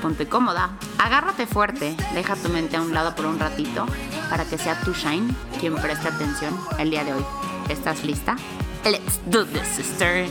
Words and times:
Ponte 0.00 0.26
cómoda, 0.26 0.70
agárrate 0.98 1.46
fuerte, 1.46 1.94
deja 2.14 2.34
tu 2.34 2.48
mente 2.48 2.76
a 2.76 2.80
un 2.80 2.94
lado 2.94 3.14
por 3.14 3.26
un 3.26 3.38
ratito 3.38 3.86
para 4.30 4.44
que 4.44 4.56
sea 4.56 4.80
tu 4.80 4.94
Shine 4.94 5.34
quien 5.58 5.74
preste 5.74 6.08
atención 6.08 6.58
el 6.78 6.90
día 6.90 7.04
de 7.04 7.12
hoy. 7.12 7.24
¿Estás 7.68 8.02
lista? 8.02 8.36
Let's 8.84 9.20
do 9.26 9.44
this, 9.44 9.66
sister. 9.76 10.26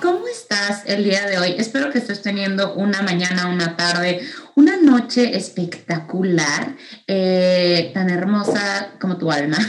¿Cómo 0.00 0.28
estás 0.28 0.84
el 0.86 1.02
día 1.02 1.26
de 1.26 1.38
hoy? 1.38 1.54
Espero 1.58 1.90
que 1.90 1.98
estés 1.98 2.22
teniendo 2.22 2.74
una 2.74 3.02
mañana, 3.02 3.48
una 3.48 3.76
tarde, 3.76 4.20
una 4.54 4.76
noche 4.76 5.36
espectacular, 5.36 6.76
eh, 7.08 7.90
tan 7.92 8.10
hermosa 8.10 8.92
como 9.00 9.16
tu 9.18 9.32
alma. 9.32 9.58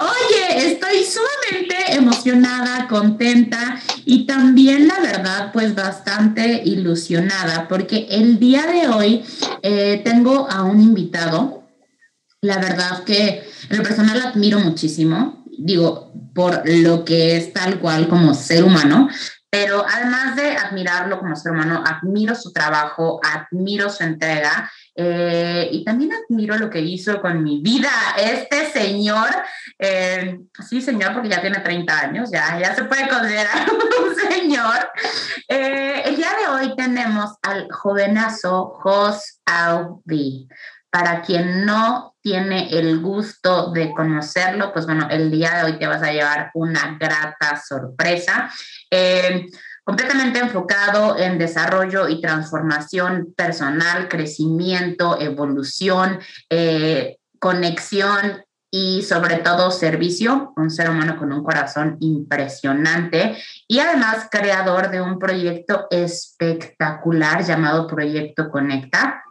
Oye, 0.00 0.72
estoy 0.72 1.04
sumamente 1.04 1.94
emocionada, 1.94 2.88
contenta 2.88 3.80
y 4.04 4.26
también, 4.26 4.88
la 4.88 5.00
verdad, 5.00 5.50
pues 5.52 5.74
bastante 5.74 6.62
ilusionada 6.64 7.68
porque 7.68 8.06
el 8.10 8.38
día 8.38 8.66
de 8.66 8.88
hoy 8.88 9.24
eh, 9.62 10.00
tengo 10.04 10.48
a 10.50 10.62
un 10.62 10.80
invitado. 10.80 11.62
La 12.40 12.58
verdad 12.58 13.04
que 13.04 13.48
en 13.70 13.76
lo 13.76 13.82
personal 13.82 14.20
admiro 14.20 14.58
muchísimo, 14.58 15.44
digo, 15.58 16.12
por 16.34 16.62
lo 16.68 17.04
que 17.04 17.36
es 17.36 17.52
tal 17.52 17.78
cual 17.78 18.08
como 18.08 18.34
ser 18.34 18.64
humano, 18.64 19.08
pero 19.48 19.84
además 19.86 20.34
de 20.34 20.56
admirarlo 20.56 21.18
como 21.18 21.36
ser 21.36 21.52
humano, 21.52 21.84
admiro 21.86 22.34
su 22.34 22.52
trabajo, 22.52 23.20
admiro 23.22 23.90
su 23.90 24.02
entrega 24.02 24.70
eh, 24.94 25.68
y 25.72 25.84
también 25.84 26.10
admiro 26.12 26.56
lo 26.58 26.68
que 26.68 26.80
hizo 26.80 27.20
con 27.20 27.42
mi 27.42 27.60
vida. 27.62 27.90
Este 28.18 28.70
señor, 28.70 29.30
eh, 29.78 30.38
sí 30.68 30.82
señor, 30.82 31.14
porque 31.14 31.30
ya 31.30 31.40
tiene 31.40 31.60
30 31.60 31.98
años, 31.98 32.30
ya, 32.30 32.58
ya 32.58 32.74
se 32.74 32.84
puede 32.84 33.08
considerar 33.08 33.66
un 34.04 34.14
señor. 34.14 34.90
Eh, 35.48 36.02
el 36.04 36.16
día 36.16 36.30
de 36.40 36.48
hoy 36.48 36.76
tenemos 36.76 37.32
al 37.42 37.68
jovenazo 37.70 38.78
Jos 38.82 39.40
Audi. 39.46 40.48
Para 40.90 41.22
quien 41.22 41.64
no 41.64 42.16
tiene 42.20 42.68
el 42.68 43.00
gusto 43.00 43.72
de 43.72 43.94
conocerlo, 43.94 44.74
pues 44.74 44.84
bueno, 44.84 45.08
el 45.10 45.30
día 45.30 45.54
de 45.54 45.64
hoy 45.64 45.78
te 45.78 45.86
vas 45.86 46.02
a 46.02 46.12
llevar 46.12 46.50
una 46.52 46.98
grata 47.00 47.58
sorpresa. 47.66 48.50
Completamente 49.84 50.38
enfocado 50.38 51.18
en 51.18 51.38
desarrollo 51.38 52.08
y 52.08 52.20
transformación 52.20 53.34
personal, 53.36 54.08
crecimiento, 54.08 55.20
evolución, 55.20 56.20
eh, 56.50 57.16
conexión 57.40 58.44
y 58.70 59.02
sobre 59.02 59.36
todo 59.38 59.70
servicio, 59.70 60.52
un 60.56 60.70
ser 60.70 60.88
humano 60.88 61.18
con 61.18 61.32
un 61.32 61.42
corazón 61.42 61.96
impresionante 62.00 63.36
y 63.68 63.80
además 63.80 64.28
creador 64.30 64.90
de 64.90 65.02
un 65.02 65.18
proyecto 65.18 65.86
espectacular 65.90 67.44
llamado 67.44 67.86
Proyecto 67.86 68.50
Conecta 68.50 69.24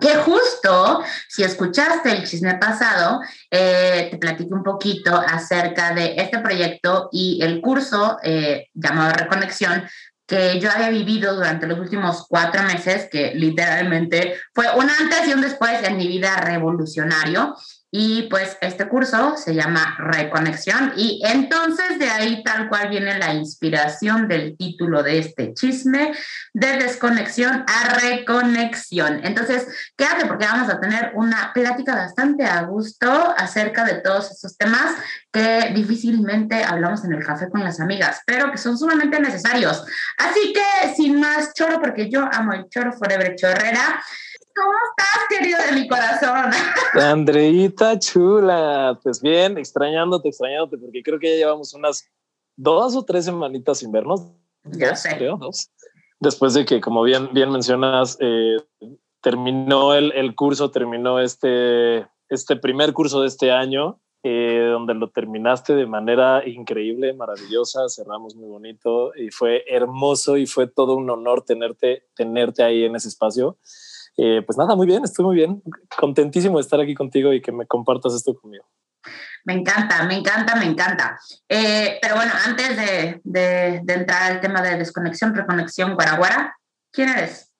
que 0.00 0.14
justo, 0.16 1.02
si 1.28 1.42
escuchaste 1.42 2.10
el 2.10 2.24
chisme 2.24 2.54
pasado, 2.56 3.20
eh, 3.50 4.08
te 4.10 4.18
platico 4.18 4.54
un 4.54 4.62
poquito 4.62 5.16
acerca 5.16 5.94
de 5.94 6.14
este 6.16 6.38
proyecto 6.38 7.08
y 7.12 7.38
el 7.42 7.60
curso 7.60 8.18
eh, 8.22 8.68
llamado 8.74 9.12
Reconexión 9.12 9.84
que 10.26 10.58
yo 10.58 10.70
había 10.70 10.90
vivido 10.90 11.36
durante 11.36 11.66
los 11.66 11.78
últimos 11.78 12.26
cuatro 12.28 12.62
meses, 12.64 13.08
que 13.10 13.32
literalmente 13.34 14.34
fue 14.52 14.66
un 14.74 14.90
antes 14.90 15.28
y 15.28 15.32
un 15.32 15.40
después 15.40 15.82
en 15.84 15.96
mi 15.96 16.08
vida 16.08 16.36
revolucionario. 16.36 17.54
Y 17.90 18.24
pues 18.24 18.58
este 18.60 18.88
curso 18.88 19.36
se 19.36 19.54
llama 19.54 19.96
Reconexión 19.98 20.92
y 20.96 21.22
entonces 21.24 21.98
de 21.98 22.10
ahí 22.10 22.42
tal 22.42 22.68
cual 22.68 22.88
viene 22.88 23.16
la 23.16 23.32
inspiración 23.32 24.26
del 24.26 24.56
título 24.56 25.04
de 25.04 25.20
este 25.20 25.54
chisme, 25.54 26.12
de 26.52 26.78
desconexión 26.78 27.64
a 27.66 27.94
reconexión. 27.94 29.20
Entonces, 29.24 29.66
quédate 29.96 30.26
porque 30.26 30.46
vamos 30.46 30.68
a 30.68 30.80
tener 30.80 31.12
una 31.14 31.52
plática 31.54 31.94
bastante 31.94 32.44
a 32.44 32.62
gusto 32.62 33.34
acerca 33.36 33.84
de 33.84 34.00
todos 34.00 34.32
estos 34.32 34.56
temas 34.58 34.94
que 35.32 35.70
difícilmente 35.74 36.64
hablamos 36.64 37.04
en 37.04 37.12
el 37.12 37.24
café 37.24 37.48
con 37.48 37.62
las 37.62 37.78
amigas, 37.80 38.20
pero 38.26 38.50
que 38.50 38.58
son 38.58 38.76
sumamente 38.76 39.20
necesarios. 39.20 39.84
Así 40.18 40.52
que 40.52 40.94
sin 40.96 41.20
más 41.20 41.54
choro, 41.54 41.80
porque 41.80 42.10
yo 42.10 42.28
amo 42.32 42.52
el 42.52 42.68
choro 42.68 42.92
forever 42.92 43.36
chorrera. 43.36 44.02
¿Cómo 44.56 44.72
estás, 44.90 45.28
querido 45.28 45.58
de 45.68 45.72
mi 45.72 45.86
corazón? 45.86 46.50
Andreita 46.94 47.98
chula, 47.98 48.98
pues 49.02 49.20
bien, 49.20 49.58
extrañándote, 49.58 50.30
extrañándote, 50.30 50.78
porque 50.78 51.02
creo 51.02 51.18
que 51.18 51.28
ya 51.28 51.36
llevamos 51.36 51.74
unas 51.74 52.08
dos 52.56 52.96
o 52.96 53.04
tres 53.04 53.26
semanitas 53.26 53.78
sin 53.78 53.92
vernos. 53.92 54.32
Ya 54.64 54.96
sé. 54.96 55.14
Creo, 55.16 55.36
dos. 55.36 55.70
Después 56.20 56.54
de 56.54 56.64
que, 56.64 56.80
como 56.80 57.02
bien, 57.02 57.28
bien 57.34 57.50
mencionas, 57.50 58.16
eh, 58.20 58.56
terminó 59.20 59.92
el, 59.92 60.12
el, 60.12 60.34
curso, 60.34 60.70
terminó 60.70 61.20
este, 61.20 62.06
este 62.30 62.56
primer 62.56 62.94
curso 62.94 63.20
de 63.20 63.28
este 63.28 63.52
año, 63.52 64.00
eh, 64.22 64.68
donde 64.72 64.94
lo 64.94 65.10
terminaste 65.10 65.74
de 65.74 65.86
manera 65.86 66.48
increíble, 66.48 67.12
maravillosa, 67.12 67.90
cerramos 67.90 68.34
muy 68.34 68.48
bonito 68.48 69.14
y 69.14 69.30
fue 69.30 69.64
hermoso 69.68 70.38
y 70.38 70.46
fue 70.46 70.66
todo 70.66 70.96
un 70.96 71.10
honor 71.10 71.42
tenerte, 71.42 72.06
tenerte 72.16 72.62
ahí 72.62 72.84
en 72.84 72.96
ese 72.96 73.08
espacio. 73.08 73.58
Eh, 74.16 74.42
pues 74.46 74.56
nada, 74.56 74.74
muy 74.74 74.86
bien, 74.86 75.04
estoy 75.04 75.24
muy 75.24 75.36
bien, 75.36 75.62
contentísimo 75.98 76.56
de 76.56 76.62
estar 76.62 76.80
aquí 76.80 76.94
contigo 76.94 77.32
y 77.32 77.42
que 77.42 77.52
me 77.52 77.66
compartas 77.66 78.14
esto 78.14 78.34
conmigo. 78.34 78.64
Me 79.44 79.54
encanta, 79.54 80.02
me 80.04 80.16
encanta, 80.16 80.56
me 80.56 80.64
encanta. 80.64 81.18
Eh, 81.48 81.98
pero 82.02 82.16
bueno, 82.16 82.32
antes 82.44 82.76
de, 82.76 83.20
de, 83.22 83.80
de, 83.84 83.94
entrar 83.94 84.32
al 84.32 84.40
tema 84.40 84.60
de 84.62 84.76
desconexión, 84.76 85.34
reconexión, 85.34 85.94
guaraguara, 85.94 86.56
¿quién 86.90 87.10
eres? 87.10 87.52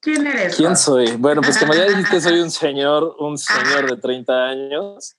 ¿Quién 0.00 0.26
eres? 0.26 0.56
¿Quién 0.56 0.76
soy? 0.76 1.16
Bueno, 1.16 1.42
pues 1.42 1.58
como 1.58 1.74
ya 1.74 1.84
dijiste, 1.88 2.20
soy 2.20 2.40
un 2.40 2.50
señor, 2.50 3.14
un 3.18 3.38
señor 3.38 3.88
de 3.88 3.96
30 3.98 4.46
años, 4.46 5.16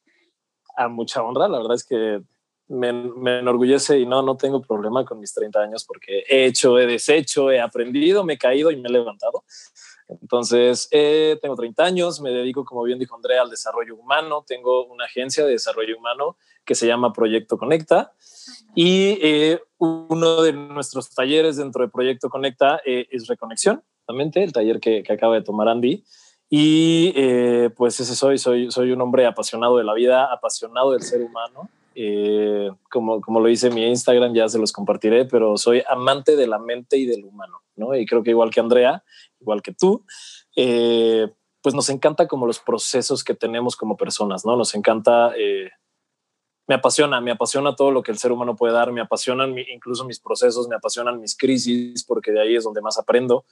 a 0.76 0.88
mucha 0.88 1.22
honra, 1.24 1.48
la 1.48 1.60
verdad 1.60 1.76
es 1.76 1.86
que 1.86 2.22
me, 2.68 2.92
me, 2.92 3.40
enorgullece 3.40 4.00
y 4.00 4.06
no, 4.06 4.22
no 4.22 4.36
tengo 4.36 4.62
problema 4.62 5.06
con 5.06 5.20
mis 5.20 5.34
30 5.34 5.60
años 5.60 5.86
porque 5.86 6.24
he 6.28 6.46
hecho, 6.46 6.78
he 6.78 6.86
deshecho, 6.86 7.50
he 7.50 7.62
aprendido, 7.62 8.24
me 8.24 8.34
he 8.34 8.38
caído 8.38 8.72
y 8.72 8.76
me 8.76 8.90
he 8.90 8.92
levantado. 8.92 9.44
Entonces, 10.10 10.88
eh, 10.92 11.38
tengo 11.42 11.56
30 11.56 11.84
años, 11.84 12.22
me 12.22 12.32
dedico, 12.32 12.64
como 12.64 12.84
bien 12.84 13.00
dijo 13.00 13.16
Andrea, 13.16 13.42
al 13.42 13.50
desarrollo 13.50 13.96
humano. 13.96 14.44
Tengo 14.48 14.86
una 14.86 15.06
agencia 15.06 15.46
de 15.46 15.52
desarrollo 15.52 15.98
humano 15.98 16.38
que 16.66 16.76
se 16.76 16.88
llama 16.88 17.14
Proyecto 17.14 17.58
Conecta. 17.58 18.14
Y 18.76 19.18
eh, 19.22 19.60
uno 19.80 20.42
de 20.42 20.54
nuestros 20.54 21.10
talleres 21.10 21.58
dentro 21.58 21.82
de 21.82 21.90
Proyecto 21.90 22.30
Conecta 22.30 22.82
eh, 22.86 23.08
es 23.12 23.28
Reconexión, 23.28 23.84
realmente, 24.08 24.44
el 24.44 24.54
taller 24.54 24.80
que, 24.80 25.04
que, 25.04 25.14
acaba 25.14 25.36
de 25.36 25.42
tomar 25.42 25.68
Andy. 25.68 26.04
Y 26.50 27.12
eh, 27.16 27.70
pues 27.76 28.00
ese 28.00 28.16
soy, 28.16 28.38
soy, 28.38 28.72
soy 28.72 28.92
un 28.92 29.02
hombre 29.02 29.26
apasionado 29.26 29.78
de 29.78 29.84
la 29.84 29.94
vida, 29.94 30.32
apasionado 30.32 30.92
del 30.92 31.02
ser 31.02 31.22
humano. 31.22 31.70
Eh, 32.00 32.70
como, 32.92 33.22
como 33.22 33.40
lo 33.40 33.50
hice 33.50 33.68
en 33.68 33.74
mi 33.74 33.84
Instagram, 33.88 34.32
ya 34.36 34.48
se 34.48 34.60
los 34.60 34.72
compartiré, 34.72 35.26
pero 35.26 35.58
soy 35.58 35.82
amante 35.90 36.36
de 36.36 36.46
la 36.46 36.60
mente 36.60 36.96
y 36.96 37.08
del 37.08 37.26
humano, 37.26 37.64
¿no? 37.76 37.96
Y 37.96 38.06
creo 38.06 38.22
que 38.22 38.30
igual 38.30 38.52
que 38.52 38.60
Andrea, 38.60 39.04
igual 39.40 39.64
que 39.64 39.74
tú, 39.74 40.06
eh, 40.56 41.28
pues 41.60 41.74
nos 41.74 41.90
encanta 41.90 42.28
como 42.28 42.46
los 42.46 42.60
procesos 42.60 43.24
que 43.24 43.34
tenemos 43.34 43.76
como 43.76 43.98
personas, 43.98 44.46
¿no? 44.46 44.56
Nos 44.56 44.76
encanta, 44.76 45.34
eh, 45.36 45.72
me 46.68 46.76
apasiona, 46.76 47.20
me 47.20 47.32
apasiona 47.32 47.76
todo 47.76 47.90
lo 47.90 48.04
que 48.04 48.12
el 48.12 48.20
ser 48.20 48.32
humano 48.32 48.56
puede 48.56 48.74
dar, 48.74 48.92
me 48.92 49.02
apasionan 49.02 49.58
incluso 49.58 50.06
mis 50.06 50.20
procesos, 50.20 50.68
me 50.68 50.76
apasionan 50.76 51.20
mis 51.20 51.36
crisis, 51.36 52.04
porque 52.04 52.32
de 52.32 52.42
ahí 52.42 52.56
es 52.56 52.64
donde 52.64 52.82
más 52.82 53.00
aprendo. 53.00 53.44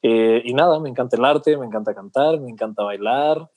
Eh, 0.00 0.40
y 0.42 0.54
nada, 0.54 0.80
me 0.80 0.88
encanta 0.88 1.18
el 1.18 1.24
arte, 1.26 1.58
me 1.58 1.66
encanta 1.66 1.94
cantar, 1.94 2.40
me 2.40 2.48
encanta 2.48 2.82
bailar. 2.82 3.50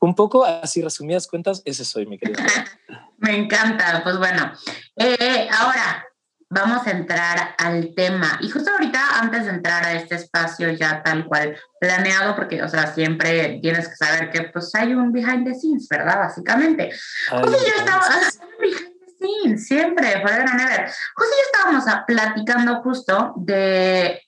Un 0.00 0.14
poco 0.14 0.44
así 0.44 0.82
resumidas 0.82 1.26
cuentas, 1.26 1.62
ese 1.64 1.84
soy, 1.84 2.06
mi 2.06 2.18
querida. 2.18 2.44
me 3.18 3.36
encanta, 3.36 4.00
pues 4.02 4.18
bueno. 4.18 4.52
Eh, 4.96 5.48
ahora, 5.56 6.04
vamos 6.48 6.86
a 6.86 6.90
entrar 6.90 7.54
al 7.58 7.94
tema. 7.94 8.38
Y 8.40 8.50
justo 8.50 8.70
ahorita, 8.70 9.20
antes 9.20 9.44
de 9.44 9.50
entrar 9.50 9.84
a 9.84 9.92
este 9.92 10.16
espacio 10.16 10.70
ya 10.70 11.02
tal 11.02 11.26
cual 11.26 11.56
planeado, 11.80 12.34
porque, 12.34 12.62
o 12.62 12.68
sea, 12.68 12.92
siempre 12.92 13.60
tienes 13.62 13.88
que 13.88 13.96
saber 13.96 14.30
que 14.30 14.42
pues 14.44 14.74
hay 14.74 14.94
un 14.94 15.12
behind 15.12 15.46
the 15.46 15.54
scenes, 15.54 15.86
¿verdad? 15.88 16.18
Básicamente. 16.18 16.90
Ay, 17.30 17.42
o 17.44 17.48
sea, 17.48 17.58
yo 17.58 17.78
estaba 17.78 18.06
behind 18.60 18.78
the 18.78 19.00
sí, 19.20 19.58
siempre, 19.58 20.20
forever 20.22 20.48
and 20.48 20.60
ever. 20.60 20.90
Justo 21.14 21.34
ya 21.36 21.58
estábamos 21.58 21.84
platicando 22.06 22.82
justo 22.82 23.34
de, 23.36 24.20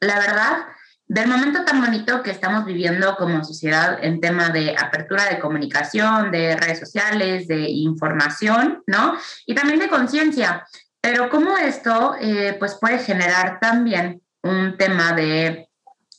la 0.00 0.18
verdad, 0.18 0.58
del 1.10 1.26
momento 1.26 1.64
tan 1.64 1.80
bonito 1.80 2.22
que 2.22 2.30
estamos 2.30 2.64
viviendo 2.64 3.16
como 3.16 3.44
sociedad 3.44 3.98
en 4.00 4.20
tema 4.20 4.50
de 4.50 4.76
apertura 4.78 5.24
de 5.24 5.40
comunicación, 5.40 6.30
de 6.30 6.54
redes 6.54 6.78
sociales, 6.78 7.48
de 7.48 7.68
información, 7.68 8.84
¿no? 8.86 9.18
Y 9.44 9.56
también 9.56 9.80
de 9.80 9.88
conciencia. 9.88 10.64
Pero 11.00 11.28
cómo 11.28 11.56
esto, 11.56 12.14
eh, 12.20 12.54
pues, 12.60 12.76
puede 12.80 13.00
generar 13.00 13.58
también 13.58 14.22
un 14.44 14.76
tema 14.76 15.12
de, 15.12 15.68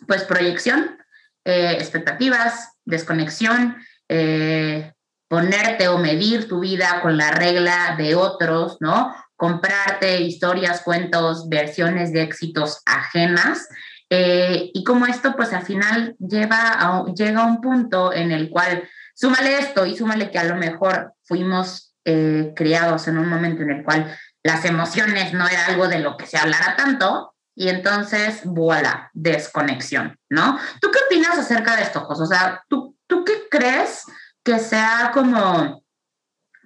pues, 0.09 0.25
proyección, 0.25 0.97
eh, 1.45 1.77
expectativas, 1.79 2.73
desconexión, 2.83 3.77
eh, 4.09 4.91
ponerte 5.29 5.87
o 5.87 5.99
medir 5.99 6.49
tu 6.49 6.59
vida 6.59 6.99
con 7.01 7.15
la 7.15 7.31
regla 7.31 7.95
de 7.97 8.15
otros, 8.15 8.75
¿no? 8.81 9.15
Comprarte 9.37 10.19
historias, 10.19 10.81
cuentos, 10.81 11.47
versiones 11.47 12.11
de 12.11 12.23
éxitos 12.23 12.81
ajenas 12.85 13.69
eh, 14.13 14.71
y 14.73 14.83
como 14.83 15.05
esto, 15.05 15.37
pues 15.37 15.53
al 15.53 15.63
final 15.63 16.17
lleva 16.19 17.05
llega 17.15 17.41
a 17.41 17.45
un 17.45 17.61
punto 17.61 18.11
en 18.11 18.31
el 18.31 18.49
cual, 18.49 18.83
súmale 19.15 19.57
esto 19.57 19.85
y 19.85 19.95
súmale 19.95 20.29
que 20.29 20.37
a 20.37 20.43
lo 20.43 20.55
mejor 20.55 21.13
fuimos 21.23 21.95
eh, 22.03 22.51
criados 22.53 23.07
en 23.07 23.17
un 23.17 23.29
momento 23.29 23.63
en 23.63 23.71
el 23.71 23.83
cual 23.85 24.13
las 24.43 24.65
emociones 24.65 25.33
no 25.33 25.47
era 25.47 25.67
algo 25.67 25.87
de 25.87 25.99
lo 25.99 26.17
que 26.17 26.25
se 26.25 26.37
hablara 26.37 26.75
tanto, 26.75 27.33
y 27.55 27.69
entonces, 27.69 28.41
voilà, 28.43 29.09
desconexión, 29.13 30.19
¿no? 30.29 30.59
¿Tú 30.81 30.89
qué 30.91 30.99
opinas 31.05 31.37
acerca 31.37 31.77
de 31.77 31.83
esto, 31.83 32.01
José? 32.01 32.23
O 32.23 32.25
sea, 32.25 32.63
¿tú, 32.67 32.97
¿tú 33.07 33.23
qué 33.23 33.47
crees 33.49 34.05
que 34.43 34.59
sea 34.59 35.11
como, 35.13 35.83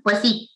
pues 0.03 0.19
sí, 0.19 0.49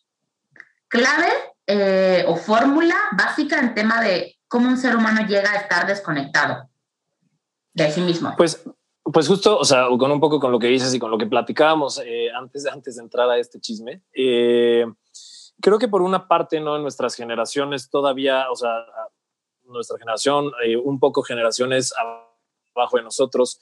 clave 0.87 1.27
eh, 1.67 2.25
o 2.27 2.35
fórmula 2.35 2.95
básica 3.11 3.59
en 3.59 3.75
tema 3.75 4.01
de 4.01 4.39
cómo 4.47 4.69
un 4.69 4.77
ser 4.77 4.95
humano 4.95 5.27
llega 5.27 5.51
a 5.51 5.57
estar 5.57 5.85
desconectado? 5.85 6.68
De 7.73 7.91
sí 7.91 8.01
mismo. 8.01 8.33
Pues, 8.37 8.63
pues 9.03 9.27
justo, 9.27 9.57
o 9.57 9.65
sea, 9.65 9.87
con 9.97 10.11
un 10.11 10.19
poco 10.19 10.39
con 10.39 10.51
lo 10.51 10.59
que 10.59 10.67
dices 10.67 10.93
y 10.93 10.99
con 10.99 11.11
lo 11.11 11.17
que 11.17 11.25
platicábamos 11.25 12.01
eh, 12.05 12.29
antes, 12.31 12.65
antes 12.65 12.95
de 12.95 13.03
entrar 13.03 13.29
a 13.29 13.37
este 13.37 13.59
chisme, 13.59 14.03
eh, 14.13 14.85
creo 15.61 15.79
que 15.79 15.87
por 15.87 16.01
una 16.01 16.27
parte, 16.27 16.59
¿no? 16.59 16.75
En 16.75 16.81
nuestras 16.81 17.15
generaciones 17.15 17.89
todavía, 17.89 18.49
o 18.51 18.55
sea, 18.55 18.85
nuestra 19.63 19.97
generación, 19.97 20.51
eh, 20.65 20.77
un 20.77 20.99
poco 20.99 21.21
generaciones 21.21 21.93
abajo 22.75 22.97
de 22.97 23.03
nosotros, 23.03 23.59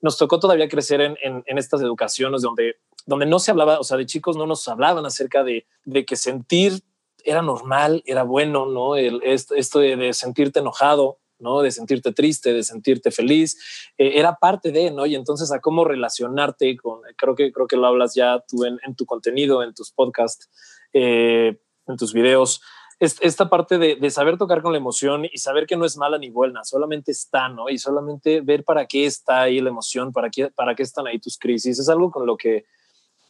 nos 0.00 0.18
tocó 0.18 0.40
todavía 0.40 0.68
crecer 0.68 1.00
en, 1.00 1.16
en, 1.22 1.58
estas 1.58 1.80
educaciones 1.80 2.42
donde, 2.42 2.76
donde 3.06 3.26
no 3.26 3.38
se 3.38 3.50
hablaba, 3.50 3.78
o 3.78 3.84
sea, 3.84 3.96
de 3.96 4.06
chicos 4.06 4.36
no 4.36 4.46
nos 4.46 4.66
hablaban 4.68 5.06
acerca 5.06 5.44
de, 5.44 5.66
de 5.84 6.04
que 6.04 6.16
sentir 6.16 6.82
era 7.24 7.42
normal, 7.42 8.02
era 8.06 8.22
bueno, 8.22 8.66
¿no? 8.66 8.96
El, 8.96 9.20
esto, 9.24 9.54
esto 9.54 9.80
de 9.80 10.12
sentirte 10.14 10.60
enojado, 10.60 11.18
¿no? 11.38 11.62
De 11.62 11.70
sentirte 11.70 12.12
triste, 12.12 12.52
de 12.52 12.62
sentirte 12.62 13.10
feliz, 13.10 13.90
eh, 13.96 14.12
era 14.14 14.36
parte 14.36 14.72
de, 14.72 14.90
¿no? 14.90 15.06
Y 15.06 15.14
entonces 15.14 15.52
a 15.52 15.60
cómo 15.60 15.84
relacionarte 15.84 16.76
con, 16.76 17.00
creo 17.16 17.34
que, 17.34 17.52
creo 17.52 17.66
que 17.66 17.76
lo 17.76 17.86
hablas 17.86 18.14
ya 18.14 18.42
tú 18.48 18.64
en, 18.64 18.78
tu 18.96 19.06
contenido, 19.06 19.62
en 19.62 19.74
tus 19.74 19.90
podcasts, 19.90 20.50
eh, 20.92 21.58
en 21.86 21.96
tus 21.96 22.12
videos, 22.12 22.60
esta 23.00 23.48
parte 23.48 23.78
de, 23.78 24.10
saber 24.10 24.38
tocar 24.38 24.60
con 24.60 24.72
la 24.72 24.78
emoción 24.78 25.24
y 25.30 25.38
saber 25.38 25.66
que 25.66 25.76
no 25.76 25.84
es 25.84 25.96
mala 25.96 26.18
ni 26.18 26.30
buena, 26.30 26.64
solamente 26.64 27.12
está, 27.12 27.48
¿no? 27.48 27.68
Y 27.68 27.78
solamente 27.78 28.40
ver 28.40 28.64
para 28.64 28.86
qué 28.86 29.06
está 29.06 29.42
ahí 29.42 29.60
la 29.60 29.68
emoción, 29.68 30.12
para 30.12 30.30
qué, 30.30 30.50
para 30.50 30.74
qué 30.74 30.82
están 30.82 31.06
ahí 31.06 31.20
tus 31.20 31.38
crisis, 31.38 31.78
es 31.78 31.88
algo 31.88 32.10
con 32.10 32.26
lo 32.26 32.36
que 32.36 32.64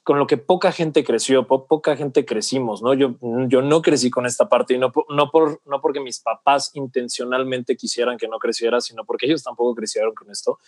con 0.08 0.18
lo 0.18 0.26
que 0.26 0.38
poca 0.38 0.72
gente 0.72 1.04
creció, 1.04 1.46
poca 1.46 1.94
gente 1.94 2.24
crecimos, 2.24 2.80
¿no? 2.80 2.94
Yo, 2.94 3.16
yo 3.46 3.60
no 3.60 3.82
crecí 3.82 4.08
con 4.08 4.24
esta 4.24 4.48
parte 4.48 4.72
y 4.72 4.78
no, 4.78 4.90
no, 5.10 5.30
por, 5.30 5.60
no 5.66 5.82
porque 5.82 6.00
mis 6.00 6.20
papás 6.20 6.70
intencionalmente 6.72 7.76
quisieran 7.76 8.16
que 8.16 8.26
no 8.26 8.38
creciera, 8.38 8.80
sino 8.80 9.04
porque 9.04 9.26
ellos 9.26 9.42
tampoco 9.42 9.74
crecieron 9.74 10.14
con 10.14 10.30
esto. 10.30 10.60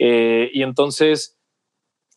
Eh, 0.00 0.50
y 0.52 0.64
entonces 0.64 1.38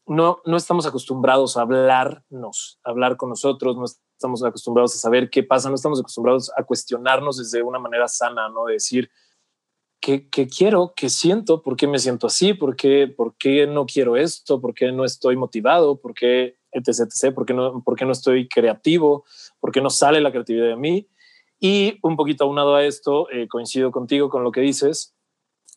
no, 0.08 0.42
no 0.44 0.58
estamos 0.58 0.88
acostumbrados 0.88 1.56
a 1.56 1.62
hablarnos, 1.62 2.80
a 2.84 2.90
hablar 2.90 3.16
con 3.16 3.30
nosotros, 3.30 3.78
no 3.78 3.86
estamos 3.86 4.44
acostumbrados 4.44 4.96
a 4.96 4.98
saber 4.98 5.30
qué 5.30 5.44
pasa, 5.44 5.70
no 5.70 5.76
estamos 5.76 6.00
acostumbrados 6.00 6.52
a 6.58 6.64
cuestionarnos 6.64 7.38
desde 7.38 7.62
una 7.62 7.78
manera 7.78 8.08
sana, 8.08 8.50
¿no? 8.50 8.66
De 8.66 8.74
decir, 8.74 9.12
¿qué, 10.02 10.28
qué 10.30 10.48
quiero? 10.48 10.94
¿Qué 10.96 11.10
siento? 11.10 11.62
¿Por 11.62 11.78
qué 11.78 11.88
me 11.88 12.00
siento 12.00 12.28
así? 12.28 12.54
¿Por 12.54 12.76
qué, 12.76 13.08
¿Por 13.08 13.36
qué 13.38 13.68
no 13.68 13.86
quiero 13.86 14.18
esto? 14.18 14.60
¿Por 14.60 14.74
qué 14.74 14.92
no 14.92 15.06
estoy 15.06 15.38
motivado? 15.38 16.02
¿Por 16.02 16.14
qué 16.14 16.58
etc, 16.72 17.02
etc, 17.02 17.34
¿por 17.34 17.46
qué 17.46 17.54
no, 17.54 17.84
por 17.84 17.96
qué 17.96 18.06
no 18.06 18.12
estoy 18.12 18.48
creativo? 18.48 19.26
¿Por 19.60 19.72
qué 19.72 19.82
no 19.82 19.90
sale 19.90 20.22
la 20.22 20.32
creatividad 20.32 20.68
de 20.68 20.76
mí? 20.76 21.08
Y 21.60 22.00
un 22.02 22.16
poquito 22.16 22.46
aunado 22.46 22.76
a 22.76 22.86
esto, 22.86 23.30
eh, 23.30 23.48
coincido 23.48 23.92
contigo 23.92 24.30
con 24.30 24.44
lo 24.44 24.52
que 24.52 24.62
dices, 24.62 25.16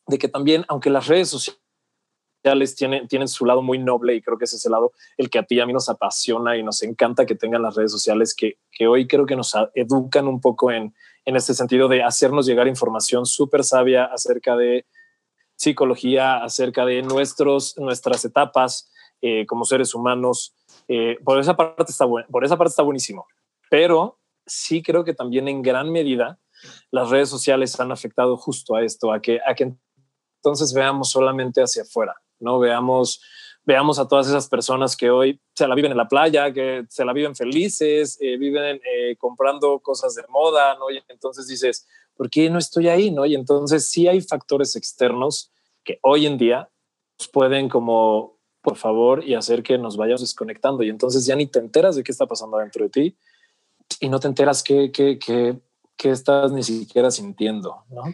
de 0.07 0.19
que 0.19 0.29
también, 0.29 0.65
aunque 0.69 0.91
las 0.91 1.07
redes 1.07 1.29
sociales 1.29 2.75
tienen, 2.77 3.09
tienen 3.09 3.29
su 3.29 3.45
lado 3.45 3.63
muy 3.63 3.79
noble 3.79 4.15
y 4.15 4.23
creo 4.23 4.39
que 4.39 4.45
ese 4.45 4.57
es 4.57 4.65
el 4.67 4.73
lado 4.73 4.93
el 5.17 5.31
que 5.31 5.39
a 5.39 5.45
ti 5.45 5.57
y 5.57 5.61
a 5.61 5.67
mí 5.67 5.73
nos 5.73 5.89
apasiona 5.89 6.57
y 6.57 6.63
nos 6.63 6.83
encanta 6.83 7.27
que 7.27 7.35
tengan 7.35 7.63
las 7.63 7.75
redes 7.75 7.93
sociales 7.93 8.35
que, 8.35 8.59
que 8.71 8.87
hoy 8.87 9.07
creo 9.07 9.27
que 9.27 9.37
nos 9.37 9.55
educan 9.75 10.29
un 10.29 10.41
poco 10.41 10.71
en, 10.71 10.95
en 11.25 11.37
este 11.37 11.55
sentido 11.55 11.89
de 11.89 12.03
hacernos 12.03 12.47
llegar 12.47 12.69
información 12.69 13.27
súper 13.27 13.65
sabia 13.65 14.05
acerca 14.05 14.57
de 14.57 14.87
psicología, 15.57 16.43
acerca 16.43 16.85
de 16.85 17.03
nuestros, 17.03 17.77
nuestras 17.79 18.25
etapas 18.25 18.91
eh, 19.23 19.47
como 19.47 19.65
seres 19.65 19.95
humanos, 19.95 20.55
eh, 20.89 21.17
por, 21.25 21.39
esa 21.39 21.57
parte 21.57 21.85
está 21.89 22.07
por 22.07 22.45
esa 22.45 22.57
parte 22.57 22.71
está 22.71 22.83
buenísimo, 22.83 23.27
pero 23.71 24.19
sí 24.45 24.83
creo 24.83 25.05
que 25.05 25.15
también 25.15 25.49
en 25.49 25.63
gran 25.63 25.91
medida 25.91 26.39
las 26.91 27.11
redes 27.11 27.29
sociales 27.29 27.79
han 27.81 27.93
afectado 27.93 28.37
justo 28.37 28.75
a 28.75 28.83
esto, 28.83 29.13
a 29.13 29.21
que, 29.21 29.41
a 29.47 29.55
que 29.55 29.75
entonces 30.37 30.75
veamos 30.75 31.11
solamente 31.11 31.63
hacia 31.63 31.83
afuera, 31.83 32.15
¿no? 32.39 32.59
Veamos, 32.59 33.23
veamos 33.65 33.99
a 33.99 34.07
todas 34.07 34.29
esas 34.29 34.49
personas 34.49 34.97
que 34.97 35.11
hoy 35.11 35.41
se 35.55 35.67
la 35.67 35.75
viven 35.75 35.93
en 35.93 35.99
la 35.99 36.09
playa, 36.09 36.53
que 36.53 36.85
se 36.89 37.05
la 37.05 37.13
viven 37.13 37.35
felices, 37.35 38.19
eh, 38.21 38.37
viven 38.37 38.81
eh, 38.85 39.17
comprando 39.17 39.81
cosas 39.81 40.15
de 40.15 40.23
moda, 40.29 40.77
¿no? 40.77 40.91
Y 40.91 41.03
entonces 41.09 41.47
dices, 41.47 41.87
¿por 42.17 42.29
qué 42.31 42.51
no 42.51 42.59
estoy 42.59 42.89
ahí, 42.89 43.11
no? 43.11 43.25
Y 43.25 43.35
entonces 43.35 43.89
sí 43.89 44.07
hay 44.07 44.21
factores 44.21 44.77
externos 44.77 45.51
que 45.83 45.99
hoy 46.03 46.27
en 46.27 46.39
día 46.39 46.69
pueden 47.33 47.69
como 47.69 48.35
por 48.65 48.77
favor, 48.77 49.23
y 49.23 49.35
hacer 49.35 49.63
que 49.63 49.77
nos 49.77 49.99
vayamos 49.99 50.23
desconectando. 50.23 50.83
Y 50.83 50.89
entonces 50.89 51.27
ya 51.27 51.37
ni 51.37 51.47
te 51.47 51.59
enteras 51.59 51.97
de 51.97 52.03
qué 52.03 52.11
está 52.11 52.25
pasando 52.25 52.57
dentro 52.57 52.83
de 52.83 52.89
ti 52.89 53.19
y 54.01 54.09
no 54.09 54.19
te 54.19 54.27
enteras 54.27 54.63
qué, 54.63 54.91
qué, 54.91 55.19
qué, 55.19 55.61
qué 55.99 56.11
estás 56.11 56.51
ni 56.51 56.63
siquiera 56.63 57.11
sintiendo, 57.11 57.85
¿no? 57.91 58.05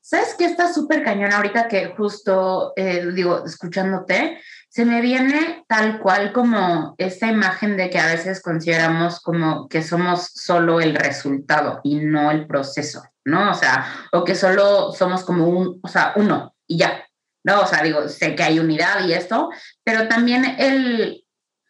¿Sabes 0.00 0.34
qué 0.36 0.46
está 0.46 0.72
súper 0.72 1.04
cañón 1.04 1.32
ahorita 1.32 1.68
que 1.68 1.94
justo, 1.96 2.72
eh, 2.74 3.06
digo, 3.14 3.44
escuchándote, 3.44 4.40
se 4.72 4.86
me 4.86 5.02
viene 5.02 5.66
tal 5.68 6.00
cual 6.00 6.32
como 6.32 6.94
esta 6.96 7.26
imagen 7.26 7.76
de 7.76 7.90
que 7.90 7.98
a 7.98 8.06
veces 8.06 8.40
consideramos 8.40 9.20
como 9.20 9.68
que 9.68 9.82
somos 9.82 10.30
solo 10.34 10.80
el 10.80 10.94
resultado 10.94 11.80
y 11.84 11.96
no 11.96 12.30
el 12.30 12.46
proceso, 12.46 13.02
¿no? 13.26 13.50
O 13.50 13.54
sea, 13.54 13.86
o 14.12 14.24
que 14.24 14.34
solo 14.34 14.90
somos 14.92 15.24
como 15.24 15.46
un, 15.46 15.78
o 15.82 15.88
sea, 15.88 16.14
uno 16.16 16.54
y 16.66 16.78
ya, 16.78 17.06
¿no? 17.44 17.60
O 17.60 17.66
sea, 17.66 17.82
digo, 17.82 18.08
sé 18.08 18.34
que 18.34 18.44
hay 18.44 18.60
unidad 18.60 19.06
y 19.06 19.12
esto, 19.12 19.50
pero 19.84 20.08
también 20.08 20.56
el, 20.58 21.22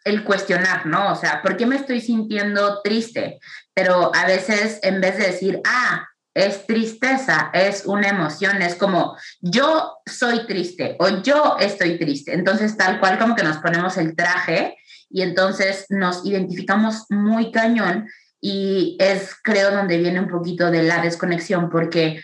el 0.05 0.23
cuestionar, 0.23 0.87
¿no? 0.87 1.11
O 1.11 1.17
sea, 1.17 1.43
¿por 1.43 1.57
qué 1.57 1.67
me 1.67 1.75
estoy 1.75 2.01
sintiendo 2.01 2.83
triste? 2.83 3.41
Pero 3.75 4.15
a 4.15 4.27
veces 4.27 4.79
en 4.83 5.01
vez 5.01 5.19
de 5.19 5.27
decir, 5.27 5.61
ah, 5.67 6.07
es 6.35 6.67
tristeza, 6.67 7.51
es 7.53 7.85
una 7.87 8.09
emoción, 8.09 8.63
es 8.63 8.75
como 8.75 9.17
yo 9.41 9.99
soy 10.07 10.47
triste 10.47 10.97
o 10.99 11.23
yo 11.23 11.57
estoy 11.61 11.99
triste. 11.99 12.33
Entonces, 12.35 12.77
tal 12.77 13.01
cual 13.01 13.19
como 13.19 13.35
que 13.35 13.43
nos 13.43 13.59
ponemos 13.59 13.97
el 13.99 14.17
traje 14.17 14.77
y 15.11 15.23
entonces 15.23 15.87
nos 15.91 16.25
identificamos 16.25 17.05
muy 17.11 17.53
cañón 17.53 18.09
y 18.41 18.97
es 18.99 19.37
creo 19.43 19.71
donde 19.71 19.99
viene 19.99 20.21
un 20.21 20.29
poquito 20.29 20.71
de 20.71 20.83
la 20.83 21.03
desconexión 21.03 21.71
porque 21.71 22.23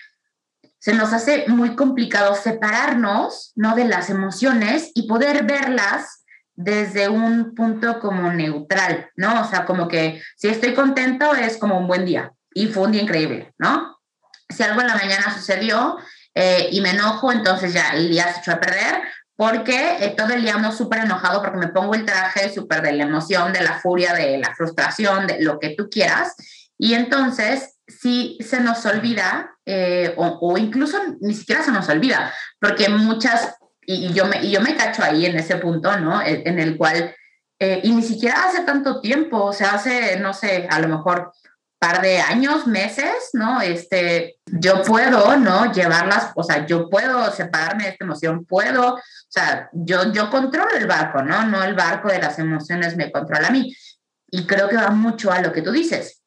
se 0.78 0.94
nos 0.94 1.12
hace 1.12 1.44
muy 1.48 1.76
complicado 1.76 2.34
separarnos, 2.34 3.52
¿no? 3.56 3.74
De 3.74 3.84
las 3.84 4.10
emociones 4.10 4.90
y 4.94 5.06
poder 5.06 5.44
verlas 5.44 6.24
desde 6.54 7.08
un 7.08 7.54
punto 7.54 8.00
como 8.00 8.32
neutral, 8.32 9.10
¿no? 9.16 9.42
O 9.42 9.44
sea, 9.44 9.64
como 9.64 9.86
que 9.86 10.22
si 10.36 10.48
estoy 10.48 10.74
contento 10.74 11.34
es 11.34 11.56
como 11.56 11.78
un 11.78 11.86
buen 11.86 12.04
día 12.04 12.32
y 12.54 12.66
fue 12.66 12.84
un 12.84 12.92
día 12.92 13.02
increíble, 13.02 13.54
¿no? 13.58 13.97
Si 14.48 14.62
algo 14.62 14.80
en 14.80 14.86
la 14.86 14.96
mañana 14.96 15.34
sucedió 15.34 15.98
eh, 16.34 16.68
y 16.72 16.80
me 16.80 16.90
enojo, 16.90 17.32
entonces 17.32 17.72
ya 17.72 17.90
el 17.90 18.08
día 18.08 18.32
se 18.32 18.40
echó 18.40 18.52
a 18.52 18.60
perder 18.60 19.02
porque 19.36 19.98
eh, 20.00 20.14
todo 20.16 20.30
el 20.34 20.42
día 20.42 20.54
ando 20.54 20.72
súper 20.72 21.00
enojado 21.00 21.40
porque 21.40 21.58
me 21.58 21.68
pongo 21.68 21.94
el 21.94 22.04
traje 22.04 22.52
súper 22.52 22.82
de 22.82 22.92
la 22.92 23.04
emoción, 23.04 23.52
de 23.52 23.62
la 23.62 23.78
furia, 23.78 24.12
de 24.12 24.38
la 24.38 24.54
frustración, 24.54 25.26
de 25.26 25.42
lo 25.42 25.58
que 25.58 25.74
tú 25.76 25.88
quieras. 25.90 26.34
Y 26.76 26.94
entonces 26.94 27.76
si 27.86 28.36
se 28.40 28.60
nos 28.60 28.84
olvida, 28.84 29.50
eh, 29.64 30.12
o, 30.16 30.58
incluso 30.58 30.98
ni 31.20 31.34
siquiera 31.34 31.62
se 31.62 31.72
nos 31.72 31.88
olvida, 31.88 32.32
porque 32.60 32.88
muchas, 32.88 33.56
y, 33.80 34.12
yo 34.12 34.26
me, 34.26 34.44
y 34.44 34.50
yo 34.50 34.60
me 34.60 34.76
cacho 34.76 35.02
ahí 35.02 35.24
en 35.24 35.38
ese 35.38 35.56
punto, 35.56 35.96
¿no? 35.98 36.20
En 36.22 36.58
el 36.58 36.76
cual 36.76 37.14
eh, 37.60 37.80
y 37.82 37.90
ni 37.90 38.02
siquiera 38.02 38.44
hace 38.44 38.62
tanto 38.62 39.00
tiempo, 39.00 39.46
o 39.46 39.52
sea, 39.52 39.70
hace, 39.70 40.18
no 40.20 40.32
sé, 40.32 40.68
a 40.70 40.78
lo 40.78 40.88
mejor 40.88 41.32
par 41.78 42.02
de 42.02 42.18
años, 42.18 42.66
meses, 42.66 43.30
¿no? 43.32 43.60
Este, 43.60 44.36
yo 44.46 44.82
puedo, 44.82 45.36
¿no? 45.36 45.72
Llevarlas, 45.72 46.32
o 46.34 46.42
sea, 46.42 46.66
yo 46.66 46.88
puedo 46.90 47.30
separarme 47.32 47.84
de 47.84 47.90
esta 47.90 48.04
emoción, 48.04 48.44
puedo, 48.44 48.94
o 48.94 49.00
sea, 49.28 49.68
yo, 49.72 50.12
yo 50.12 50.28
controlo 50.30 50.70
el 50.76 50.86
barco, 50.86 51.22
¿no? 51.22 51.46
No 51.46 51.62
el 51.62 51.74
barco 51.74 52.08
de 52.08 52.20
las 52.20 52.38
emociones 52.38 52.96
me 52.96 53.12
controla 53.12 53.48
a 53.48 53.52
mí. 53.52 53.74
Y 54.30 54.46
creo 54.46 54.68
que 54.68 54.76
va 54.76 54.90
mucho 54.90 55.30
a 55.30 55.40
lo 55.40 55.52
que 55.52 55.62
tú 55.62 55.70
dices. 55.70 56.22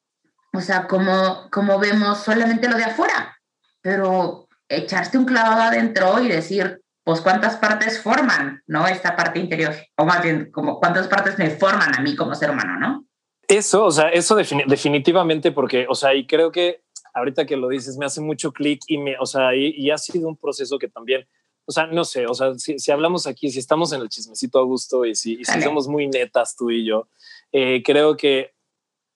O 0.54 0.60
sea, 0.60 0.86
como, 0.86 1.48
como 1.50 1.78
vemos 1.78 2.18
solamente 2.18 2.68
lo 2.68 2.76
de 2.76 2.84
afuera, 2.84 3.36
pero 3.80 4.48
echarse 4.68 5.18
un 5.18 5.24
clavado 5.24 5.62
adentro 5.62 6.20
y 6.20 6.28
decir, 6.28 6.80
pues 7.04 7.20
cuántas 7.20 7.56
partes 7.56 8.00
forman, 8.00 8.62
¿no? 8.66 8.86
Esta 8.86 9.16
parte 9.16 9.38
interior, 9.38 9.74
o 9.96 10.04
más 10.04 10.22
bien, 10.22 10.50
como 10.50 10.78
cuántas 10.78 11.08
partes 11.08 11.38
me 11.38 11.50
forman 11.50 11.94
a 11.94 12.00
mí 12.00 12.16
como 12.16 12.34
ser 12.34 12.50
humano, 12.50 12.78
¿no? 12.78 13.04
Eso, 13.48 13.84
o 13.84 13.90
sea, 13.90 14.08
eso 14.08 14.36
definitivamente 14.36 15.52
porque, 15.52 15.86
o 15.88 15.94
sea, 15.94 16.14
y 16.14 16.26
creo 16.26 16.50
que 16.50 16.82
ahorita 17.14 17.46
que 17.46 17.56
lo 17.56 17.68
dices 17.68 17.98
me 17.98 18.06
hace 18.06 18.20
mucho 18.20 18.52
clic 18.52 18.80
y 18.86 18.98
me, 18.98 19.16
o 19.18 19.26
sea, 19.26 19.54
y, 19.54 19.90
ha 19.90 19.98
sido 19.98 20.28
un 20.28 20.36
proceso 20.36 20.78
que 20.78 20.88
también, 20.88 21.26
o 21.66 21.72
sea, 21.72 21.86
no 21.86 22.04
sé, 22.04 22.26
o 22.26 22.34
sea, 22.34 22.54
si, 22.56 22.90
hablamos 22.90 23.26
aquí, 23.26 23.50
si 23.50 23.58
estamos 23.58 23.92
en 23.92 24.00
el 24.00 24.08
chismecito 24.08 24.58
a 24.58 24.62
gusto 24.62 25.04
y 25.04 25.14
si, 25.14 25.44
si 25.44 25.60
somos 25.60 25.88
muy 25.88 26.08
netas 26.08 26.56
tú 26.56 26.70
y 26.70 26.86
yo, 26.86 27.08
eh, 27.52 27.82
creo 27.84 28.16
que 28.16 28.52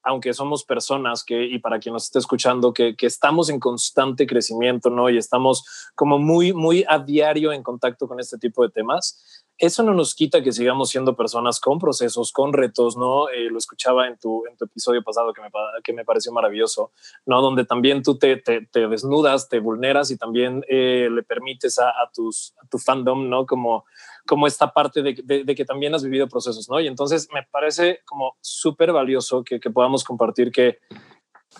aunque 0.03 0.33
somos 0.35 0.63
personas 0.63 1.25
que, 1.25 1.47
y 1.47 1.59
para 1.59 1.81
quien 1.81 1.93
nos 1.93 2.05
esté 2.05 2.21
escuchando, 2.21 2.73
que, 2.73 2.95
que, 2.95 3.07
estamos 3.07 3.51
en 3.51 3.59
constante 3.59 4.25
crecimiento, 4.25 4.89
¿no? 4.89 5.11
Y 5.11 5.19
estamos 5.19 5.65
como 5.97 6.21
muy, 6.21 6.53
muy 6.53 6.85
a 6.89 7.01
diario 7.01 7.53
en 7.53 7.65
contacto 7.65 8.07
con 8.07 8.21
este 8.21 8.39
tipo 8.39 8.63
de 8.63 8.71
temas 8.71 9.45
eso 9.59 9.83
no 9.83 9.95
nos 9.95 10.15
quita 10.15 10.43
que 10.43 10.53
sigamos 10.53 10.91
siendo 10.91 11.17
personas 11.17 11.61
con 11.61 11.79
procesos, 11.79 12.31
con 12.31 12.53
retos, 12.53 12.97
¿no? 12.97 13.31
Eh, 13.31 13.49
lo 13.51 13.57
escuchaba 13.57 14.07
en 14.07 14.19
tu, 14.19 14.45
en 14.47 14.57
tu 14.57 14.67
episodio 14.67 15.03
pasado 15.03 15.33
que 15.33 15.41
me, 15.41 15.49
que 15.83 15.93
me 15.95 16.05
pareció 16.05 16.31
maravilloso, 16.33 16.93
¿no? 17.25 17.41
Donde 17.41 17.65
también 17.65 18.03
tú 18.03 18.19
te, 18.19 18.37
te, 18.37 18.89
desnudas, 18.89 19.49
te 19.49 19.61
vulneras 19.61 20.11
y 20.11 20.19
también 20.19 20.63
eh, 20.69 21.09
le 21.11 21.23
permites 21.23 21.79
a, 21.79 21.93
tus, 22.15 22.55
a 22.63 22.69
tu 22.69 22.79
fandom, 22.79 23.31
¿no? 23.31 23.47
Como, 23.47 23.87
como 24.27 24.47
esta 24.47 24.73
parte 24.73 25.03
de, 25.03 25.15
de, 25.25 25.55
que 25.55 25.65
también 25.65 25.95
has 25.95 26.05
vivido 26.05 26.29
procesos, 26.29 26.69
¿no? 26.69 26.79
Y 26.81 26.87
entonces 26.87 27.29
me 27.33 27.43
parece 27.51 28.01
como 28.05 28.37
súper 28.43 28.93
valioso 28.93 29.43
que, 29.43 29.59
que 29.59 29.71
podamos 29.71 30.05
compartir 30.05 30.53
que, 30.53 30.81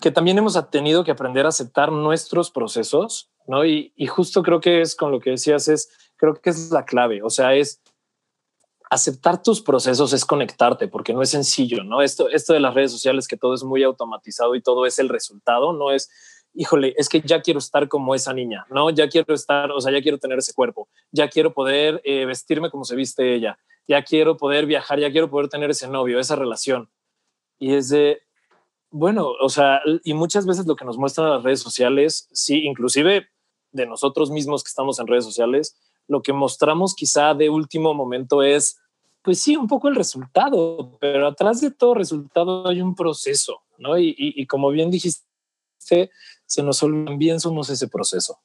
que 0.01 0.11
también 0.11 0.37
hemos 0.37 0.69
tenido 0.69 1.03
que 1.03 1.11
aprender 1.11 1.47
a 1.47 1.49
aceptar 1.49 1.91
nuestros 1.91 2.51
procesos, 2.51 3.31
¿no? 3.47 3.65
Y, 3.65 3.91
y 3.95 4.05
justo 4.05 4.43
creo 4.43 4.59
que 4.59 4.81
es 4.81 4.95
con 4.95 5.11
lo 5.11 5.19
que 5.19 5.31
decías, 5.31 5.67
es, 5.67 5.89
creo 6.17 6.35
que 6.35 6.49
es 6.49 6.71
la 6.71 6.85
clave, 6.85 7.23
o 7.23 7.29
sea, 7.29 7.55
es 7.55 7.81
aceptar 8.89 9.41
tus 9.41 9.61
procesos 9.61 10.13
es 10.13 10.25
conectarte, 10.25 10.87
porque 10.87 11.13
no 11.13 11.21
es 11.21 11.29
sencillo, 11.29 11.83
¿no? 11.83 12.01
Esto, 12.01 12.29
esto 12.29 12.53
de 12.53 12.59
las 12.59 12.73
redes 12.73 12.91
sociales, 12.91 13.27
que 13.27 13.37
todo 13.37 13.53
es 13.53 13.63
muy 13.63 13.83
automatizado 13.83 14.55
y 14.55 14.61
todo 14.61 14.85
es 14.85 14.99
el 14.99 15.09
resultado, 15.09 15.73
no 15.73 15.91
es, 15.91 16.09
híjole, 16.53 16.93
es 16.97 17.09
que 17.09 17.21
ya 17.21 17.41
quiero 17.41 17.59
estar 17.59 17.87
como 17.87 18.15
esa 18.15 18.33
niña, 18.33 18.65
¿no? 18.69 18.89
Ya 18.89 19.09
quiero 19.09 19.33
estar, 19.33 19.71
o 19.71 19.81
sea, 19.81 19.91
ya 19.91 20.01
quiero 20.01 20.17
tener 20.17 20.37
ese 20.39 20.53
cuerpo, 20.53 20.87
ya 21.11 21.27
quiero 21.29 21.53
poder 21.53 22.01
eh, 22.03 22.25
vestirme 22.25 22.69
como 22.69 22.85
se 22.85 22.95
viste 22.95 23.35
ella, 23.35 23.59
ya 23.87 24.03
quiero 24.03 24.37
poder 24.37 24.65
viajar, 24.65 24.99
ya 24.99 25.11
quiero 25.11 25.29
poder 25.29 25.49
tener 25.49 25.69
ese 25.69 25.87
novio, 25.87 26.19
esa 26.19 26.35
relación. 26.35 26.89
Y 27.59 27.73
es 27.73 27.89
de, 27.89 28.21
bueno, 28.89 29.31
o 29.41 29.49
sea, 29.49 29.81
y 30.03 30.13
muchas 30.13 30.45
veces 30.45 30.65
lo 30.65 30.75
que 30.75 30.85
nos 30.85 30.97
muestran 30.97 31.29
las 31.29 31.43
redes 31.43 31.59
sociales, 31.59 32.29
sí, 32.31 32.65
inclusive 32.65 33.27
de 33.71 33.85
nosotros 33.85 34.31
mismos 34.31 34.63
que 34.63 34.69
estamos 34.69 34.99
en 34.99 35.07
redes 35.07 35.25
sociales, 35.25 35.77
lo 36.07 36.21
que 36.21 36.33
mostramos 36.33 36.95
quizá 36.95 37.33
de 37.33 37.49
último 37.49 37.93
momento 37.93 38.43
es, 38.43 38.79
pues 39.21 39.41
sí, 39.41 39.55
un 39.55 39.67
poco 39.67 39.87
el 39.87 39.95
resultado, 39.95 40.97
pero 40.99 41.27
atrás 41.27 41.61
de 41.61 41.71
todo 41.71 41.93
resultado 41.93 42.67
hay 42.67 42.81
un 42.81 42.95
proceso, 42.95 43.61
¿no? 43.77 43.97
Y, 43.97 44.45
como 44.47 44.69
bien 44.69 44.89
dijiste, 44.89 46.11
se 46.45 46.63
nos 46.63 46.81
olvidan 46.81 47.17
bien 47.17 47.39
somos 47.39 47.69
ese 47.69 47.87
proceso. 47.87 48.39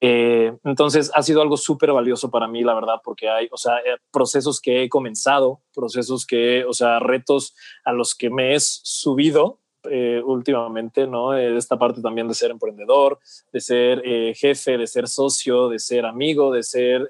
Eh, 0.00 0.54
entonces 0.64 1.10
ha 1.14 1.22
sido 1.22 1.40
algo 1.40 1.56
súper 1.56 1.92
valioso 1.92 2.30
para 2.30 2.46
mí, 2.46 2.62
la 2.62 2.74
verdad, 2.74 3.00
porque 3.02 3.30
hay, 3.30 3.48
o 3.50 3.56
sea, 3.56 3.78
eh, 3.78 3.96
procesos 4.10 4.60
que 4.60 4.82
he 4.82 4.88
comenzado, 4.88 5.62
procesos 5.74 6.26
que, 6.26 6.64
o 6.64 6.74
sea, 6.74 6.98
retos 6.98 7.54
a 7.84 7.92
los 7.92 8.14
que 8.14 8.28
me 8.28 8.54
he 8.54 8.60
subido 8.60 9.60
eh, 9.90 10.22
últimamente, 10.24 11.06
¿no? 11.06 11.36
Eh, 11.36 11.56
esta 11.56 11.78
parte 11.78 12.00
también 12.00 12.28
de 12.28 12.34
ser 12.34 12.50
emprendedor, 12.50 13.18
de 13.52 13.60
ser 13.60 14.02
eh, 14.04 14.34
jefe, 14.34 14.78
de 14.78 14.86
ser 14.86 15.08
socio, 15.08 15.68
de 15.68 15.78
ser 15.78 16.06
amigo, 16.06 16.52
de 16.52 16.62
ser 16.62 17.08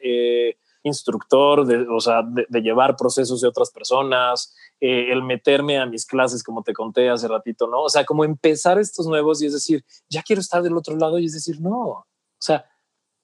instructor, 0.83 1.67
de, 1.67 1.87
o 1.89 2.01
sea, 2.01 2.23
de, 2.23 2.61
llevar 2.61 2.97
procesos 2.97 3.41
de 3.41 3.49
otras 3.49 3.71
personas, 3.71 4.55
el 4.79 5.23
meterme 5.23 5.79
a 5.79 5.87
mis 5.87 6.07
clases, 6.07 6.45
como 6.45 6.63
te 6.63 6.73
conté 6.73 7.09
hace 7.09 7.27
ratito, 7.27 7.67
¿no? 7.67 7.83
O 7.83 7.89
sea, 7.89 8.05
como 8.05 8.25
empezar 8.25 8.79
estos 8.79 9.07
nuevos 9.07 9.43
y 9.43 9.47
es 9.47 9.53
decir, 9.53 9.85
ya 10.09 10.23
quiero 10.23 10.41
estar 10.41 10.63
del 10.63 10.77
otro 10.77 10.97
lado 10.97 11.19
y 11.19 11.27
es 11.27 11.33
decir, 11.33 11.61
no, 11.61 11.89
o 11.89 12.07
sea, 12.39 12.67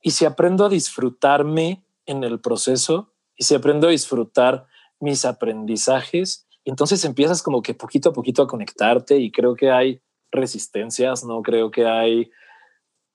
y 0.00 0.10
si 0.10 0.24
aprendo 0.24 0.64
a 0.64 0.68
disfrutarme 0.68 1.84
en 2.06 2.24
el 2.24 2.40
proceso 2.40 3.12
y 3.36 3.44
si 3.44 3.54
aprendo 3.54 3.86
a 3.86 3.90
disfrutar 3.90 4.66
mis 4.98 5.24
aprendizajes, 5.24 6.46
entonces 6.64 7.04
empiezas 7.04 7.42
como 7.42 7.62
que 7.62 7.74
poquito 7.74 8.10
a 8.10 8.12
poquito 8.12 8.42
a 8.42 8.46
conectarte 8.46 9.16
y 9.18 9.32
creo 9.32 9.54
que 9.54 9.70
hay 9.70 10.00
resistencias, 10.30 11.24
¿no? 11.24 11.42
Creo 11.42 11.70
que 11.70 11.86
hay 11.86 12.30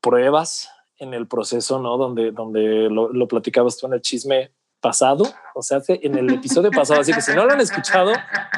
pruebas 0.01 0.69
en 0.99 1.13
el 1.13 1.27
proceso, 1.27 1.79
¿no? 1.79 1.97
Donde, 1.97 2.31
donde 2.31 2.89
lo, 2.89 3.27
platicabas 3.27 3.77
tú 3.77 3.87
en 3.87 3.93
el 3.93 4.01
chisme 4.01 4.51
pasado, 4.79 5.25
o 5.55 5.61
sea, 5.61 5.81
en 5.87 6.17
el 6.17 6.31
episodio 6.33 6.71
pasado, 6.71 7.01
así 7.01 7.11
que 7.11 7.21
si 7.21 7.33
no 7.33 7.45
lo 7.45 7.53
han 7.53 7.61
escuchado, 7.61 8.11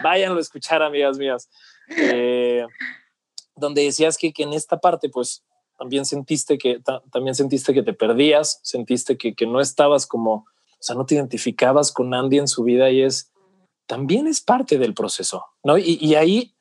váyanlo 0.03 0.37
a 0.37 0.41
escuchar, 0.41 0.81
amigas 0.81 1.17
mías. 1.17 1.49
Eh, 1.89 2.65
donde 3.55 3.83
decías 3.83 4.17
que, 4.17 4.31
que, 4.31 4.43
en 4.43 4.53
esta 4.53 4.79
parte, 4.79 5.09
pues, 5.09 5.43
también 5.77 6.05
sentiste 6.05 6.57
que, 6.57 6.81
también 7.11 7.35
sentiste 7.35 7.73
que 7.73 7.83
te 7.83 7.93
perdías, 7.93 8.59
sentiste 8.63 9.17
que, 9.17 9.33
que 9.33 9.45
no 9.45 9.61
estabas 9.61 10.05
como, 10.05 10.33
o 10.33 10.45
sea, 10.81 10.95
no 10.95 11.05
te 11.05 11.15
identificabas 11.15 11.91
con 11.91 12.13
Andy 12.13 12.39
en 12.39 12.47
su 12.47 12.63
vida 12.63 12.89
y 12.89 13.01
es, 13.01 13.31
también 13.89 14.27
es 14.27 14.39
parte 14.39 14.77
del 14.77 14.93
proceso, 14.93 15.47
¿no? 15.63 15.75
Y, 15.79 16.13
ahí 16.13 16.55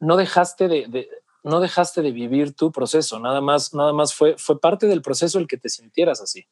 no 0.00 0.16
dejaste 0.16 0.66
de, 0.66 1.10
no 1.42 1.60
dejaste 1.60 2.00
de 2.00 2.10
vivir 2.10 2.56
tu 2.56 2.72
proceso, 2.72 3.20
nada 3.20 3.42
más, 3.42 3.74
nada 3.74 3.92
más 3.92 4.14
fue, 4.14 4.38
fue 4.38 4.58
parte 4.58 4.86
del 4.86 5.02
proceso 5.02 5.38
el 5.38 5.46
que 5.46 5.58
te 5.58 5.68
sintieras 5.68 6.22
así. 6.22 6.46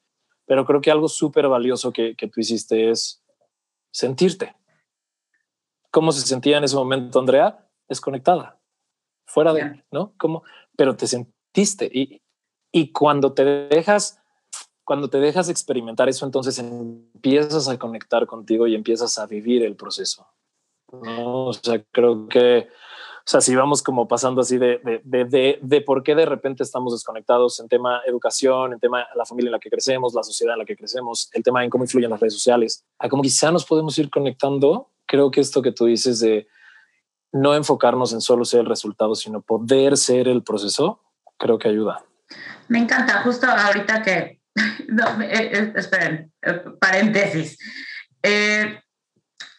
Pero 0.44 0.66
creo 0.66 0.82
que 0.82 0.90
algo 0.90 1.08
súper 1.08 1.48
valioso 1.48 1.94
que, 1.94 2.14
tú 2.14 2.40
hiciste 2.40 2.90
es 2.90 3.22
sentirte. 3.90 4.54
¿Cómo 5.90 6.12
se 6.12 6.26
sentía 6.26 6.58
en 6.58 6.64
ese 6.64 6.76
momento 6.76 7.18
Andrea? 7.18 7.66
Desconectada, 7.88 8.60
fuera 9.24 9.54
de, 9.54 9.82
¿no? 9.90 10.12
¿Cómo? 10.18 10.42
Pero 10.76 10.94
te 10.94 11.06
sentiste 11.06 11.90
y, 11.90 12.20
y 12.70 12.92
cuando 12.92 13.32
te 13.32 13.46
dejas 13.46 14.22
cuando 14.84 15.08
te 15.08 15.18
dejas 15.18 15.48
experimentar 15.48 16.08
eso, 16.08 16.24
entonces 16.24 16.58
empiezas 16.58 17.68
a 17.68 17.78
conectar 17.78 18.26
contigo 18.26 18.66
y 18.66 18.74
empiezas 18.74 19.18
a 19.18 19.26
vivir 19.26 19.64
el 19.64 19.76
proceso. 19.76 20.26
¿no? 20.92 21.46
O 21.46 21.52
sea, 21.52 21.82
creo 21.92 22.28
que, 22.28 22.68
o 22.68 23.24
sea, 23.24 23.40
si 23.40 23.54
vamos 23.54 23.82
como 23.82 24.08
pasando 24.08 24.40
así 24.40 24.58
de, 24.58 24.80
de, 25.04 25.24
de, 25.24 25.58
de, 25.62 25.80
por 25.80 26.02
qué 26.02 26.14
de 26.14 26.26
repente 26.26 26.62
estamos 26.62 26.92
desconectados 26.92 27.60
en 27.60 27.68
tema 27.68 28.02
educación, 28.06 28.72
en 28.72 28.80
tema 28.80 29.06
la 29.14 29.24
familia 29.24 29.48
en 29.48 29.52
la 29.52 29.60
que 29.60 29.70
crecemos, 29.70 30.14
la 30.14 30.24
sociedad 30.24 30.54
en 30.54 30.60
la 30.60 30.64
que 30.64 30.76
crecemos, 30.76 31.30
el 31.32 31.42
tema 31.42 31.62
en 31.64 31.70
cómo 31.70 31.84
influyen 31.84 32.10
las 32.10 32.20
redes 32.20 32.34
sociales, 32.34 32.84
a 32.98 33.08
cómo 33.08 33.22
quizá 33.22 33.52
nos 33.52 33.64
podemos 33.64 33.96
ir 33.98 34.10
conectando, 34.10 34.90
creo 35.06 35.30
que 35.30 35.40
esto 35.40 35.62
que 35.62 35.72
tú 35.72 35.86
dices 35.86 36.20
de 36.20 36.48
no 37.30 37.54
enfocarnos 37.54 38.12
en 38.12 38.20
solo 38.20 38.44
ser 38.44 38.60
el 38.60 38.66
resultado, 38.66 39.14
sino 39.14 39.40
poder 39.40 39.96
ser 39.96 40.28
el 40.28 40.42
proceso, 40.42 41.00
creo 41.38 41.58
que 41.58 41.68
ayuda. 41.68 42.04
Me 42.68 42.78
encanta, 42.78 43.22
justo 43.22 43.46
ahorita 43.46 44.02
que 44.02 44.41
no, 44.88 45.21
eh, 45.23 45.50
eh, 45.52 45.73
esperen, 45.76 46.32
eh, 46.42 46.62
paréntesis. 46.80 47.59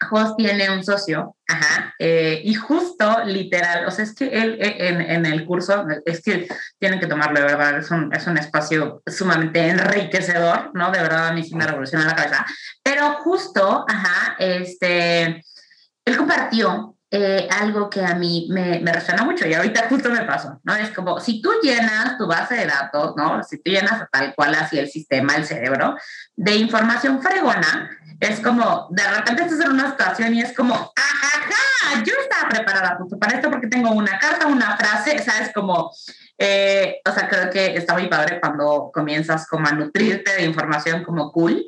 Jos 0.09 0.35
tiene 0.35 0.69
un 0.69 0.83
socio, 0.83 1.37
ajá, 1.47 1.93
y 1.97 2.53
justo 2.55 3.23
literal, 3.25 3.85
o 3.85 3.91
sea, 3.91 4.03
es 4.03 4.13
que 4.13 4.25
él 4.25 4.57
en, 4.59 5.25
el 5.25 5.45
curso, 5.45 5.85
es 6.05 6.21
que 6.21 6.45
tienen 6.77 6.99
que 6.99 7.07
tomarlo, 7.07 7.39
de 7.39 7.45
verdad, 7.45 7.77
es 7.77 7.89
un, 7.89 8.13
es 8.13 8.27
un 8.27 8.37
espacio 8.37 9.01
sumamente 9.07 9.65
enriquecedor, 9.65 10.71
¿no? 10.73 10.91
De 10.91 10.99
verdad, 10.99 11.29
a 11.29 11.33
mí 11.33 11.41
sí 11.41 11.55
me 11.55 11.65
revoluciona 11.65 12.05
la 12.05 12.15
cabeza. 12.15 12.45
Pero 12.83 13.13
justo, 13.23 13.85
ajá, 13.87 14.35
este, 14.39 15.41
él 16.03 16.17
compartió 16.17 16.97
eh, 17.15 17.47
algo 17.51 17.91
que 17.91 18.03
a 18.03 18.15
mí 18.15 18.47
me, 18.49 18.79
me, 18.79 18.91
resuena 18.91 19.23
mucho 19.23 19.47
y 19.47 19.53
ahorita 19.53 19.87
justo 19.87 20.09
me 20.09 20.23
pasó, 20.23 20.59
¿no? 20.63 20.75
Es 20.75 20.89
como 20.89 21.19
si 21.19 21.43
tú 21.43 21.51
llenas 21.61 22.17
tu 22.17 22.25
base 22.25 22.55
de 22.55 22.65
datos, 22.65 23.13
¿no? 23.15 23.43
Si 23.43 23.61
tú 23.61 23.69
llenas 23.69 24.09
tal 24.11 24.33
cual 24.33 24.55
así 24.55 24.79
el 24.79 24.89
sistema, 24.89 25.35
el 25.35 25.45
cerebro, 25.45 25.95
de 26.35 26.55
información 26.55 27.21
fregona, 27.21 27.91
es 28.19 28.39
como 28.39 28.87
de 28.89 29.07
repente 29.07 29.43
estás 29.43 29.59
en 29.59 29.73
una 29.73 29.91
situación 29.91 30.33
y 30.33 30.41
es 30.41 30.55
como, 30.55 30.73
ajá, 30.73 32.03
yo 32.03 32.13
estaba 32.19 32.49
preparada 32.49 32.97
para 33.19 33.35
esto 33.35 33.51
porque 33.51 33.67
tengo 33.67 33.91
una 33.91 34.17
carta, 34.17 34.47
una 34.47 34.75
frase, 34.75 35.19
¿sabes? 35.19 35.51
Como, 35.53 35.91
eh, 36.39 36.99
o 37.07 37.11
sea, 37.11 37.29
creo 37.29 37.51
que 37.51 37.77
está 37.77 37.93
muy 37.93 38.07
padre 38.07 38.39
cuando 38.39 38.89
comienzas 38.91 39.47
como 39.47 39.67
a 39.67 39.71
nutrirte 39.71 40.33
de 40.33 40.45
información 40.45 41.03
como 41.03 41.31
cool 41.31 41.63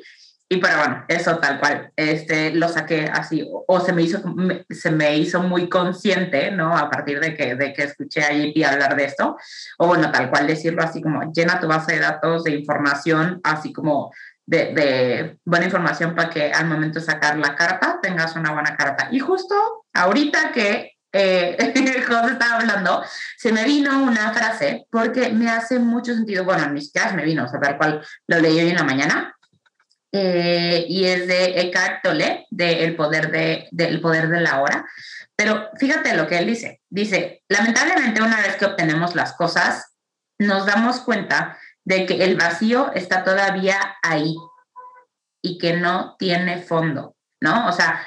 y 0.48 0.58
pero 0.58 0.78
bueno, 0.78 1.04
eso 1.08 1.38
tal 1.38 1.58
cual, 1.58 1.90
este, 1.96 2.54
lo 2.54 2.68
saqué 2.68 3.10
así, 3.12 3.44
o, 3.50 3.80
se, 3.80 3.92
me 3.92 4.02
hizo, 4.02 4.22
se 4.70 4.90
me 4.92 5.16
hizo 5.16 5.42
muy 5.42 5.68
consciente, 5.68 6.52
¿no? 6.52 6.76
A 6.76 6.88
partir 6.88 7.18
de 7.18 7.34
que, 7.34 7.56
de 7.56 7.72
que 7.72 7.82
escuché 7.82 8.22
a 8.22 8.32
JP 8.32 8.64
hablar 8.64 8.96
de 8.96 9.04
esto, 9.04 9.36
o 9.78 9.86
bueno, 9.88 10.12
tal 10.12 10.30
cual 10.30 10.46
decirlo 10.46 10.82
así 10.82 11.02
como, 11.02 11.32
llena 11.32 11.58
tu 11.58 11.66
base 11.66 11.94
de 11.94 12.00
datos 12.00 12.44
de 12.44 12.52
información, 12.52 13.40
así 13.42 13.72
como 13.72 14.12
de, 14.46 14.72
de 14.72 15.38
buena 15.44 15.66
información 15.66 16.14
para 16.14 16.30
que 16.30 16.52
al 16.52 16.66
momento 16.66 17.00
de 17.00 17.06
sacar 17.06 17.36
la 17.38 17.56
carta 17.56 17.98
tengas 18.00 18.36
una 18.36 18.52
buena 18.52 18.76
carta. 18.76 19.08
Y 19.10 19.18
justo 19.18 19.84
ahorita 19.92 20.52
que 20.52 20.92
eh, 21.12 21.56
José 22.06 22.32
estaba 22.32 22.60
hablando, 22.60 23.02
se 23.36 23.52
me 23.52 23.64
vino 23.64 24.02
una 24.02 24.32
frase 24.32 24.86
porque 24.90 25.30
me 25.30 25.48
hace 25.48 25.78
mucho 25.78 26.14
sentido, 26.14 26.44
bueno, 26.44 26.68
mis 26.70 26.86
siquiera 26.86 27.12
me 27.12 27.24
vino, 27.24 27.44
a 27.44 27.48
saber 27.48 27.76
cuál 27.76 28.04
lo 28.26 28.38
leí 28.38 28.60
hoy 28.60 28.70
en 28.70 28.76
la 28.76 28.84
mañana, 28.84 29.35
eh, 30.12 30.84
y 30.88 31.04
es 31.04 31.26
de 31.26 31.60
Eckhart 31.60 32.02
Tolle, 32.02 32.46
de 32.50 32.84
el 32.84 32.96
poder 32.96 33.30
de, 33.30 33.68
del 33.70 34.00
poder 34.00 34.28
de 34.28 34.40
la 34.40 34.60
hora. 34.60 34.86
Pero 35.36 35.68
fíjate 35.78 36.16
lo 36.16 36.26
que 36.26 36.38
él 36.38 36.46
dice. 36.46 36.80
Dice, 36.88 37.42
lamentablemente 37.48 38.22
una 38.22 38.40
vez 38.40 38.56
que 38.56 38.64
obtenemos 38.64 39.14
las 39.14 39.34
cosas, 39.34 39.96
nos 40.38 40.66
damos 40.66 41.00
cuenta 41.00 41.58
de 41.84 42.06
que 42.06 42.24
el 42.24 42.36
vacío 42.36 42.92
está 42.94 43.24
todavía 43.24 43.78
ahí 44.02 44.34
y 45.42 45.58
que 45.58 45.74
no 45.74 46.16
tiene 46.18 46.62
fondo, 46.62 47.14
¿no? 47.40 47.68
O 47.68 47.72
sea, 47.72 48.04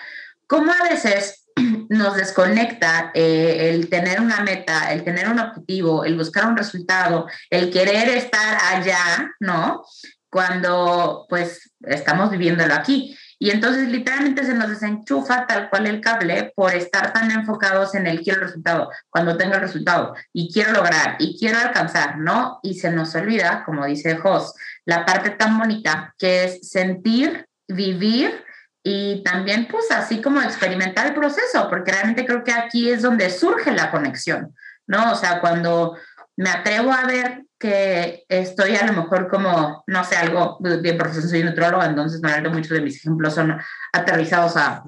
¿cómo 0.47 0.71
a 0.71 0.89
veces 0.89 1.45
nos 1.89 2.15
desconecta 2.15 3.11
eh, 3.13 3.69
el 3.69 3.89
tener 3.89 4.19
una 4.19 4.41
meta, 4.41 4.91
el 4.91 5.03
tener 5.03 5.29
un 5.29 5.39
objetivo, 5.39 6.03
el 6.03 6.17
buscar 6.17 6.47
un 6.47 6.57
resultado, 6.57 7.27
el 7.49 7.71
querer 7.71 8.09
estar 8.09 8.57
allá, 8.73 9.31
¿no? 9.39 9.85
Cuando 10.29 11.25
pues 11.29 11.73
estamos 11.81 12.29
viviéndolo 12.31 12.73
aquí. 12.73 13.17
Y 13.41 13.51
entonces 13.51 13.87
literalmente 13.87 14.43
se 14.43 14.53
nos 14.53 14.69
desenchufa 14.69 15.47
tal 15.47 15.69
cual 15.69 15.87
el 15.87 16.01
cable 16.01 16.51
por 16.55 16.75
estar 16.75 17.13
tan 17.13 17.31
enfocados 17.31 17.95
en 17.95 18.05
el 18.05 18.21
quiero 18.21 18.41
el 18.41 18.47
resultado, 18.47 18.89
cuando 19.09 19.37
tengo 19.37 19.55
el 19.55 19.61
resultado 19.61 20.13
y 20.33 20.51
quiero 20.51 20.73
lograr 20.73 21.15
y 21.19 21.39
quiero 21.39 21.57
alcanzar, 21.57 22.17
¿no? 22.17 22.59
Y 22.63 22.73
se 22.73 22.91
nos 22.91 23.15
olvida, 23.15 23.63
como 23.65 23.85
dice 23.85 24.17
Jos, 24.17 24.55
la 24.83 25.05
parte 25.05 25.29
tan 25.29 25.57
bonita 25.57 26.13
que 26.17 26.43
es 26.43 26.69
sentir, 26.69 27.47
vivir 27.65 28.43
y 28.83 29.23
también 29.23 29.67
pues 29.69 29.89
así 29.89 30.21
como 30.21 30.41
experimentar 30.41 31.07
el 31.07 31.13
proceso, 31.13 31.69
porque 31.69 31.93
realmente 31.93 32.25
creo 32.25 32.43
que 32.43 32.51
aquí 32.51 32.89
es 32.89 33.01
donde 33.01 33.29
surge 33.29 33.71
la 33.71 33.89
conexión, 33.89 34.53
¿no? 34.85 35.13
O 35.13 35.15
sea, 35.15 35.39
cuando 35.39 35.97
me 36.39 36.49
atrevo 36.49 36.93
a 36.93 37.05
ver 37.05 37.43
que 37.59 38.23
estoy 38.29 38.73
a 38.77 38.85
lo 38.85 38.93
mejor 38.93 39.27
como, 39.27 39.83
no 39.87 40.03
sé, 40.05 40.15
algo 40.15 40.57
bien 40.81 40.97
profesor, 40.97 41.29
soy 41.29 41.43
nutróloga, 41.43 41.85
entonces 41.85 42.21
normalmente 42.21 42.57
muchos 42.57 42.71
de 42.71 42.81
mis 42.81 42.95
ejemplos 42.95 43.35
son 43.35 43.59
aterrizados 43.91 44.55
a 44.55 44.83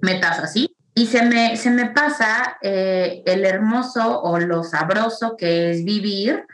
metas 0.00 0.38
así. 0.38 0.74
Y 0.94 1.06
se 1.06 1.22
me, 1.26 1.58
se 1.58 1.70
me 1.70 1.90
pasa 1.90 2.56
eh, 2.62 3.22
el 3.26 3.44
hermoso 3.44 4.22
o 4.22 4.38
lo 4.38 4.64
sabroso 4.64 5.36
que 5.36 5.72
es 5.72 5.84
vivir 5.84 6.46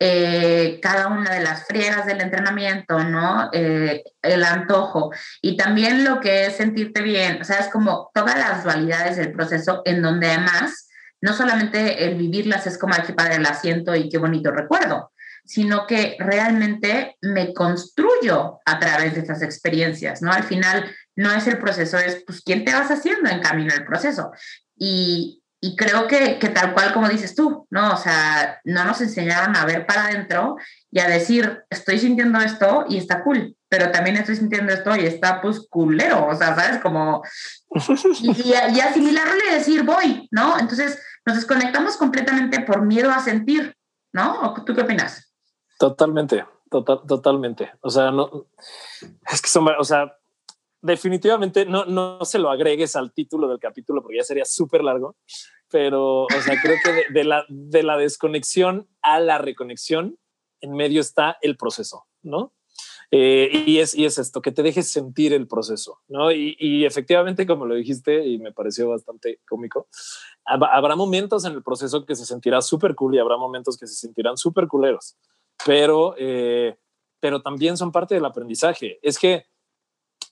eh, 0.00 0.78
cada 0.80 1.08
una 1.08 1.34
de 1.34 1.42
las 1.42 1.66
friegas 1.66 2.06
del 2.06 2.22
entrenamiento, 2.22 3.04
¿no? 3.04 3.50
Eh, 3.52 4.04
el 4.22 4.42
antojo 4.42 5.10
y 5.42 5.58
también 5.58 6.02
lo 6.02 6.20
que 6.20 6.46
es 6.46 6.56
sentirte 6.56 7.02
bien, 7.02 7.42
o 7.42 7.44
sea, 7.44 7.58
es 7.58 7.68
como 7.68 8.10
todas 8.14 8.38
las 8.38 8.64
dualidades 8.64 9.18
del 9.18 9.32
proceso 9.32 9.82
en 9.84 10.00
donde 10.00 10.28
además 10.28 10.85
no 11.20 11.32
solamente 11.32 12.04
el 12.06 12.16
vivirlas 12.16 12.66
es 12.66 12.78
como 12.78 12.94
aquí 12.94 13.12
padre 13.12 13.36
el 13.36 13.46
asiento 13.46 13.94
y 13.94 14.08
qué 14.08 14.18
bonito 14.18 14.50
recuerdo, 14.50 15.12
sino 15.44 15.86
que 15.86 16.16
realmente 16.18 17.16
me 17.22 17.54
construyo 17.54 18.60
a 18.64 18.78
través 18.78 19.14
de 19.14 19.20
esas 19.20 19.42
experiencias, 19.42 20.20
¿no? 20.20 20.32
Al 20.32 20.44
final 20.44 20.90
no 21.14 21.32
es 21.32 21.46
el 21.46 21.58
proceso, 21.58 21.98
es 21.98 22.22
pues 22.26 22.42
quién 22.42 22.64
te 22.64 22.74
vas 22.74 22.90
haciendo 22.90 23.30
en 23.30 23.40
camino 23.40 23.72
al 23.72 23.84
proceso. 23.84 24.32
Y, 24.76 25.42
y 25.60 25.76
creo 25.76 26.06
que, 26.06 26.38
que, 26.38 26.48
tal 26.48 26.74
cual 26.74 26.92
como 26.92 27.08
dices 27.08 27.34
tú, 27.34 27.66
¿no? 27.70 27.94
O 27.94 27.96
sea, 27.96 28.60
no 28.64 28.84
nos 28.84 29.00
enseñaron 29.00 29.56
a 29.56 29.64
ver 29.64 29.86
para 29.86 30.06
adentro 30.06 30.56
y 30.90 30.98
a 30.98 31.08
decir, 31.08 31.64
estoy 31.70 31.98
sintiendo 31.98 32.40
esto 32.40 32.84
y 32.88 32.98
está 32.98 33.22
cool, 33.22 33.56
pero 33.68 33.90
también 33.90 34.16
estoy 34.16 34.36
sintiendo 34.36 34.72
esto 34.72 34.94
y 34.96 35.06
está 35.06 35.40
pues 35.40 35.60
culero, 35.70 36.26
o 36.26 36.36
sea, 36.36 36.54
¿sabes? 36.54 36.78
Como... 36.78 37.22
Y, 38.20 38.52
y, 38.74 38.80
asimilarlo 38.80 39.34
y 39.48 39.54
decir, 39.54 39.82
voy, 39.82 40.28
¿no? 40.30 40.58
Entonces 40.58 40.98
nos 41.26 41.36
desconectamos 41.36 41.96
completamente 41.96 42.60
por 42.60 42.82
miedo 42.82 43.10
a 43.10 43.20
sentir, 43.20 43.76
¿no? 44.12 44.54
¿Tú 44.64 44.74
qué 44.74 44.82
opinas? 44.82 45.34
Totalmente, 45.78 46.46
total, 46.70 47.00
totalmente. 47.06 47.72
O 47.80 47.90
sea, 47.90 48.12
no, 48.12 48.46
es 49.30 49.42
que 49.42 49.48
son, 49.48 49.68
o 49.78 49.84
sea, 49.84 50.16
definitivamente 50.80 51.66
no, 51.66 51.84
no 51.84 52.24
se 52.24 52.38
lo 52.38 52.50
agregues 52.50 52.94
al 52.94 53.12
título 53.12 53.48
del 53.48 53.58
capítulo 53.58 54.02
porque 54.02 54.18
ya 54.18 54.24
sería 54.24 54.44
súper 54.44 54.84
largo, 54.84 55.16
pero 55.68 56.22
o 56.22 56.40
sea, 56.44 56.60
creo 56.62 56.76
que 56.82 57.12
de, 57.12 57.24
la, 57.24 57.44
de 57.48 57.82
la 57.82 57.96
desconexión 57.96 58.88
a 59.02 59.18
la 59.18 59.38
reconexión, 59.38 60.18
en 60.60 60.72
medio 60.72 61.00
está 61.00 61.36
el 61.42 61.56
proceso, 61.56 62.06
¿no? 62.22 62.54
Eh, 63.10 63.64
y, 63.66 63.78
es, 63.78 63.94
y 63.94 64.04
es 64.04 64.18
esto, 64.18 64.42
que 64.42 64.52
te 64.52 64.62
dejes 64.62 64.88
sentir 64.88 65.32
el 65.32 65.46
proceso, 65.46 66.00
¿no? 66.08 66.32
Y, 66.32 66.84
efectivamente, 66.84 67.46
como 67.46 67.66
lo 67.66 67.74
dijiste, 67.74 68.26
y 68.26 68.38
me 68.38 68.52
pareció 68.52 68.88
bastante 68.88 69.40
cómico, 69.48 69.88
habrá 70.44 70.96
momentos 70.96 71.44
en 71.44 71.52
el 71.52 71.62
proceso 71.62 72.04
que 72.04 72.16
se 72.16 72.26
sentirá 72.26 72.60
súper 72.60 72.94
cool 72.94 73.14
y 73.14 73.18
habrá 73.18 73.36
momentos 73.36 73.76
que 73.76 73.86
se 73.86 73.94
sentirán 73.94 74.36
súper 74.36 74.66
culeros, 74.66 75.16
pero, 75.64 76.14
eh, 76.18 76.76
pero 77.20 77.42
también 77.42 77.76
son 77.76 77.92
parte 77.92 78.14
del 78.14 78.24
aprendizaje. 78.24 78.98
Es 79.02 79.18
que 79.18 79.46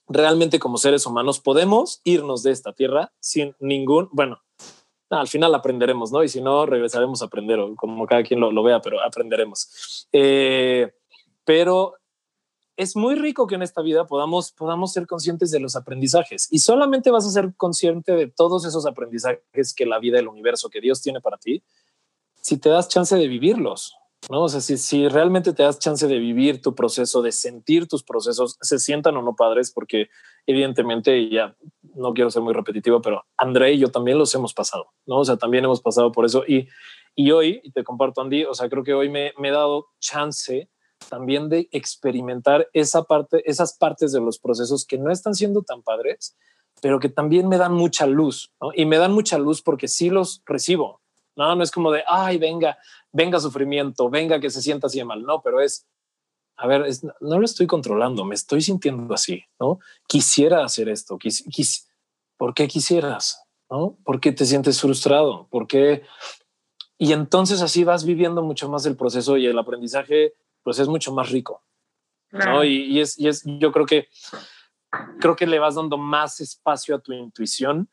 realmente 0.08 0.58
como 0.58 0.76
seres 0.76 1.06
humanos 1.06 1.40
podemos 1.40 2.00
irnos 2.04 2.42
de 2.42 2.50
esta 2.50 2.72
tierra 2.72 3.12
sin 3.20 3.54
ningún, 3.60 4.08
bueno, 4.12 4.40
al 5.10 5.28
final 5.28 5.54
aprenderemos, 5.54 6.12
¿no? 6.12 6.22
Y 6.24 6.28
si 6.28 6.40
no, 6.40 6.66
regresaremos 6.66 7.22
a 7.22 7.26
aprender, 7.26 7.60
o 7.60 7.74
como 7.76 8.06
cada 8.06 8.22
quien 8.22 8.40
lo, 8.40 8.62
vea, 8.62 8.80
pero 8.80 9.00
aprenderemos. 9.00 10.08
Eh, 10.12 10.92
pero 11.44 11.94
es 12.76 12.96
muy 12.96 13.14
rico 13.14 13.46
que 13.46 13.54
en 13.54 13.62
esta 13.62 13.82
vida 13.82 14.06
podamos, 14.06 14.52
podamos 14.52 14.92
ser 14.92 15.06
conscientes 15.06 15.50
de 15.50 15.60
los 15.60 15.76
aprendizajes 15.76 16.48
y 16.50 16.58
solamente 16.58 17.10
vas 17.10 17.26
a 17.26 17.30
ser 17.30 17.54
consciente 17.56 18.12
de 18.12 18.26
todos 18.26 18.64
esos 18.64 18.86
aprendizajes 18.86 19.74
que 19.74 19.86
la 19.86 19.98
vida, 19.98 20.18
el 20.18 20.28
universo, 20.28 20.70
que 20.70 20.80
Dios 20.80 21.00
tiene 21.00 21.20
para 21.20 21.38
ti, 21.38 21.62
si 22.40 22.58
te 22.58 22.68
das 22.68 22.88
chance 22.88 23.16
de 23.16 23.28
vivirlos. 23.28 23.94
¿no? 24.30 24.44
O 24.44 24.48
sea, 24.48 24.60
si, 24.60 24.78
si 24.78 25.08
realmente 25.08 25.52
te 25.52 25.62
das 25.62 25.78
chance 25.78 26.06
de 26.06 26.18
vivir 26.18 26.62
tu 26.62 26.74
proceso, 26.74 27.22
de 27.22 27.32
sentir 27.32 27.88
tus 27.88 28.02
procesos, 28.02 28.56
se 28.60 28.78
sientan 28.78 29.16
o 29.16 29.22
no 29.22 29.36
padres, 29.36 29.70
porque 29.70 30.08
evidentemente 30.46 31.28
ya 31.28 31.56
no 31.94 32.12
quiero 32.12 32.30
ser 32.30 32.42
muy 32.42 32.54
repetitivo, 32.54 33.00
pero 33.00 33.24
André 33.36 33.74
y 33.74 33.78
yo 33.78 33.88
también 33.88 34.18
los 34.18 34.34
hemos 34.34 34.54
pasado, 34.54 34.92
¿no? 35.06 35.18
O 35.18 35.24
sea, 35.24 35.36
también 35.36 35.64
hemos 35.64 35.80
pasado 35.80 36.10
por 36.10 36.24
eso 36.24 36.44
y, 36.46 36.68
y 37.14 37.30
hoy, 37.30 37.60
te 37.72 37.84
comparto 37.84 38.20
Andy, 38.20 38.44
o 38.44 38.54
sea, 38.54 38.68
creo 38.68 38.82
que 38.82 38.94
hoy 38.94 39.08
me, 39.08 39.32
me 39.38 39.48
he 39.48 39.52
dado 39.52 39.88
chance 40.00 40.70
también 41.08 41.48
de 41.48 41.68
experimentar 41.72 42.68
esa 42.72 43.04
parte, 43.04 43.48
esas 43.48 43.76
partes 43.76 44.12
de 44.12 44.20
los 44.20 44.38
procesos 44.38 44.84
que 44.84 44.98
no 44.98 45.10
están 45.10 45.34
siendo 45.34 45.62
tan 45.62 45.82
padres, 45.82 46.36
pero 46.80 47.00
que 47.00 47.08
también 47.08 47.48
me 47.48 47.58
dan 47.58 47.72
mucha 47.72 48.06
luz, 48.06 48.52
¿no? 48.60 48.70
Y 48.74 48.86
me 48.86 48.98
dan 48.98 49.12
mucha 49.12 49.38
luz 49.38 49.62
porque 49.62 49.88
sí 49.88 50.10
los 50.10 50.42
recibo, 50.44 51.00
no, 51.36 51.54
no 51.56 51.62
es 51.62 51.70
como 51.70 51.90
de, 51.90 52.04
ay, 52.06 52.38
venga, 52.38 52.78
venga 53.12 53.40
sufrimiento, 53.40 54.08
venga 54.08 54.40
que 54.40 54.50
se 54.50 54.62
sienta 54.62 54.86
así 54.86 54.98
de 54.98 55.04
mal. 55.04 55.22
No, 55.22 55.42
pero 55.42 55.60
es, 55.60 55.86
a 56.56 56.66
ver, 56.66 56.86
no 57.20 57.38
lo 57.38 57.44
estoy 57.44 57.66
controlando, 57.66 58.24
me 58.24 58.34
estoy 58.34 58.62
sintiendo 58.62 59.12
así, 59.14 59.44
¿no? 59.58 59.80
Quisiera 60.06 60.64
hacer 60.64 60.88
esto, 60.88 61.18
quis, 61.18 61.88
¿por 62.36 62.54
qué 62.54 62.68
quisieras? 62.68 63.40
¿No? 63.70 63.96
¿Por 64.04 64.20
qué 64.20 64.30
te 64.30 64.44
sientes 64.44 64.80
frustrado? 64.80 65.48
¿Por 65.50 65.66
qué? 65.66 66.02
Y 66.98 67.12
entonces 67.12 67.62
así 67.62 67.82
vas 67.82 68.04
viviendo 68.04 68.42
mucho 68.42 68.68
más 68.68 68.86
el 68.86 68.96
proceso 68.96 69.36
y 69.36 69.46
el 69.46 69.58
aprendizaje, 69.58 70.34
pues 70.64 70.80
es 70.80 70.88
mucho 70.88 71.12
más 71.12 71.30
rico. 71.30 71.62
¿no? 72.32 72.64
Y, 72.64 72.86
y, 72.86 73.00
es, 73.00 73.16
y 73.18 73.28
es, 73.28 73.44
yo 73.44 73.70
creo 73.70 73.86
que, 73.86 74.08
creo 75.20 75.36
que 75.36 75.46
le 75.46 75.60
vas 75.60 75.76
dando 75.76 75.96
más 75.96 76.40
espacio 76.40 76.96
a 76.96 76.98
tu 76.98 77.12
intuición 77.12 77.88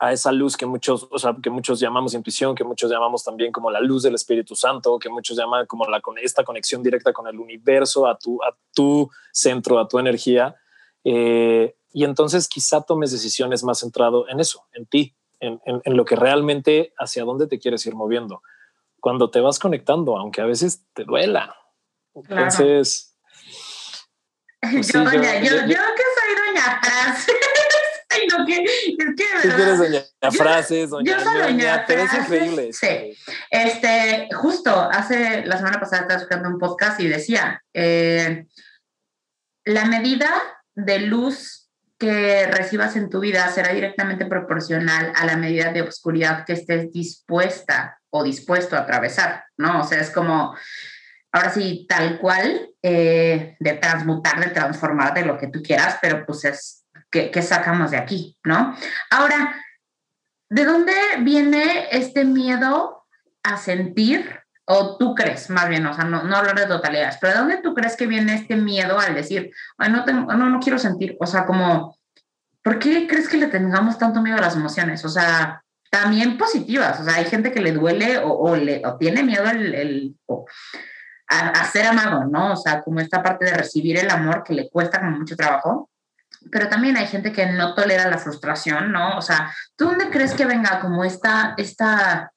a 0.00 0.12
esa 0.12 0.32
luz 0.32 0.56
que 0.56 0.64
muchos, 0.64 1.06
o 1.10 1.18
sea, 1.18 1.36
que 1.42 1.50
muchos 1.50 1.78
llamamos 1.78 2.14
intuición, 2.14 2.54
que 2.54 2.64
muchos 2.64 2.90
llamamos 2.90 3.22
también 3.22 3.52
como 3.52 3.70
la 3.70 3.80
luz 3.80 4.02
del 4.02 4.14
Espíritu 4.14 4.56
Santo, 4.56 4.98
que 4.98 5.10
muchos 5.10 5.36
llaman 5.36 5.66
como 5.66 5.84
la, 5.84 6.00
esta 6.22 6.42
conexión 6.42 6.82
directa 6.82 7.12
con 7.12 7.26
el 7.28 7.38
universo, 7.38 8.06
a 8.06 8.18
tu, 8.18 8.42
a 8.42 8.56
tu 8.74 9.10
centro, 9.30 9.78
a 9.78 9.86
tu 9.86 9.98
energía. 9.98 10.56
Eh, 11.04 11.76
y 11.92 12.04
entonces 12.04 12.48
quizá 12.48 12.80
tomes 12.80 13.12
decisiones 13.12 13.62
más 13.62 13.80
centrado 13.80 14.26
en 14.28 14.40
eso, 14.40 14.64
en 14.72 14.86
ti, 14.86 15.14
en, 15.38 15.60
en, 15.66 15.96
lo 15.96 16.06
que 16.06 16.16
realmente 16.16 16.94
hacia 16.98 17.24
dónde 17.24 17.46
te 17.46 17.58
quieres 17.58 17.84
ir 17.84 17.94
moviendo. 17.94 18.42
Cuando 19.00 19.30
te 19.30 19.40
vas 19.40 19.58
conectando, 19.58 20.16
aunque 20.16 20.40
a 20.40 20.46
veces 20.46 20.84
te 20.92 21.04
duela. 21.04 21.54
Entonces... 22.14 23.06
Pues 24.62 24.92
yo, 24.92 25.02
doña, 25.02 25.40
yo, 25.40 25.52
yo, 25.52 25.66
que 25.66 25.72
soy 25.72 26.34
doña 26.36 26.80
Franz. 26.82 27.26
Ay, 28.10 28.26
no, 28.26 28.44
que, 28.44 28.62
es 28.62 28.94
que, 29.16 29.48
quieres 29.48 29.78
doña 29.78 30.02
frases, 30.32 30.90
doña, 30.90 31.16
yo 31.16 31.24
soy 31.24 31.40
doña 31.40 31.84
pero 31.86 32.02
es 32.02 32.12
increíble. 32.12 32.72
Sí. 32.72 33.16
Este, 33.50 34.28
justo 34.34 34.70
hace 34.70 35.46
la 35.46 35.56
semana 35.56 35.80
pasada 35.80 36.02
estaba 36.02 36.20
escuchando 36.20 36.48
un 36.50 36.58
podcast 36.58 37.00
y 37.00 37.08
decía, 37.08 37.62
eh, 37.72 38.46
la 39.64 39.86
medida 39.86 40.28
de 40.74 40.98
luz 40.98 41.70
que 41.98 42.46
recibas 42.46 42.96
en 42.96 43.10
tu 43.10 43.20
vida 43.20 43.48
será 43.48 43.72
directamente 43.72 44.26
proporcional 44.26 45.12
a 45.14 45.26
la 45.26 45.36
medida 45.36 45.72
de 45.72 45.82
oscuridad 45.82 46.44
que 46.44 46.54
estés 46.54 46.92
dispuesta 46.92 47.99
o 48.10 48.22
dispuesto 48.24 48.76
a 48.76 48.80
atravesar, 48.80 49.44
¿no? 49.56 49.80
O 49.80 49.84
sea, 49.84 50.00
es 50.00 50.10
como, 50.10 50.54
ahora 51.32 51.50
sí, 51.50 51.86
tal 51.88 52.18
cual, 52.18 52.70
eh, 52.82 53.56
de 53.58 53.72
transmutar, 53.74 54.40
de 54.40 54.50
transformar, 54.50 55.14
de 55.14 55.24
lo 55.24 55.38
que 55.38 55.48
tú 55.48 55.62
quieras, 55.62 55.98
pero 56.00 56.26
pues 56.26 56.44
es, 56.44 56.84
¿qué, 57.10 57.30
¿qué 57.30 57.42
sacamos 57.42 57.90
de 57.90 57.96
aquí, 57.96 58.36
no? 58.44 58.76
Ahora, 59.10 59.56
¿de 60.48 60.64
dónde 60.64 60.94
viene 61.20 61.88
este 61.92 62.24
miedo 62.24 63.06
a 63.42 63.56
sentir 63.56 64.40
o 64.72 64.96
tú 64.96 65.16
crees, 65.16 65.50
más 65.50 65.68
bien, 65.68 65.84
o 65.84 65.92
sea, 65.92 66.04
no, 66.04 66.22
no 66.22 66.36
hablar 66.36 66.56
de 66.56 66.66
totalidades, 66.66 67.18
pero 67.20 67.32
¿de 67.32 67.38
dónde 67.40 67.56
tú 67.60 67.74
crees 67.74 67.96
que 67.96 68.06
viene 68.06 68.34
este 68.34 68.54
miedo 68.54 69.00
al 69.00 69.16
decir, 69.16 69.50
no, 69.78 70.04
tengo, 70.04 70.32
no, 70.32 70.48
no 70.48 70.60
quiero 70.60 70.78
sentir, 70.78 71.16
o 71.18 71.26
sea, 71.26 71.44
como, 71.44 71.98
¿por 72.62 72.78
qué 72.78 73.08
crees 73.08 73.28
que 73.28 73.36
le 73.36 73.48
tengamos 73.48 73.98
tanto 73.98 74.22
miedo 74.22 74.38
a 74.38 74.42
las 74.42 74.54
emociones? 74.54 75.04
O 75.04 75.08
sea, 75.08 75.64
también 75.90 76.38
positivas, 76.38 77.00
o 77.00 77.04
sea, 77.04 77.16
hay 77.16 77.24
gente 77.24 77.52
que 77.52 77.60
le 77.60 77.72
duele 77.72 78.20
o, 78.22 78.56
le, 78.56 78.82
tiene 78.98 79.24
miedo 79.24 79.44
el, 79.50 80.16
a, 81.28 81.64
ser 81.64 81.86
amado, 81.86 82.24
¿no? 82.26 82.52
O 82.52 82.56
sea, 82.56 82.80
como 82.82 83.00
esta 83.00 83.22
parte 83.22 83.44
de 83.44 83.54
recibir 83.54 83.98
el 83.98 84.10
amor 84.10 84.44
que 84.44 84.54
le 84.54 84.70
cuesta 84.70 85.00
como 85.00 85.18
mucho 85.18 85.36
trabajo, 85.36 85.90
pero 86.50 86.68
también 86.68 86.96
hay 86.96 87.06
gente 87.06 87.32
que 87.32 87.46
no 87.46 87.74
tolera 87.74 88.08
la 88.08 88.18
frustración, 88.18 88.92
¿no? 88.92 89.18
O 89.18 89.22
sea, 89.22 89.52
¿tú 89.76 89.86
dónde 89.86 90.10
crees 90.10 90.32
que 90.32 90.46
venga 90.46 90.80
como 90.80 91.04
esta, 91.04 91.54
esta 91.58 92.32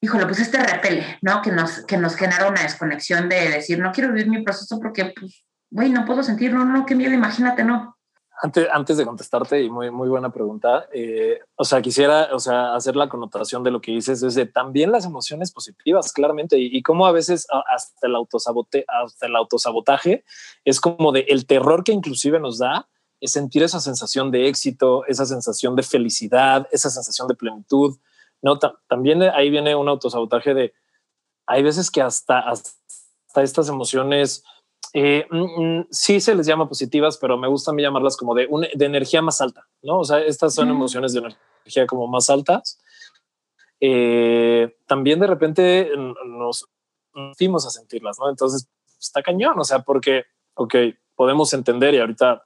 híjole, 0.00 0.26
pues 0.26 0.40
este 0.40 0.58
repele, 0.58 1.18
¿no? 1.22 1.42
Que 1.42 1.50
nos, 1.50 1.84
que 1.86 1.96
nos 1.96 2.16
genera 2.16 2.48
una 2.48 2.62
desconexión 2.62 3.28
de 3.28 3.50
decir, 3.50 3.78
no 3.78 3.92
quiero 3.92 4.12
vivir 4.12 4.28
mi 4.28 4.42
proceso 4.42 4.78
porque, 4.80 5.12
pues, 5.18 5.44
güey, 5.70 5.90
no 5.90 6.04
puedo 6.04 6.22
sentir, 6.22 6.52
no, 6.52 6.64
no, 6.64 6.86
qué 6.86 6.94
miedo, 6.94 7.12
imagínate, 7.12 7.64
no. 7.64 7.97
Antes, 8.40 8.68
antes 8.72 8.96
de 8.96 9.04
contestarte, 9.04 9.62
y 9.62 9.68
muy, 9.68 9.90
muy 9.90 10.08
buena 10.08 10.30
pregunta, 10.30 10.86
eh, 10.92 11.40
o 11.56 11.64
sea, 11.64 11.82
quisiera, 11.82 12.28
o 12.32 12.38
sea, 12.38 12.74
hacer 12.74 12.94
la 12.94 13.08
connotación 13.08 13.64
de 13.64 13.70
lo 13.70 13.80
que 13.80 13.92
dices 13.92 14.20
desde 14.20 14.46
también 14.46 14.92
las 14.92 15.04
emociones 15.04 15.50
positivas, 15.50 16.12
claramente, 16.12 16.56
y, 16.58 16.76
y 16.76 16.82
cómo 16.82 17.06
a 17.06 17.12
veces 17.12 17.46
hasta 17.66 18.06
el, 18.06 18.14
autosabote, 18.14 18.84
hasta 18.86 19.26
el 19.26 19.34
autosabotaje 19.34 20.24
es 20.64 20.80
como 20.80 21.10
de 21.12 21.20
el 21.28 21.46
terror 21.46 21.82
que 21.82 21.92
inclusive 21.92 22.38
nos 22.38 22.58
da 22.58 22.88
es 23.20 23.32
sentir 23.32 23.64
esa 23.64 23.80
sensación 23.80 24.30
de 24.30 24.48
éxito, 24.48 25.04
esa 25.06 25.26
sensación 25.26 25.74
de 25.74 25.82
felicidad, 25.82 26.68
esa 26.70 26.88
sensación 26.88 27.26
de 27.26 27.34
plenitud, 27.34 27.98
no, 28.42 28.58
también 28.88 29.22
ahí 29.22 29.50
viene 29.50 29.74
un 29.74 29.88
autosabotaje 29.88 30.54
de, 30.54 30.74
hay 31.46 31.62
veces 31.62 31.90
que 31.90 32.02
hasta, 32.02 32.38
hasta 32.38 33.42
estas 33.42 33.68
emociones, 33.68 34.44
eh, 34.94 35.26
mm, 35.30 35.62
mm, 35.62 35.86
sí 35.90 36.20
se 36.20 36.34
les 36.34 36.46
llama 36.46 36.68
positivas, 36.68 37.18
pero 37.18 37.36
me 37.36 37.48
gusta 37.48 37.70
a 37.70 37.74
mí 37.74 37.82
llamarlas 37.82 38.16
como 38.16 38.34
de, 38.34 38.48
de 38.74 38.84
energía 38.84 39.22
más 39.22 39.40
alta, 39.40 39.66
¿no? 39.82 40.00
O 40.00 40.04
sea, 40.04 40.20
estas 40.20 40.54
son 40.54 40.70
emociones 40.70 41.12
de 41.12 41.20
energía 41.20 41.86
como 41.86 42.06
más 42.06 42.30
altas. 42.30 42.78
Eh, 43.80 44.76
también 44.86 45.20
de 45.20 45.26
repente 45.26 45.90
nos 46.26 46.66
sentimos 47.14 47.66
a 47.66 47.70
sentirlas, 47.70 48.18
¿no? 48.18 48.28
Entonces 48.28 48.68
está 48.98 49.22
cañón, 49.22 49.58
o 49.58 49.64
sea, 49.64 49.80
porque, 49.80 50.24
ok, 50.54 50.74
podemos 51.14 51.52
entender 51.52 51.94
y 51.94 51.98
ahorita 51.98 52.44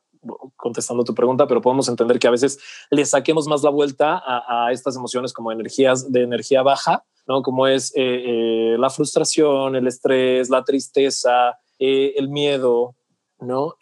contestando 0.56 1.02
tu 1.04 1.14
pregunta, 1.14 1.46
pero 1.46 1.60
podemos 1.60 1.88
entender 1.88 2.18
que 2.18 2.28
a 2.28 2.30
veces 2.30 2.58
le 2.90 3.04
saquemos 3.04 3.48
más 3.48 3.62
la 3.62 3.70
vuelta 3.70 4.22
a, 4.24 4.70
estas 4.70 4.96
emociones 4.96 5.32
como 5.32 5.50
energías 5.50 6.12
de 6.12 6.22
energía 6.22 6.62
baja, 6.62 7.04
¿no? 7.26 7.42
Como 7.42 7.66
es 7.66 7.92
eh, 7.96 8.74
eh, 8.74 8.76
la 8.78 8.90
frustración, 8.90 9.74
el 9.74 9.86
estrés, 9.86 10.48
la 10.48 10.62
tristeza, 10.62 11.58
eh, 11.84 12.14
el 12.16 12.28
miedo, 12.28 12.94
¿no? 13.40 13.76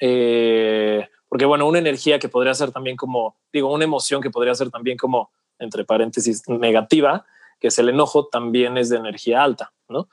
porque 1.28 1.44
bueno, 1.44 1.68
una 1.68 1.78
energía 1.78 2.18
que 2.18 2.28
podría 2.28 2.54
ser 2.54 2.72
también 2.72 2.96
como, 2.96 3.36
digo, 3.52 3.72
una 3.72 3.84
emoción 3.84 4.20
que 4.20 4.30
podría 4.30 4.54
ser 4.54 4.70
también 4.70 4.96
como, 4.96 5.30
entre 5.58 5.84
paréntesis, 5.84 6.48
negativa, 6.48 7.24
que 7.60 7.68
es 7.68 7.78
el 7.78 7.90
enojo, 7.90 8.26
también 8.26 8.78
es 8.78 8.88
de 8.88 8.96
energía 8.96 9.44
alta, 9.44 9.72
¿no? 9.88 10.08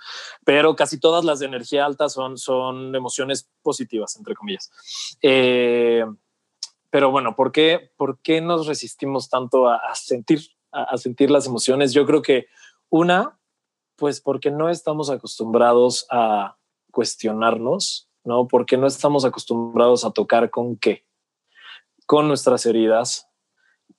Pero 0.45 0.75
casi 0.75 0.99
todas 0.99 1.23
las 1.23 1.39
de 1.39 1.45
energía 1.45 1.85
alta 1.85 2.09
son, 2.09 2.37
son 2.37 2.93
emociones 2.93 3.49
positivas, 3.63 4.15
entre 4.17 4.35
comillas. 4.35 4.69
Eh, 5.21 6.05
pero 6.89 7.09
bueno, 7.09 7.35
¿por 7.35 7.51
qué, 7.51 7.91
¿por 7.95 8.19
qué 8.21 8.41
nos 8.41 8.67
resistimos 8.67 9.29
tanto 9.29 9.69
a, 9.69 9.79
sentir, 9.95 10.41
a, 10.71 10.97
sentir 10.97 11.31
las 11.31 11.47
emociones? 11.47 11.93
Yo 11.93 12.05
creo 12.05 12.21
que 12.21 12.47
una, 12.89 13.39
pues 13.95 14.21
porque 14.21 14.51
no 14.51 14.69
estamos 14.69 15.09
acostumbrados 15.09 16.05
a 16.11 16.57
cuestionarnos, 16.97 18.09
¿no? 18.23 18.47
Porque 18.47 18.75
no 18.75 18.87
estamos 18.87 19.23
acostumbrados 19.23 20.03
a 20.03 20.09
tocar 20.09 20.49
con 20.49 20.77
qué, 20.77 21.05
con 22.07 22.27
nuestras 22.27 22.65
heridas, 22.65 23.29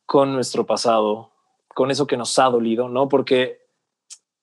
con 0.04 0.32
nuestro 0.32 0.66
pasado, 0.66 1.30
con 1.76 1.92
eso 1.92 2.08
que 2.08 2.16
nos 2.16 2.36
ha 2.40 2.46
dolido, 2.46 2.88
¿no? 2.88 3.08
Porque 3.08 3.60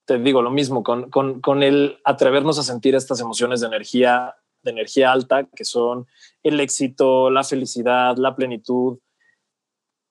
te 0.06 0.20
digo 0.20 0.42
lo 0.42 0.52
mismo, 0.52 0.84
con, 0.84 1.10
con, 1.10 1.64
el 1.64 2.00
atrevernos 2.06 2.58
a 2.58 2.64
sentir 2.64 2.96
estas 2.96 3.20
emociones 3.20 3.60
de 3.60 3.68
energía, 3.68 4.38
de 4.64 4.72
energía 4.72 5.12
alta, 5.12 5.44
que 5.54 5.66
son 5.66 6.08
el 6.42 6.62
éxito, 6.62 7.30
la 7.30 7.44
felicidad, 7.44 8.16
la 8.16 8.38
plenitud. 8.38 9.00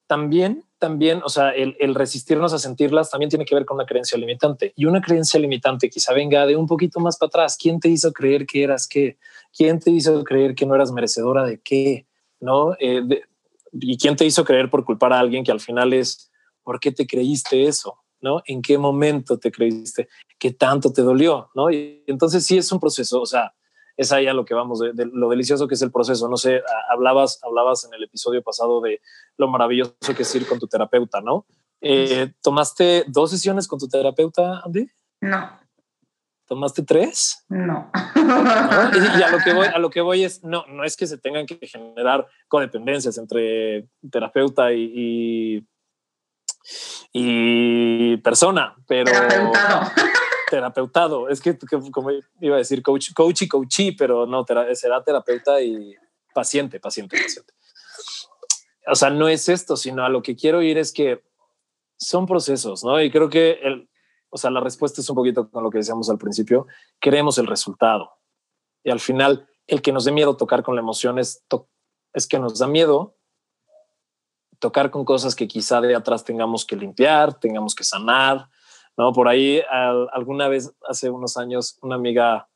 También, 0.07 0.67
también, 0.85 1.23
o 1.25 1.31
sea, 1.31 1.49
el, 1.49 1.95
resistirnos 1.95 2.53
a 2.53 2.59
sentirlas 2.59 3.09
también 3.11 3.31
tiene 3.31 3.47
que 3.47 3.55
ver 3.55 3.65
con 3.65 3.77
una 3.77 3.87
creencia 3.87 4.19
limitante. 4.19 4.75
Y 4.77 4.85
una 4.85 5.01
creencia 5.01 5.41
limitante 5.41 5.89
quizá 5.89 6.13
venga 6.13 6.45
de 6.45 6.57
un 6.57 6.67
poquito 6.67 7.01
más 7.01 7.17
para 7.17 7.29
atrás. 7.29 7.57
¿Quién 7.59 7.81
te 7.81 7.89
hizo 7.89 8.13
creer 8.13 8.45
que 8.45 8.63
eras 8.63 8.87
qué? 8.87 9.17
¿Quién 9.57 9.81
te 9.81 9.91
hizo 9.91 10.23
creer 10.25 10.55
que 10.55 10.67
no 10.67 10.75
eras 10.75 10.93
merecedora 10.93 11.47
de 11.47 11.59
qué? 11.59 12.07
¿No? 12.39 12.75
Eh, 12.79 13.03
¿Y 13.73 13.97
quién 13.97 14.15
te 14.15 14.27
hizo 14.27 14.45
creer 14.45 14.69
por 14.69 14.85
culpar 14.85 15.15
a 15.15 15.21
alguien 15.21 15.43
que 15.43 15.53
al 15.53 15.61
final 15.61 15.95
es 15.95 16.31
¿por 16.63 16.79
qué 16.79 16.93
te 16.93 17.07
creíste 17.07 17.65
eso? 17.65 17.97
¿No? 18.21 18.43
¿En 18.45 18.61
qué 18.61 18.77
momento 18.77 19.39
te 19.39 19.51
creíste? 19.51 20.09
¿Qué 20.39 20.51
tanto 20.53 20.93
te 20.93 21.01
dolió? 21.01 21.49
¿No? 21.55 21.71
Y 21.71 22.05
entonces 22.07 22.45
sí 22.45 22.59
es 22.59 22.71
un 22.73 22.79
proceso, 22.79 23.23
o 23.23 23.27
sea, 23.27 23.55
es 23.97 24.13
ahí 24.13 24.27
a 24.27 24.35
lo 24.35 24.45
que 24.45 24.55
vamos, 24.55 24.81
de, 24.81 24.93
lo 25.13 25.29
delicioso 25.29 25.69
que 25.69 25.75
es 25.75 25.83
el 25.83 25.93
proceso. 25.93 26.29
No 26.29 26.37
sé, 26.37 26.63
hablabas, 26.91 27.41
hablabas 27.43 27.85
en 27.85 27.95
el 27.95 28.05
episodio 28.05 28.43
pasado 28.43 28.81
de 28.81 29.01
lo 29.37 29.49
maravilloso 29.49 29.95
que 30.17 30.23
es 30.23 30.35
ir 30.35 30.47
con 30.47 30.59
tu 30.59 30.67
terapeuta, 30.67 31.21
¿no? 31.21 31.47
Eh, 31.81 32.33
¿Tomaste 32.43 33.05
dos 33.09 33.31
sesiones 33.31 33.69
con 33.69 33.79
tu 33.79 33.89
terapeuta, 33.89 34.61
Andy? 34.65 34.89
No. 35.21 35.51
¿Tomaste 36.47 36.83
tres? 36.83 37.45
No. 37.49 37.91
Y, 38.17 39.23
a 39.23 39.31
lo 39.31 39.39
que 39.39 39.53
voy, 39.53 39.67
a 39.67 39.79
lo 39.79 39.91
que 39.91 40.01
voy 40.01 40.25
es, 40.25 40.43
no, 40.45 40.65
no 40.67 40.85
es 40.85 40.97
que 40.97 41.07
se 41.07 41.19
tengan 41.19 41.47
que 41.47 41.59
generar 41.67 42.27
codependencias 42.49 43.19
entre 43.19 43.89
terapeuta 44.11 44.73
y 44.73 45.67
y 47.13 48.17
persona, 48.19 48.75
pero... 48.87 49.11
Terapeutado. 49.13 49.91
Terapeutado. 50.55 51.29
Es 51.29 51.41
que, 51.41 51.59
como 51.91 52.13
iba 52.41 52.55
a 52.55 52.59
decir, 52.59 52.81
coach, 52.81 53.13
coach 53.13 53.43
y 53.43 53.49
coachí, 53.49 53.91
pero 53.91 54.25
no, 54.25 54.47
será 54.75 55.03
terapeuta 55.03 55.61
y 55.61 55.97
paciente, 56.33 56.79
paciente, 56.79 57.17
paciente. 57.21 57.53
O 58.87 58.95
sea, 58.95 59.11
no 59.11 59.29
es 59.29 59.49
esto, 59.49 59.77
sino 59.77 60.05
a 60.05 60.09
lo 60.09 60.23
que 60.23 60.37
quiero 60.37 60.63
ir 60.63 60.79
es 60.79 60.93
que 60.93 61.25
son 61.97 62.25
procesos, 62.27 62.85
¿no? 62.85 63.03
Y 63.03 63.11
creo 63.11 63.29
que 63.29 63.59
el, 63.65 63.89
o 64.31 64.39
sea, 64.39 64.53
la 64.53 64.61
respuesta 64.61 65.01
es 65.01 65.11
un 65.11 65.17
poquito 65.17 65.51
con 65.51 65.65
lo 65.65 65.71
que 65.71 65.79
decíamos 65.79 66.09
al 66.09 66.19
principio, 66.19 66.69
queremos 67.01 67.37
el 67.39 67.49
resultado. 67.49 68.13
Y 68.85 68.91
al 68.91 69.01
final, 69.01 69.49
el 69.67 69.83
que 69.83 69.91
nos 69.91 70.05
dé 70.05 70.13
miedo 70.13 70.37
tocar 70.37 70.63
con 70.63 70.77
la 70.77 70.83
emoción 70.83 71.19
es, 71.19 71.45
es 72.13 72.29
que 72.29 72.39
nos 72.39 72.61
da 72.61 72.69
miedo 72.69 73.17
tocar 74.61 74.93
con 74.93 75.05
cosas 75.05 75.35
que 75.35 75.49
quizá 75.49 75.81
de 75.81 75.97
atrás 75.97 76.23
tengamos 76.23 76.65
que 76.65 76.77
limpiar, 76.77 77.35
tengamos 77.41 77.75
que 77.75 77.83
sanar, 77.83 78.49
¿no? 78.97 79.13
Por 79.13 79.29
ahí 79.29 79.63
alguna 80.13 80.49
vez, 80.49 80.73
hace 80.89 81.11
unos 81.11 81.37
años, 81.37 81.79
una 81.83 81.97
amiga, 81.97 82.49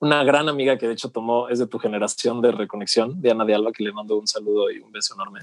una 0.00 0.24
gran 0.24 0.48
amiga 0.48 0.78
que 0.78 0.86
de 0.86 0.94
hecho 0.94 1.10
tomó, 1.10 1.48
es 1.48 1.58
de 1.58 1.66
tu 1.66 1.78
generación 1.78 2.40
de 2.40 2.52
reconexión, 2.52 3.20
Diana 3.20 3.44
de 3.44 3.54
Alba, 3.54 3.72
que 3.72 3.84
le 3.84 3.92
mando 3.92 4.18
un 4.18 4.26
saludo 4.26 4.70
y 4.70 4.78
un 4.78 4.92
beso 4.92 5.14
enorme, 5.14 5.40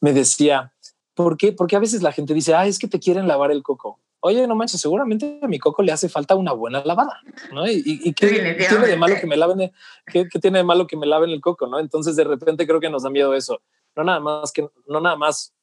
me 0.00 0.12
decía, 0.12 0.72
¿por 1.14 1.36
qué? 1.36 1.52
Porque 1.52 1.76
a 1.76 1.80
veces 1.80 2.02
la 2.02 2.12
gente 2.12 2.34
dice, 2.34 2.54
ah, 2.54 2.66
es 2.66 2.78
que 2.78 2.88
te 2.88 3.00
quieren 3.00 3.28
lavar 3.28 3.50
el 3.50 3.62
coco. 3.62 4.00
Oye, 4.20 4.46
no 4.46 4.54
manches, 4.54 4.80
seguramente 4.80 5.38
a 5.42 5.46
mi 5.46 5.58
coco 5.58 5.82
le 5.82 5.92
hace 5.92 6.08
falta 6.08 6.34
una 6.34 6.52
buena 6.52 6.82
lavada, 6.82 7.20
¿no? 7.52 7.70
¿Y, 7.70 8.14
qué 8.14 8.28
tiene 8.28 8.86
de 8.86 8.96
malo 8.96 9.16
que 9.20 9.26
me 9.26 9.36
laven? 9.36 9.70
¿qué, 10.06 10.26
¿Qué 10.30 10.38
tiene 10.38 10.58
de 10.58 10.64
malo 10.64 10.86
que 10.86 10.96
me 10.96 11.04
laven 11.04 11.28
el 11.28 11.42
coco, 11.42 11.66
no? 11.66 11.78
Entonces, 11.78 12.16
de 12.16 12.24
repente 12.24 12.66
creo 12.66 12.80
que 12.80 12.88
nos 12.88 13.02
da 13.02 13.10
miedo 13.10 13.34
eso 13.34 13.60
no 13.96 14.04
nada 14.04 14.20
más 14.20 14.52
que 14.52 14.68
no 14.86 15.00
nada 15.00 15.16
más 15.16 15.54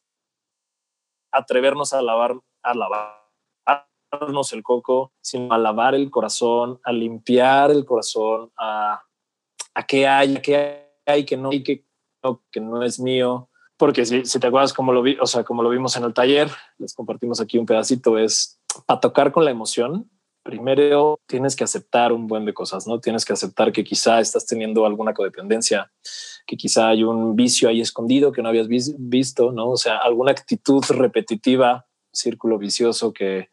atrevernos 1.31 1.93
a 1.93 2.01
lavar 2.01 2.35
a 2.63 2.73
lavarnos 4.11 4.53
el 4.53 4.63
coco, 4.63 5.13
sino 5.21 5.53
a 5.53 5.57
lavar 5.57 5.95
el 5.95 6.09
corazón, 6.09 6.79
a 6.83 6.91
limpiar 6.91 7.71
el 7.71 7.85
corazón, 7.85 8.51
a, 8.57 9.01
a 9.73 9.83
qué 9.85 10.07
hay, 10.07 10.35
a 10.35 10.41
qué 10.41 10.87
hay 11.05 11.25
que 11.25 11.37
no, 11.37 11.49
que, 11.49 11.85
no, 12.23 12.43
que 12.51 12.59
no 12.59 12.83
es 12.83 12.99
mío. 12.99 13.49
Porque 13.77 14.05
si, 14.05 14.25
si 14.25 14.39
te 14.39 14.47
acuerdas 14.47 14.73
como 14.73 14.93
lo 14.93 15.01
vi, 15.01 15.17
o 15.19 15.25
sea, 15.25 15.43
como 15.43 15.63
lo 15.63 15.69
vimos 15.69 15.95
en 15.95 16.03
el 16.03 16.13
taller, 16.13 16.49
les 16.77 16.93
compartimos 16.93 17.41
aquí 17.41 17.57
un 17.57 17.65
pedacito, 17.65 18.17
es 18.17 18.59
para 18.85 18.99
tocar 18.99 19.31
con 19.31 19.43
la 19.43 19.51
emoción, 19.51 20.09
primero 20.43 21.19
tienes 21.27 21.55
que 21.55 21.63
aceptar 21.63 22.11
un 22.11 22.27
buen 22.27 22.45
de 22.45 22.53
cosas, 22.53 22.87
¿no? 22.87 22.99
Tienes 22.99 23.25
que 23.25 23.33
aceptar 23.33 23.71
que 23.71 23.83
quizá 23.83 24.19
estás 24.19 24.45
teniendo 24.45 24.85
alguna 24.85 25.13
codependencia, 25.13 25.91
que 26.45 26.57
quizá 26.57 26.89
hay 26.89 27.03
un 27.03 27.35
vicio 27.35 27.69
ahí 27.69 27.81
escondido 27.81 28.31
que 28.31 28.41
no 28.41 28.49
habías 28.49 28.67
visto, 28.69 29.51
¿no? 29.51 29.71
O 29.71 29.77
sea, 29.77 29.97
alguna 29.97 30.31
actitud 30.31 30.83
repetitiva, 30.89 31.87
círculo 32.11 32.57
vicioso 32.57 33.13
que, 33.13 33.49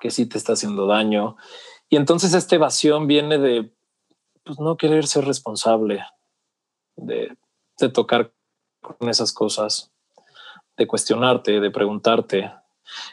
que 0.00 0.10
sí 0.10 0.26
te 0.26 0.38
está 0.38 0.54
haciendo 0.54 0.86
daño. 0.86 1.36
Y 1.88 1.96
entonces 1.96 2.34
esta 2.34 2.56
evasión 2.56 3.06
viene 3.06 3.38
de 3.38 3.72
pues, 4.44 4.58
no 4.58 4.76
querer 4.76 5.06
ser 5.06 5.24
responsable, 5.24 6.04
de, 6.96 7.36
tocar 7.92 8.32
con 8.80 9.08
esas 9.08 9.32
cosas, 9.32 9.92
de 10.76 10.86
cuestionarte, 10.86 11.60
de 11.60 11.70
preguntarte, 11.70 12.50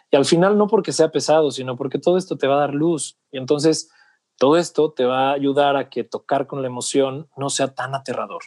y 0.09 0.15
al 0.15 0.25
final 0.25 0.57
no 0.57 0.67
porque 0.67 0.91
sea 0.91 1.11
pesado, 1.11 1.51
sino 1.51 1.77
porque 1.77 1.99
todo 1.99 2.17
esto 2.17 2.37
te 2.37 2.47
va 2.47 2.55
a 2.55 2.59
dar 2.59 2.73
luz. 2.73 3.17
Y 3.31 3.37
entonces 3.37 3.89
todo 4.37 4.57
esto 4.57 4.91
te 4.91 5.05
va 5.05 5.29
a 5.29 5.33
ayudar 5.33 5.75
a 5.75 5.89
que 5.89 6.03
tocar 6.03 6.47
con 6.47 6.61
la 6.61 6.67
emoción 6.67 7.29
no 7.37 7.49
sea 7.49 7.73
tan 7.73 7.95
aterrador. 7.95 8.41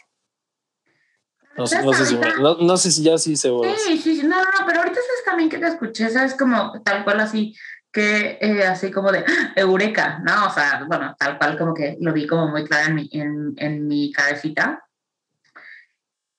No, 1.57 1.67
sé, 1.67 2.91
si, 2.91 3.01
ya 3.01 3.17
sí 3.17 3.37
se... 3.37 3.49
Sí, 3.77 3.97
sí, 3.97 4.15
sí, 4.17 4.27
no, 4.27 4.41
no, 4.41 4.65
pero 4.67 4.79
ahorita 4.79 4.99
es 4.99 5.23
también 5.23 5.49
que 5.49 5.57
te 5.57 5.67
escuché, 5.67 6.09
sabes 6.09 6.35
como 6.35 6.83
tal 6.83 7.05
cual 7.05 7.21
así, 7.21 7.55
que 7.95 8.37
eh, 8.41 8.65
así 8.65 8.91
como 8.91 9.09
de 9.09 9.19
¡ah! 9.19 9.53
eureka, 9.55 10.19
¿no? 10.21 10.47
O 10.47 10.49
sea, 10.49 10.83
bueno, 10.85 11.15
tal 11.17 11.37
cual 11.37 11.57
como 11.57 11.73
que 11.73 11.95
lo 12.01 12.11
vi 12.11 12.27
como 12.27 12.49
muy 12.49 12.65
claro 12.65 12.87
en 12.87 12.95
mi, 12.95 13.09
en, 13.13 13.53
en 13.55 13.87
mi 13.87 14.11
cabecita. 14.11 14.83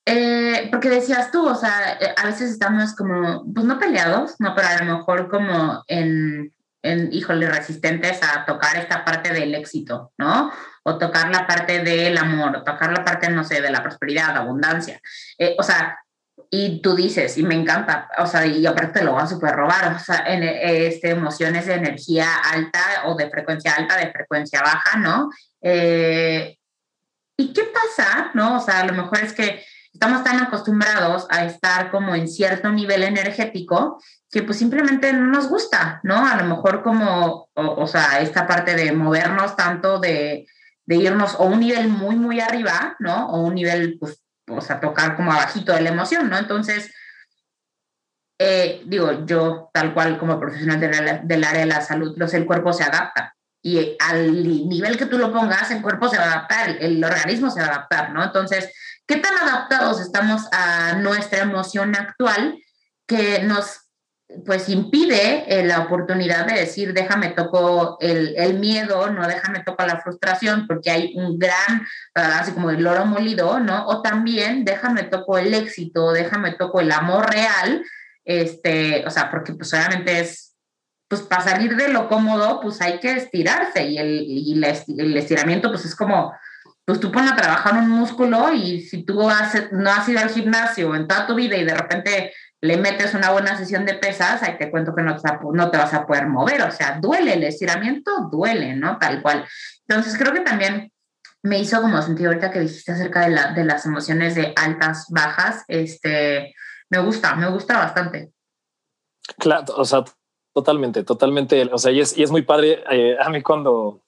Eh, 0.04 0.68
porque 0.70 0.90
decías 0.90 1.30
tú, 1.32 1.48
o 1.48 1.54
sea, 1.54 1.94
eh, 1.98 2.14
a 2.14 2.26
veces 2.26 2.50
estamos 2.50 2.94
como, 2.94 3.42
pues 3.54 3.64
no 3.64 3.78
peleados, 3.78 4.34
no, 4.38 4.54
pero 4.54 4.68
a 4.68 4.84
lo 4.84 4.98
mejor 4.98 5.30
como 5.30 5.82
en, 5.88 6.52
en, 6.82 7.10
híjole, 7.10 7.48
resistentes 7.48 8.20
a 8.22 8.44
tocar 8.44 8.76
esta 8.76 9.02
parte 9.02 9.32
del 9.32 9.54
éxito, 9.54 10.12
¿no? 10.18 10.52
O 10.82 10.98
tocar 10.98 11.30
la 11.30 11.46
parte 11.46 11.82
del 11.82 12.18
amor, 12.18 12.58
o 12.58 12.64
tocar 12.64 12.92
la 12.92 13.02
parte, 13.02 13.30
no 13.30 13.44
sé, 13.44 13.62
de 13.62 13.70
la 13.70 13.82
prosperidad, 13.82 14.36
abundancia. 14.36 15.00
Eh, 15.38 15.56
o 15.58 15.62
sea, 15.62 15.98
y 16.50 16.80
tú 16.80 16.94
dices, 16.94 17.36
y 17.38 17.42
me 17.42 17.54
encanta, 17.54 18.08
o 18.18 18.26
sea, 18.26 18.46
y 18.46 18.64
aparte 18.66 19.00
te 19.00 19.04
lo 19.04 19.14
va 19.14 19.22
a 19.22 19.26
super 19.26 19.54
robar, 19.54 19.94
o 19.94 19.98
sea, 19.98 20.24
en, 20.26 20.42
este, 20.42 21.10
emociones 21.10 21.66
de 21.66 21.74
energía 21.74 22.26
alta 22.36 22.80
o 23.06 23.14
de 23.14 23.30
frecuencia 23.30 23.74
alta, 23.74 23.96
de 23.96 24.12
frecuencia 24.12 24.60
baja, 24.62 24.98
¿no? 24.98 25.30
¿Y 27.38 27.52
qué 27.52 27.64
pasa, 27.64 28.30
no? 28.34 28.56
O 28.56 28.60
sea, 28.60 28.80
a 28.80 28.86
lo 28.86 28.94
mejor 28.94 29.18
es 29.22 29.32
que 29.32 29.62
estamos 29.92 30.24
tan 30.24 30.40
acostumbrados 30.40 31.26
a 31.30 31.44
estar 31.44 31.90
como 31.90 32.14
en 32.14 32.28
cierto 32.28 32.70
nivel 32.70 33.02
energético 33.02 33.98
que 34.30 34.42
pues 34.42 34.58
simplemente 34.58 35.12
no 35.12 35.26
nos 35.26 35.48
gusta, 35.48 36.00
¿no? 36.02 36.26
A 36.26 36.36
lo 36.36 36.44
mejor 36.44 36.82
como, 36.82 37.48
o, 37.54 37.86
sea, 37.86 38.20
esta 38.20 38.46
parte 38.46 38.74
de 38.74 38.92
movernos 38.92 39.56
tanto, 39.56 39.98
de, 39.98 40.46
de, 40.84 40.96
irnos 40.96 41.36
o 41.38 41.44
un 41.44 41.60
nivel 41.60 41.88
muy, 41.88 42.16
muy 42.16 42.40
arriba, 42.40 42.96
¿no? 42.98 43.28
O 43.28 43.40
un 43.42 43.54
nivel, 43.54 43.96
pues, 43.98 44.22
o 44.48 44.60
sea, 44.60 44.80
tocar 44.80 45.16
como 45.16 45.32
abajito 45.32 45.72
de 45.72 45.80
la 45.80 45.90
emoción, 45.90 46.30
¿no? 46.30 46.38
Entonces, 46.38 46.92
eh, 48.38 48.82
digo, 48.86 49.24
yo 49.26 49.70
tal 49.72 49.94
cual 49.94 50.18
como 50.18 50.38
profesional 50.38 50.80
del 51.24 51.44
área 51.44 51.60
de 51.60 51.66
la 51.66 51.80
salud, 51.80 52.14
pues 52.16 52.34
el 52.34 52.46
cuerpo 52.46 52.72
se 52.72 52.84
adapta. 52.84 53.34
Y 53.62 53.96
al 53.98 54.44
nivel 54.68 54.96
que 54.96 55.06
tú 55.06 55.18
lo 55.18 55.32
pongas, 55.32 55.70
el 55.70 55.82
cuerpo 55.82 56.08
se 56.08 56.18
va 56.18 56.24
a 56.24 56.32
adaptar, 56.32 56.76
el 56.80 57.02
organismo 57.02 57.50
se 57.50 57.60
va 57.60 57.66
a 57.66 57.70
adaptar, 57.70 58.12
¿no? 58.12 58.22
Entonces, 58.22 58.72
¿Qué 59.06 59.16
tan 59.16 59.38
adaptados 59.38 60.00
estamos 60.00 60.48
a 60.50 60.94
nuestra 60.94 61.42
emoción 61.42 61.94
actual 61.94 62.58
que 63.06 63.40
nos 63.44 63.85
pues 64.44 64.68
impide 64.68 65.44
eh, 65.46 65.64
la 65.64 65.80
oportunidad 65.80 66.46
de 66.46 66.60
decir, 66.60 66.92
déjame 66.92 67.28
toco 67.28 67.96
el, 68.00 68.58
miedo, 68.58 69.08
no 69.10 69.26
déjame 69.26 69.62
toco 69.64 69.86
la 69.86 70.00
frustración, 70.00 70.66
porque 70.66 70.90
hay 70.90 71.12
un 71.14 71.38
gran, 71.38 71.86
así 72.14 72.52
como 72.52 72.70
el 72.70 72.86
oro 72.86 73.06
molido, 73.06 73.60
¿no? 73.60 73.86
O 73.86 74.02
también 74.02 74.64
déjame 74.64 75.04
toco 75.04 75.38
el 75.38 75.54
éxito, 75.54 76.12
déjame 76.12 76.52
toco 76.52 76.80
el 76.80 76.90
amor 76.90 77.30
real, 77.30 77.84
este, 78.24 79.04
o 79.06 79.10
sea, 79.10 79.30
porque 79.30 79.54
pues 79.54 79.72
obviamente 79.72 80.20
es, 80.20 80.56
pues 81.08 81.22
para 81.22 81.44
salir 81.44 81.76
de 81.76 81.88
lo 81.88 82.08
cómodo, 82.08 82.60
pues 82.60 82.80
hay 82.82 82.98
que 82.98 83.12
estirarse 83.12 83.84
y 83.84 83.98
el, 83.98 84.24
y 84.26 84.52
el 84.98 85.16
estiramiento 85.16 85.70
pues 85.70 85.84
es 85.84 85.94
como 85.94 86.32
pues 86.86 87.00
tú 87.00 87.10
pones 87.10 87.32
a 87.32 87.36
trabajar 87.36 87.74
un 87.74 87.90
músculo 87.90 88.52
y 88.52 88.80
si 88.80 89.02
tú 89.02 89.28
no 89.72 89.90
has 89.90 90.08
ido 90.08 90.20
al 90.20 90.30
gimnasio 90.30 90.94
en 90.94 91.08
toda 91.08 91.26
tu 91.26 91.34
vida 91.34 91.56
y 91.56 91.64
de 91.64 91.74
repente 91.74 92.32
le 92.62 92.76
metes 92.78 93.14
una 93.14 93.30
buena 93.30 93.56
sesión 93.56 93.84
de 93.84 93.94
pesas, 93.94 94.42
ahí 94.42 94.56
te 94.58 94.70
cuento 94.70 94.94
que 94.94 95.02
no 95.02 95.16
te, 95.16 95.30
no 95.52 95.70
te 95.70 95.78
vas 95.78 95.92
a 95.94 96.06
poder 96.06 96.26
mover, 96.26 96.62
o 96.62 96.70
sea, 96.70 96.98
duele, 97.00 97.34
el 97.34 97.44
estiramiento 97.44 98.28
duele, 98.30 98.74
¿no? 98.74 98.98
Tal 98.98 99.22
cual. 99.22 99.46
Entonces 99.86 100.16
creo 100.18 100.32
que 100.32 100.40
también 100.40 100.90
me 101.42 101.58
hizo 101.58 101.80
como 101.80 102.00
sentir 102.02 102.26
ahorita 102.26 102.50
que 102.50 102.60
dijiste 102.60 102.92
acerca 102.92 103.20
de, 103.20 103.30
la, 103.30 103.52
de 103.52 103.64
las 103.64 103.84
emociones 103.86 104.34
de 104.34 104.52
altas, 104.56 105.06
bajas, 105.10 105.64
este, 105.68 106.54
me 106.90 106.98
gusta, 106.98 107.34
me 107.36 107.50
gusta 107.50 107.78
bastante. 107.78 108.32
Claro, 109.38 109.74
o 109.76 109.84
sea, 109.84 110.04
totalmente, 110.54 111.04
totalmente, 111.04 111.68
o 111.72 111.78
sea, 111.78 111.92
y 111.92 112.00
es, 112.00 112.16
y 112.16 112.22
es 112.22 112.30
muy 112.30 112.42
padre, 112.42 112.82
eh, 112.90 113.16
a 113.20 113.28
mí 113.28 113.42
cuando 113.42 114.05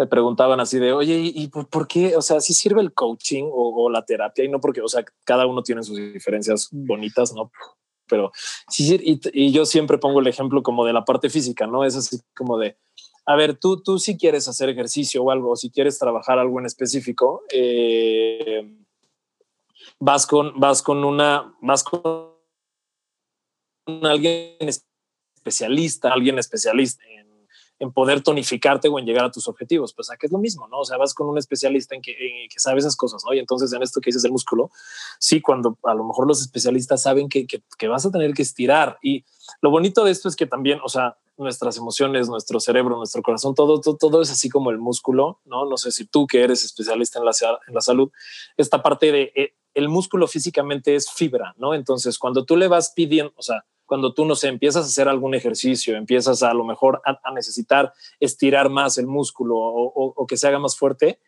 me 0.00 0.06
preguntaban 0.06 0.60
así 0.60 0.78
de, 0.78 0.94
oye, 0.94 1.20
¿y, 1.22 1.48
por 1.48 1.86
qué? 1.86 2.16
O 2.16 2.22
sea, 2.22 2.40
si 2.40 2.54
sirve 2.54 2.80
el 2.80 2.94
coaching 2.94 3.50
o, 3.52 3.90
la 3.90 4.02
terapia 4.02 4.42
y 4.42 4.48
no 4.48 4.58
porque, 4.58 4.80
o 4.80 4.88
sea, 4.88 5.04
cada 5.24 5.46
uno 5.46 5.62
tiene 5.62 5.82
sus 5.82 5.98
diferencias 5.98 6.70
bonitas, 6.72 7.34
¿no? 7.34 7.52
Pero 8.08 8.32
sí, 8.66 8.98
y, 9.34 9.52
yo 9.52 9.66
siempre 9.66 9.98
pongo 9.98 10.20
el 10.20 10.26
ejemplo 10.26 10.62
como 10.62 10.86
de 10.86 10.94
la 10.94 11.04
parte 11.04 11.28
física, 11.28 11.66
¿no? 11.66 11.84
Es 11.84 11.96
así 11.96 12.18
como 12.34 12.56
de, 12.56 12.78
a 13.26 13.36
ver, 13.36 13.58
tú, 13.58 13.82
tú 13.82 13.98
si 13.98 14.16
quieres 14.16 14.48
hacer 14.48 14.70
ejercicio 14.70 15.22
o 15.22 15.30
algo, 15.30 15.54
si 15.54 15.68
quieres 15.70 15.98
trabajar 15.98 16.38
algo 16.38 16.58
en 16.58 16.64
específico, 16.64 17.42
eh, 17.52 18.74
vas 19.98 20.26
con, 20.26 20.58
vas 20.58 20.80
con 20.80 21.04
una, 21.04 21.54
vas 21.60 21.84
con 21.84 22.30
alguien 24.02 24.56
especialista, 24.60 26.10
alguien 26.10 26.38
especialista 26.38 27.04
en 27.04 27.29
poder 27.88 28.22
tonificarte 28.22 28.88
o 28.88 28.98
en 28.98 29.06
llegar 29.06 29.24
a 29.24 29.30
tus 29.30 29.48
objetivos. 29.48 29.94
Pues 29.94 30.10
aquí 30.10 30.26
es 30.26 30.32
lo 30.32 30.38
mismo, 30.38 30.68
¿no? 30.68 30.80
O 30.80 30.84
sea, 30.84 30.98
vas 30.98 31.14
con 31.14 31.28
un 31.28 31.38
especialista 31.38 31.94
en 31.94 32.02
que, 32.02 32.14
que 32.52 32.60
sabe 32.60 32.78
esas 32.78 32.94
cosas, 32.94 33.22
¿no? 33.26 33.32
Y 33.32 33.38
entonces 33.38 33.72
en 33.72 33.82
esto 33.82 34.00
que 34.00 34.08
dices 34.08 34.22
del 34.22 34.32
músculo, 34.32 34.70
sí, 35.18 35.40
cuando 35.40 35.78
a 35.84 35.94
lo 35.94 36.04
mejor 36.04 36.28
los 36.28 36.42
especialistas 36.42 37.02
saben 37.02 37.28
que, 37.28 37.46
que, 37.46 37.88
vas 37.88 38.04
a 38.04 38.10
tener 38.10 38.34
que 38.34 38.42
estirar. 38.42 38.98
Y 39.02 39.24
lo 39.62 39.70
bonito 39.70 40.04
de 40.04 40.10
esto 40.10 40.28
es 40.28 40.36
que 40.36 40.46
también, 40.46 40.78
o 40.84 40.88
sea, 40.88 41.16
nuestras 41.38 41.78
emociones, 41.78 42.28
nuestro 42.28 42.60
cerebro, 42.60 42.98
nuestro 42.98 43.22
corazón, 43.22 43.54
todo, 43.54 43.80
todo, 43.80 43.96
todo, 43.96 44.20
es 44.20 44.30
así 44.30 44.50
como 44.50 44.70
el 44.70 44.78
músculo, 44.78 45.40
¿no? 45.46 45.64
No 45.64 45.78
sé 45.78 45.90
si 45.90 46.04
tú 46.04 46.26
que 46.26 46.42
eres 46.42 46.64
especialista 46.64 47.18
en 47.18 47.24
la, 47.24 47.32
en 47.66 47.74
la 47.74 47.80
salud, 47.80 48.10
esta 48.58 48.82
parte 48.82 49.10
de 49.10 49.32
eh, 49.34 49.54
el 49.72 49.88
músculo 49.88 50.26
físicamente 50.26 50.94
es 50.94 51.10
fibra, 51.10 51.54
¿no? 51.56 51.74
Entonces, 51.74 52.18
cuando 52.18 52.44
tú 52.44 52.56
le 52.56 52.68
vas 52.68 52.92
pidiendo, 52.94 53.32
o 53.36 53.42
sea, 53.42 53.64
cuando 53.90 54.14
tú, 54.14 54.24
no 54.24 54.36
sé, 54.36 54.46
empiezas 54.46 54.84
a 54.84 54.86
hacer 54.86 55.08
algún 55.08 55.34
ejercicio, 55.34 55.96
empiezas 55.96 56.44
a, 56.44 56.54
lo 56.54 56.62
mejor 56.62 57.02
a, 57.04 57.32
necesitar 57.32 57.92
estirar 58.20 58.70
más 58.70 58.98
el 58.98 59.08
músculo 59.08 59.56
o, 59.58 60.26
que 60.28 60.36
se 60.36 60.46
haga 60.46 60.60
más 60.60 60.76
fuerte, 60.76 61.18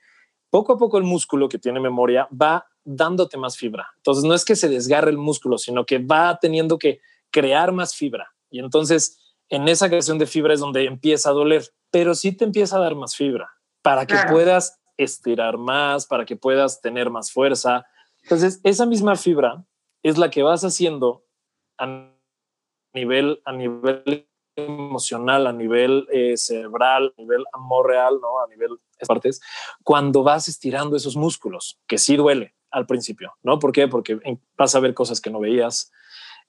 poco 0.48 0.74
a 0.74 0.78
poco 0.78 0.96
el 0.96 1.02
músculo 1.02 1.48
que 1.48 1.58
tiene 1.58 1.80
memoria 1.80 2.28
va 2.30 2.68
dándote 2.84 3.36
más 3.36 3.56
fibra. 3.56 3.88
Entonces 3.96 4.22
no 4.22 4.32
es 4.32 4.44
que 4.44 4.54
se 4.54 4.68
desgarre 4.68 5.10
el 5.10 5.18
músculo, 5.18 5.58
sino 5.58 5.84
que 5.84 5.98
va 5.98 6.38
teniendo 6.40 6.78
que 6.78 7.00
crear 7.32 7.72
más 7.72 7.96
fibra. 7.96 8.32
Y 8.48 8.60
entonces 8.60 9.18
en 9.48 9.66
esa 9.66 9.88
creación 9.88 10.18
de 10.18 10.26
fibra 10.26 10.54
es 10.54 10.60
donde 10.60 10.84
empieza 10.84 11.30
a 11.30 11.32
doler, 11.32 11.64
pero 11.90 12.14
sí 12.14 12.30
te 12.30 12.44
empieza 12.44 12.76
a 12.76 12.80
dar 12.80 12.94
más 12.94 13.16
fibra 13.16 13.50
para 13.82 14.06
que 14.06 14.14
puedas 14.30 14.78
estirar 14.96 15.58
más, 15.58 16.06
para 16.06 16.24
que 16.24 16.36
puedas 16.36 16.80
tener 16.80 17.10
más 17.10 17.32
fuerza. 17.32 17.86
Entonces 18.22 18.60
esa 18.62 18.86
misma 18.86 19.16
fibra 19.16 19.64
es 20.04 20.16
la 20.16 20.30
que 20.30 20.44
vas 20.44 20.62
haciendo 20.62 21.24
a 21.76 22.11
nivel, 22.94 23.40
a 23.44 23.52
nivel 23.52 24.28
emocional, 24.56 25.46
a 25.46 25.52
nivel 25.52 26.06
eh, 26.12 26.36
cerebral, 26.36 27.14
a 27.16 27.20
nivel 27.20 27.44
amor 27.52 27.88
real, 27.88 28.18
¿no? 28.20 28.40
A 28.40 28.48
nivel 28.48 28.78
partes, 29.06 29.40
cuando 29.82 30.22
vas 30.22 30.48
estirando 30.48 30.96
esos 30.96 31.16
músculos, 31.16 31.80
que 31.86 31.98
sí 31.98 32.16
duele 32.16 32.54
al 32.70 32.86
principio, 32.86 33.32
¿no? 33.42 33.58
¿Por 33.58 33.72
qué? 33.72 33.88
Porque 33.88 34.18
vas 34.56 34.74
a 34.74 34.80
ver 34.80 34.94
cosas 34.94 35.20
que 35.20 35.30
no 35.30 35.40
veías, 35.40 35.90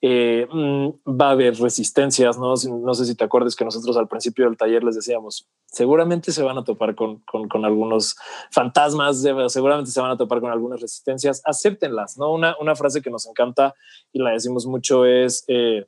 eh, 0.02 0.48
mm, 0.52 0.90
va 1.20 1.30
a 1.30 1.32
haber 1.32 1.56
resistencias, 1.56 2.38
¿no? 2.38 2.54
No 2.84 2.94
sé 2.94 3.06
si 3.06 3.16
te 3.16 3.24
acuerdas 3.24 3.56
que 3.56 3.66
nosotros 3.66 3.96
al 3.98 4.08
principio 4.08 4.46
del 4.46 4.58
taller 4.58 4.84
les 4.84 4.96
decíamos, 4.96 5.50
seguramente 5.66 6.32
se 6.32 6.44
van 6.44 6.58
a 6.58 6.64
topar 6.64 6.96
con, 6.96 7.20
con, 7.20 7.66
algunos 7.66 8.18
fantasmas, 8.52 9.22
seguramente 9.48 9.92
se 9.92 10.02
van 10.02 10.12
a 10.12 10.18
topar 10.18 10.42
con 10.42 10.52
algunas 10.52 10.82
resistencias, 10.82 11.42
acéptenlas, 11.46 12.18
¿no? 12.18 12.32
Una, 12.32 12.56
una 12.60 12.76
frase 12.76 13.02
que 13.02 13.10
nos 13.10 13.26
encanta 13.26 13.74
y 14.12 14.20
la 14.20 14.32
decimos 14.32 14.66
mucho 14.66 15.06
es... 15.06 15.44
Eh, 15.48 15.86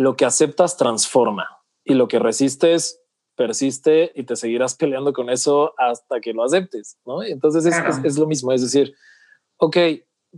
lo 0.00 0.16
que 0.16 0.24
aceptas 0.24 0.78
transforma 0.78 1.60
y 1.84 1.92
lo 1.92 2.08
que 2.08 2.18
resistes 2.18 3.02
persiste 3.34 4.10
y 4.14 4.22
te 4.24 4.34
seguirás 4.34 4.74
peleando 4.78 5.12
con 5.12 5.28
eso 5.28 5.74
hasta 5.76 6.22
que 6.22 6.32
lo 6.32 6.42
aceptes, 6.42 6.98
¿no? 7.04 7.22
entonces 7.22 7.66
es, 8.02 8.16
lo 8.16 8.26
mismo, 8.26 8.50
es 8.50 8.62
decir, 8.62 8.94
ok, 9.58 9.76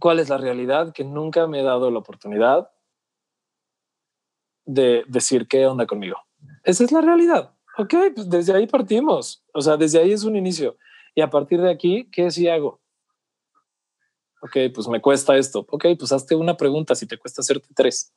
¿cuál 0.00 0.18
es 0.18 0.28
la 0.28 0.36
realidad? 0.36 0.92
Que 0.92 1.04
nunca 1.04 1.46
me 1.46 1.60
he 1.60 1.62
dado 1.62 1.92
la 1.92 2.00
oportunidad 2.00 2.72
de 4.64 5.04
decir 5.06 5.46
qué 5.46 5.64
onda 5.64 5.86
conmigo. 5.86 6.16
Esa 6.64 6.82
es 6.82 6.90
la 6.90 7.00
realidad. 7.00 7.54
Ok, 7.78 7.94
pues 8.16 8.28
desde 8.28 8.54
ahí 8.54 8.66
partimos. 8.66 9.44
O 9.54 9.60
sea, 9.60 9.76
desde 9.76 10.00
ahí 10.00 10.10
es 10.10 10.24
un 10.24 10.34
inicio. 10.34 10.76
Y 11.14 11.20
a 11.20 11.30
partir 11.30 11.60
de 11.60 11.70
aquí, 11.70 12.08
¿qué 12.10 12.32
sí 12.32 12.48
hago? 12.48 12.80
Ok, 14.40 14.56
pues 14.74 14.88
me 14.88 15.00
cuesta 15.00 15.36
esto. 15.36 15.64
Ok, 15.68 15.86
pues 15.96 16.10
hazte 16.10 16.34
una 16.34 16.56
pregunta 16.56 16.96
si 16.96 17.06
te 17.06 17.16
cuesta 17.16 17.42
hacerte 17.42 17.68
tres. 17.74 18.12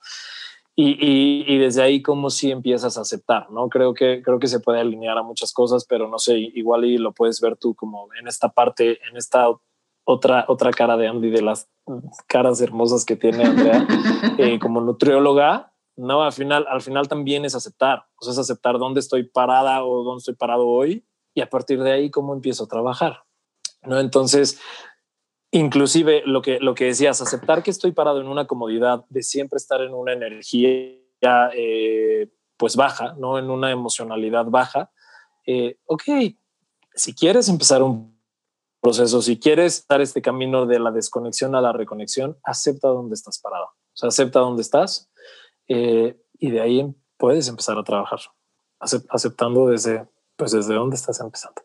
Y, 0.77 1.45
y, 1.47 1.57
desde 1.57 1.81
ahí 1.81 2.01
como 2.01 2.29
si 2.29 2.51
empiezas 2.51 2.97
a 2.97 3.01
aceptar, 3.01 3.49
¿no? 3.49 3.69
Creo 3.69 3.93
que, 3.93 4.21
creo 4.21 4.39
que 4.39 4.47
se 4.47 4.59
puede 4.59 4.81
alinear 4.81 5.17
a 5.17 5.23
muchas 5.23 5.53
cosas, 5.53 5.85
pero 5.85 6.09
no 6.09 6.19
sé, 6.19 6.38
igual 6.38 6.83
y 6.83 6.97
lo 6.97 7.13
puedes 7.13 7.39
ver 7.39 7.55
tú 7.55 7.75
como 7.75 8.09
en 8.19 8.27
esta 8.27 8.49
parte, 8.49 8.99
en 9.09 9.15
esta 9.15 9.47
otra, 10.03 10.43
otra 10.49 10.71
cara 10.71 10.97
de 10.97 11.07
Andy, 11.07 11.29
de 11.29 11.41
las 11.41 11.69
caras 12.27 12.59
hermosas 12.59 13.05
que 13.05 13.15
tiene 13.15 13.45
Andrea, 13.45 13.88
eh, 14.38 14.59
como 14.59 14.81
nutrióloga, 14.81 15.73
no, 15.97 16.23
al 16.23 16.33
final, 16.33 16.65
al 16.67 16.81
final 16.81 17.07
también 17.07 17.45
es 17.45 17.55
aceptar, 17.55 18.05
o 18.19 18.23
sea, 18.23 18.33
es 18.33 18.39
aceptar 18.39 18.77
dónde 18.77 18.99
estoy 18.99 19.23
parada 19.23 19.83
o 19.85 20.03
dónde 20.03 20.19
estoy 20.19 20.35
parado 20.35 20.67
hoy 20.67 21.05
y 21.33 21.41
a 21.41 21.49
partir 21.49 21.81
de 21.81 21.91
ahí 21.91 22.11
cómo 22.11 22.33
empiezo 22.33 22.65
a 22.65 22.67
trabajar, 22.67 23.23
¿no? 23.83 23.99
Entonces, 23.99 24.59
inclusive 25.59 26.21
lo 26.25 26.41
que, 26.41 26.59
lo 26.59 26.75
que 26.75 26.85
decías, 26.85 27.21
aceptar 27.21 27.63
que 27.63 27.71
estoy 27.71 27.91
parado 27.91 28.19
en 28.19 28.27
una 28.27 28.45
comodidad 28.45 29.05
de 29.09 29.23
siempre 29.23 29.57
estar 29.57 29.81
en 29.81 29.93
una 29.93 30.13
energía 30.13 31.49
eh, 31.53 32.29
pues 32.57 32.75
baja, 32.75 33.15
¿no? 33.17 33.39
En 33.39 33.49
una 33.49 33.71
emocionalidad 33.71 34.45
baja. 34.45 34.91
Eh, 35.45 35.77
ok, 35.85 36.03
si 36.93 37.13
quieres 37.13 37.47
empezar 37.47 37.83
un 37.83 38.19
proceso, 38.81 39.21
si 39.21 39.39
quieres 39.39 39.85
dar 39.87 40.01
este 40.01 40.21
camino 40.21 40.65
de 40.65 40.79
la 40.79 40.91
desconexión 40.91 41.55
a 41.55 41.61
la 41.61 41.71
reconexión, 41.71 42.37
acepta 42.43 42.89
dónde 42.89 43.15
estás 43.15 43.39
parado. 43.39 43.65
O 43.65 43.97
sea, 43.97 44.09
acepta 44.09 44.39
dónde 44.39 44.61
estás 44.61 45.09
eh, 45.67 46.21
y 46.37 46.51
de 46.51 46.61
ahí 46.61 46.95
puedes 47.17 47.47
empezar 47.47 47.77
a 47.77 47.83
trabajar, 47.83 48.19
aceptando 48.79 49.67
desde, 49.67 50.05
pues 50.35 50.51
desde 50.51 50.75
dónde 50.75 50.97
estás 50.97 51.19
empezando. 51.21 51.61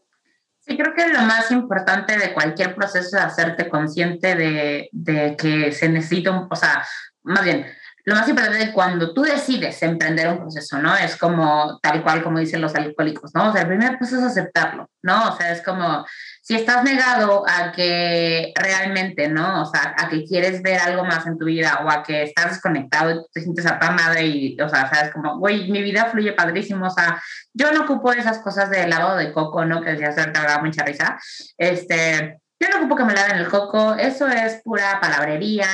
Sí, 0.70 0.76
creo 0.76 0.94
que 0.94 1.08
lo 1.08 1.22
más 1.22 1.50
importante 1.50 2.16
de 2.16 2.32
cualquier 2.32 2.76
proceso 2.76 3.16
es 3.16 3.24
hacerte 3.24 3.68
consciente 3.68 4.36
de, 4.36 4.88
de 4.92 5.36
que 5.36 5.72
se 5.72 5.88
necesita, 5.88 6.30
un, 6.30 6.46
o 6.48 6.54
sea, 6.54 6.86
más 7.24 7.42
bien, 7.42 7.66
lo 8.10 8.16
más 8.16 8.28
importante 8.28 8.60
es 8.60 8.70
cuando 8.70 9.14
tú 9.14 9.22
decides 9.22 9.80
emprender 9.84 10.28
un 10.28 10.40
proceso, 10.40 10.78
¿no? 10.78 10.96
Es 10.96 11.14
como 11.14 11.78
tal 11.80 12.02
cual 12.02 12.24
como 12.24 12.40
dicen 12.40 12.60
los 12.60 12.74
alcohólicos, 12.74 13.32
¿no? 13.36 13.50
O 13.50 13.52
sea, 13.52 13.62
el 13.62 13.68
primer 13.68 14.00
paso 14.00 14.16
es 14.16 14.24
aceptarlo, 14.24 14.90
¿no? 15.00 15.28
O 15.28 15.36
sea, 15.36 15.52
es 15.52 15.62
como 15.62 16.04
si 16.42 16.56
estás 16.56 16.82
negado 16.82 17.44
a 17.48 17.70
que 17.70 18.52
realmente, 18.56 19.28
¿no? 19.28 19.62
O 19.62 19.64
sea, 19.64 19.94
a 19.96 20.08
que 20.08 20.24
quieres 20.24 20.60
ver 20.60 20.80
algo 20.80 21.04
más 21.04 21.24
en 21.28 21.38
tu 21.38 21.44
vida 21.44 21.82
o 21.84 21.88
a 21.88 22.02
que 22.02 22.24
estás 22.24 22.50
desconectado 22.50 23.12
y 23.12 23.20
te 23.32 23.42
sientes 23.42 23.64
a 23.64 23.78
madre 23.92 24.26
y, 24.26 24.60
o 24.60 24.68
sea, 24.68 24.92
sabes 24.92 25.12
como, 25.12 25.38
güey, 25.38 25.70
mi 25.70 25.80
vida 25.80 26.06
fluye 26.06 26.32
padrísimo, 26.32 26.88
o 26.88 26.90
sea, 26.90 27.22
yo 27.54 27.70
no 27.70 27.82
ocupo 27.82 28.12
esas 28.12 28.40
cosas 28.40 28.70
de 28.70 28.88
lavado 28.88 29.18
de 29.18 29.32
coco, 29.32 29.64
¿no? 29.64 29.82
Que 29.82 29.90
decía 29.90 30.08
hacer, 30.08 30.32
te 30.32 30.40
daba 30.40 30.60
mucha 30.60 30.84
risa. 30.84 31.16
Este, 31.56 32.39
yo 32.60 32.68
no 32.68 32.76
ocupo 32.76 32.96
que 32.96 33.04
me 33.04 33.14
laven 33.14 33.38
el 33.38 33.48
coco, 33.48 33.94
eso 33.94 34.28
es 34.28 34.60
pura 34.62 35.00
palabrería, 35.00 35.66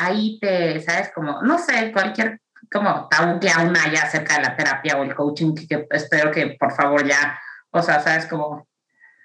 ahí 0.00 0.38
te, 0.40 0.80
¿sabes? 0.80 1.12
Como, 1.14 1.40
no 1.42 1.56
sé, 1.56 1.92
cualquier 1.92 2.40
como 2.70 3.06
tabú 3.08 3.38
que 3.38 3.50
aún 3.50 3.76
haya 3.76 4.02
acerca 4.02 4.36
de 4.36 4.42
la 4.42 4.56
terapia 4.56 4.96
o 4.98 5.04
el 5.04 5.14
coaching, 5.14 5.54
que, 5.54 5.86
espero 5.90 6.32
que 6.32 6.56
por 6.58 6.72
favor 6.72 7.06
ya, 7.06 7.38
o 7.70 7.80
sea, 7.80 8.00
¿sabes? 8.00 8.26
Como, 8.26 8.66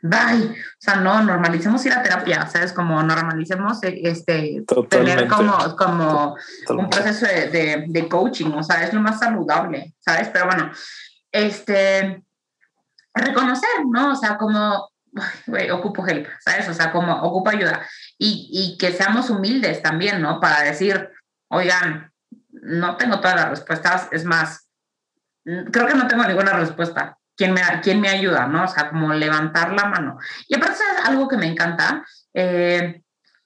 bye, 0.04 0.52
o 0.52 0.56
sea, 0.78 0.98
no, 0.98 1.24
normalicemos 1.24 1.84
ir 1.88 1.94
a 1.94 2.04
terapia, 2.04 2.46
¿sabes? 2.46 2.72
Como 2.72 3.02
normalicemos 3.02 3.82
eh, 3.84 4.00
este, 4.04 4.64
tener 4.88 5.28
como, 5.28 5.76
como 5.76 6.36
un 6.70 6.90
proceso 6.90 7.26
de, 7.26 7.50
de, 7.50 7.86
de 7.88 8.08
coaching, 8.08 8.52
o 8.52 8.62
sea, 8.62 8.84
es 8.84 8.94
lo 8.94 9.02
más 9.02 9.18
saludable, 9.18 9.96
¿sabes? 10.00 10.30
Pero 10.32 10.46
bueno, 10.46 10.72
este, 11.32 12.24
reconocer, 13.16 13.86
¿no? 13.90 14.12
O 14.12 14.16
sea, 14.16 14.38
como 14.38 14.90
güey, 15.48 15.70
ocupo 15.70 16.06
help, 16.08 16.28
¿sabes? 16.40 16.68
O 16.70 16.74
sea, 16.74 16.92
como 16.92 17.14
ocupo 17.22 17.50
ayuda. 17.50 17.86
Y, 18.18 18.50
y, 18.52 18.78
que 18.78 18.92
seamos 18.92 19.30
humildes 19.30 19.82
también, 19.82 20.22
¿no? 20.22 20.40
Para 20.40 20.64
decir, 20.64 21.10
oigan, 21.50 22.12
no 22.50 22.98
tengo 22.98 23.20
todas 23.20 23.36
las 23.36 23.50
respuestas, 23.50 24.08
es 24.12 24.26
más, 24.26 24.68
creo 25.44 25.88
que 25.88 25.96
no 25.96 26.08
tengo 26.08 26.24
ninguna 26.24 26.54
respuesta. 26.54 27.18
¿Quién 27.36 27.54
me, 27.54 27.62
quién 27.84 28.02
me 28.02 28.10
ayuda, 28.10 28.48
no? 28.48 28.64
O 28.64 28.68
sea, 28.68 28.90
como 28.90 29.14
levantar 29.14 29.72
la 29.72 29.86
mano. 29.86 30.18
Y 30.48 30.56
aparte 30.56 30.74
es 30.74 31.08
algo 31.08 31.28
que 31.28 31.38
me 31.38 31.46
encanta 31.46 32.04
eh, 32.34 33.04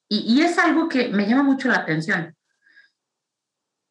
y, 0.07 0.35
y 0.35 0.41
es 0.43 0.57
algo 0.57 0.87
que 0.87 1.09
me 1.09 1.27
llama 1.27 1.43
mucho 1.43 1.67
la 1.67 1.79
atención. 1.79 2.33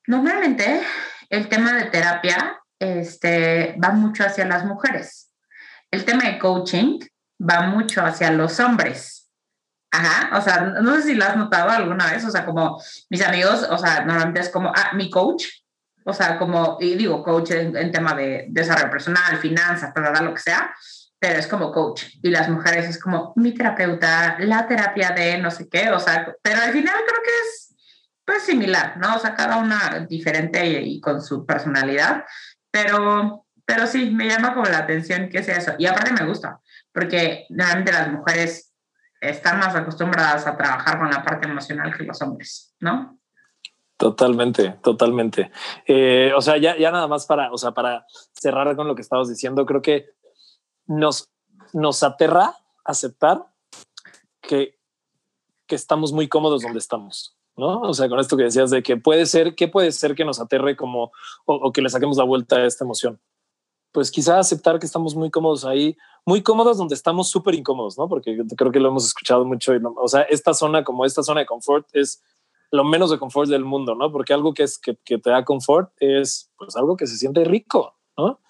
Normalmente 0.06 0.82
el 1.28 1.48
tema 1.48 1.74
de 1.74 1.84
terapia 1.84 2.60
este, 2.80 3.76
va 3.82 3.90
mucho 3.90 4.24
hacia 4.24 4.46
las 4.46 4.64
mujeres. 4.64 5.30
El 5.90 6.04
tema 6.04 6.24
de 6.24 6.38
coaching 6.38 6.98
va 7.40 7.62
mucho 7.62 8.04
hacia 8.04 8.30
los 8.30 8.60
hombres. 8.60 9.28
Ajá, 9.92 10.38
o 10.38 10.40
sea, 10.40 10.60
no 10.60 10.94
sé 10.96 11.02
si 11.02 11.14
lo 11.14 11.24
has 11.24 11.36
notado 11.36 11.70
alguna 11.70 12.12
vez, 12.12 12.24
o 12.24 12.30
sea, 12.30 12.46
como 12.46 12.80
mis 13.08 13.22
amigos, 13.26 13.66
o 13.68 13.76
sea, 13.76 14.04
normalmente 14.04 14.40
es 14.40 14.48
como, 14.48 14.72
ah, 14.74 14.92
mi 14.94 15.10
coach, 15.10 15.46
o 16.04 16.12
sea, 16.12 16.38
como, 16.38 16.76
y 16.80 16.94
digo 16.94 17.24
coach 17.24 17.50
en, 17.50 17.90
tema 17.90 18.14
de 18.14 18.46
desarrollo 18.50 18.90
personal, 18.90 19.38
finanzas, 19.38 19.92
para 19.92 20.22
lo 20.22 20.32
que 20.32 20.40
sea, 20.40 20.72
pero 21.18 21.38
es 21.40 21.48
como 21.48 21.72
coach. 21.72 22.04
Y 22.22 22.30
las 22.30 22.48
mujeres 22.48 22.88
es 22.88 23.00
como 23.00 23.32
mi 23.36 23.52
terapeuta, 23.52 24.36
la 24.38 24.66
terapia 24.68 25.10
de 25.10 25.38
no 25.38 25.50
sé 25.50 25.68
qué, 25.68 25.90
o 25.90 25.98
sea, 25.98 26.34
pero 26.40 26.62
al 26.62 26.72
final 26.72 26.94
creo 26.94 27.22
que 27.22 27.48
es 27.48 27.74
pues 28.24 28.44
similar, 28.44 28.96
¿no? 28.96 29.16
O 29.16 29.18
sea, 29.18 29.34
cada 29.34 29.56
una 29.56 30.06
diferente 30.08 30.64
y, 30.64 30.76
y 30.76 31.00
con 31.00 31.20
su 31.20 31.44
personalidad, 31.44 32.24
pero, 32.70 33.44
pero 33.66 33.88
sí, 33.88 34.10
me 34.12 34.28
llama 34.28 34.54
como 34.54 34.66
la 34.66 34.78
atención 34.78 35.28
que 35.28 35.42
sea 35.42 35.56
eso. 35.56 35.72
Y 35.78 35.86
aparte 35.86 36.12
me 36.12 36.26
gusta, 36.26 36.60
porque 36.92 37.46
realmente 37.50 37.92
las 37.92 38.10
mujeres 38.12 38.72
están 39.20 39.58
más 39.58 39.74
acostumbradas 39.74 40.46
a 40.46 40.56
trabajar 40.56 40.98
con 40.98 41.10
la 41.10 41.22
parte 41.22 41.48
emocional 41.48 41.96
que 41.96 42.04
los 42.04 42.20
hombres, 42.22 42.74
¿no? 42.80 43.18
Totalmente, 43.96 44.78
totalmente. 44.82 45.50
Eh, 45.86 46.32
o 46.34 46.40
sea, 46.40 46.56
ya, 46.56 46.76
ya 46.78 46.90
nada 46.90 47.06
más 47.06 47.26
para, 47.26 47.52
o 47.52 47.58
sea, 47.58 47.72
para 47.72 48.06
cerrar 48.32 48.74
con 48.74 48.88
lo 48.88 48.94
que 48.94 49.02
estabas 49.02 49.28
diciendo, 49.28 49.66
creo 49.66 49.82
que 49.82 50.06
nos, 50.86 51.30
nos 51.74 52.02
aterra 52.02 52.54
aceptar 52.84 53.44
que, 54.40 54.78
que 55.66 55.74
estamos 55.74 56.12
muy 56.12 56.28
cómodos 56.28 56.62
donde 56.62 56.78
estamos. 56.78 57.36
¿no? 57.56 57.82
O 57.82 57.92
sea, 57.92 58.08
con 58.08 58.18
esto 58.18 58.36
que 58.36 58.44
decías 58.44 58.70
de 58.70 58.82
que 58.82 58.96
puede 58.96 59.26
ser, 59.26 59.54
¿qué 59.54 59.68
puede 59.68 59.92
ser 59.92 60.14
que 60.14 60.24
nos 60.24 60.40
aterre 60.40 60.76
como 60.76 61.12
o, 61.44 61.70
que 61.72 61.82
le 61.82 61.90
saquemos 61.90 62.16
la 62.16 62.24
vuelta 62.24 62.56
a 62.56 62.64
esta 62.64 62.84
emoción? 62.84 63.20
Pues 63.92 64.10
quizá 64.10 64.38
aceptar 64.38 64.78
que 64.78 64.86
estamos 64.86 65.14
muy 65.14 65.30
cómodos 65.30 65.64
ahí, 65.64 65.96
muy 66.24 66.42
cómodos 66.42 66.78
donde 66.78 66.94
estamos 66.94 67.30
súper 67.30 67.54
incómodos, 67.54 67.98
¿no? 67.98 68.08
Porque 68.08 68.38
creo 68.56 68.70
que 68.70 68.80
lo 68.80 68.88
hemos 68.88 69.06
escuchado 69.06 69.44
mucho. 69.44 69.72
o 69.96 70.08
sea, 70.08 70.22
esta 70.22 70.54
zona, 70.54 70.84
como 70.84 71.04
esta 71.04 71.22
zona 71.22 71.40
de 71.40 71.46
confort, 71.46 71.86
es 71.92 72.22
lo 72.70 72.84
menos 72.84 73.10
de 73.10 73.18
confort 73.18 73.48
del 73.48 73.64
mundo, 73.64 73.94
¿no? 73.94 74.12
Porque 74.12 74.32
algo 74.32 74.54
que, 74.54 74.62
es, 74.62 74.78
que, 74.78 74.96
que 75.04 75.18
te 75.18 75.30
da 75.30 75.44
confort 75.44 75.90
es 75.98 76.50
pues 76.56 76.76
algo 76.76 76.96
que 76.96 77.06
se 77.06 77.16
siente 77.16 77.44
rico, 77.44 77.96
¿no? 78.16 78.40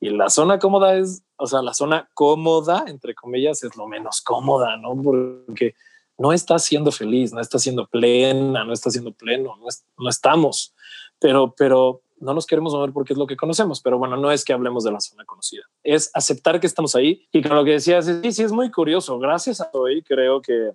Y 0.00 0.10
la 0.10 0.30
zona 0.30 0.58
cómoda 0.58 0.96
es, 0.96 1.22
o 1.36 1.46
sea, 1.46 1.62
la 1.62 1.74
zona 1.74 2.08
cómoda, 2.14 2.84
entre 2.86 3.14
comillas, 3.14 3.62
es 3.62 3.76
lo 3.76 3.86
menos 3.86 4.22
cómoda, 4.22 4.76
¿no? 4.76 5.00
Porque 5.00 5.74
no 6.18 6.32
está 6.32 6.58
siendo 6.58 6.92
feliz, 6.92 7.32
no 7.32 7.40
está 7.40 7.58
siendo 7.58 7.86
plena, 7.86 8.64
no 8.64 8.72
está 8.72 8.90
siendo 8.90 9.12
pleno, 9.12 9.56
no, 9.56 9.66
no 9.98 10.08
estamos, 10.08 10.74
pero, 11.18 11.54
pero 11.56 12.02
no 12.20 12.34
nos 12.34 12.46
queremos 12.46 12.72
mover 12.72 12.92
porque 12.92 13.14
es 13.14 13.18
lo 13.18 13.26
que 13.26 13.36
conocemos, 13.36 13.80
pero 13.80 13.98
bueno, 13.98 14.16
no 14.16 14.30
es 14.30 14.44
que 14.44 14.52
hablemos 14.52 14.84
de 14.84 14.92
la 14.92 15.00
zona 15.00 15.24
conocida, 15.24 15.62
es 15.82 16.10
aceptar 16.14 16.60
que 16.60 16.66
estamos 16.66 16.94
ahí. 16.94 17.26
Y 17.32 17.42
con 17.42 17.56
lo 17.56 17.64
que 17.64 17.72
decías, 17.72 18.06
sí, 18.06 18.32
sí 18.32 18.42
es 18.42 18.52
muy 18.52 18.70
curioso, 18.70 19.18
gracias 19.18 19.60
a 19.60 19.70
hoy 19.72 20.02
creo 20.02 20.40
que, 20.40 20.72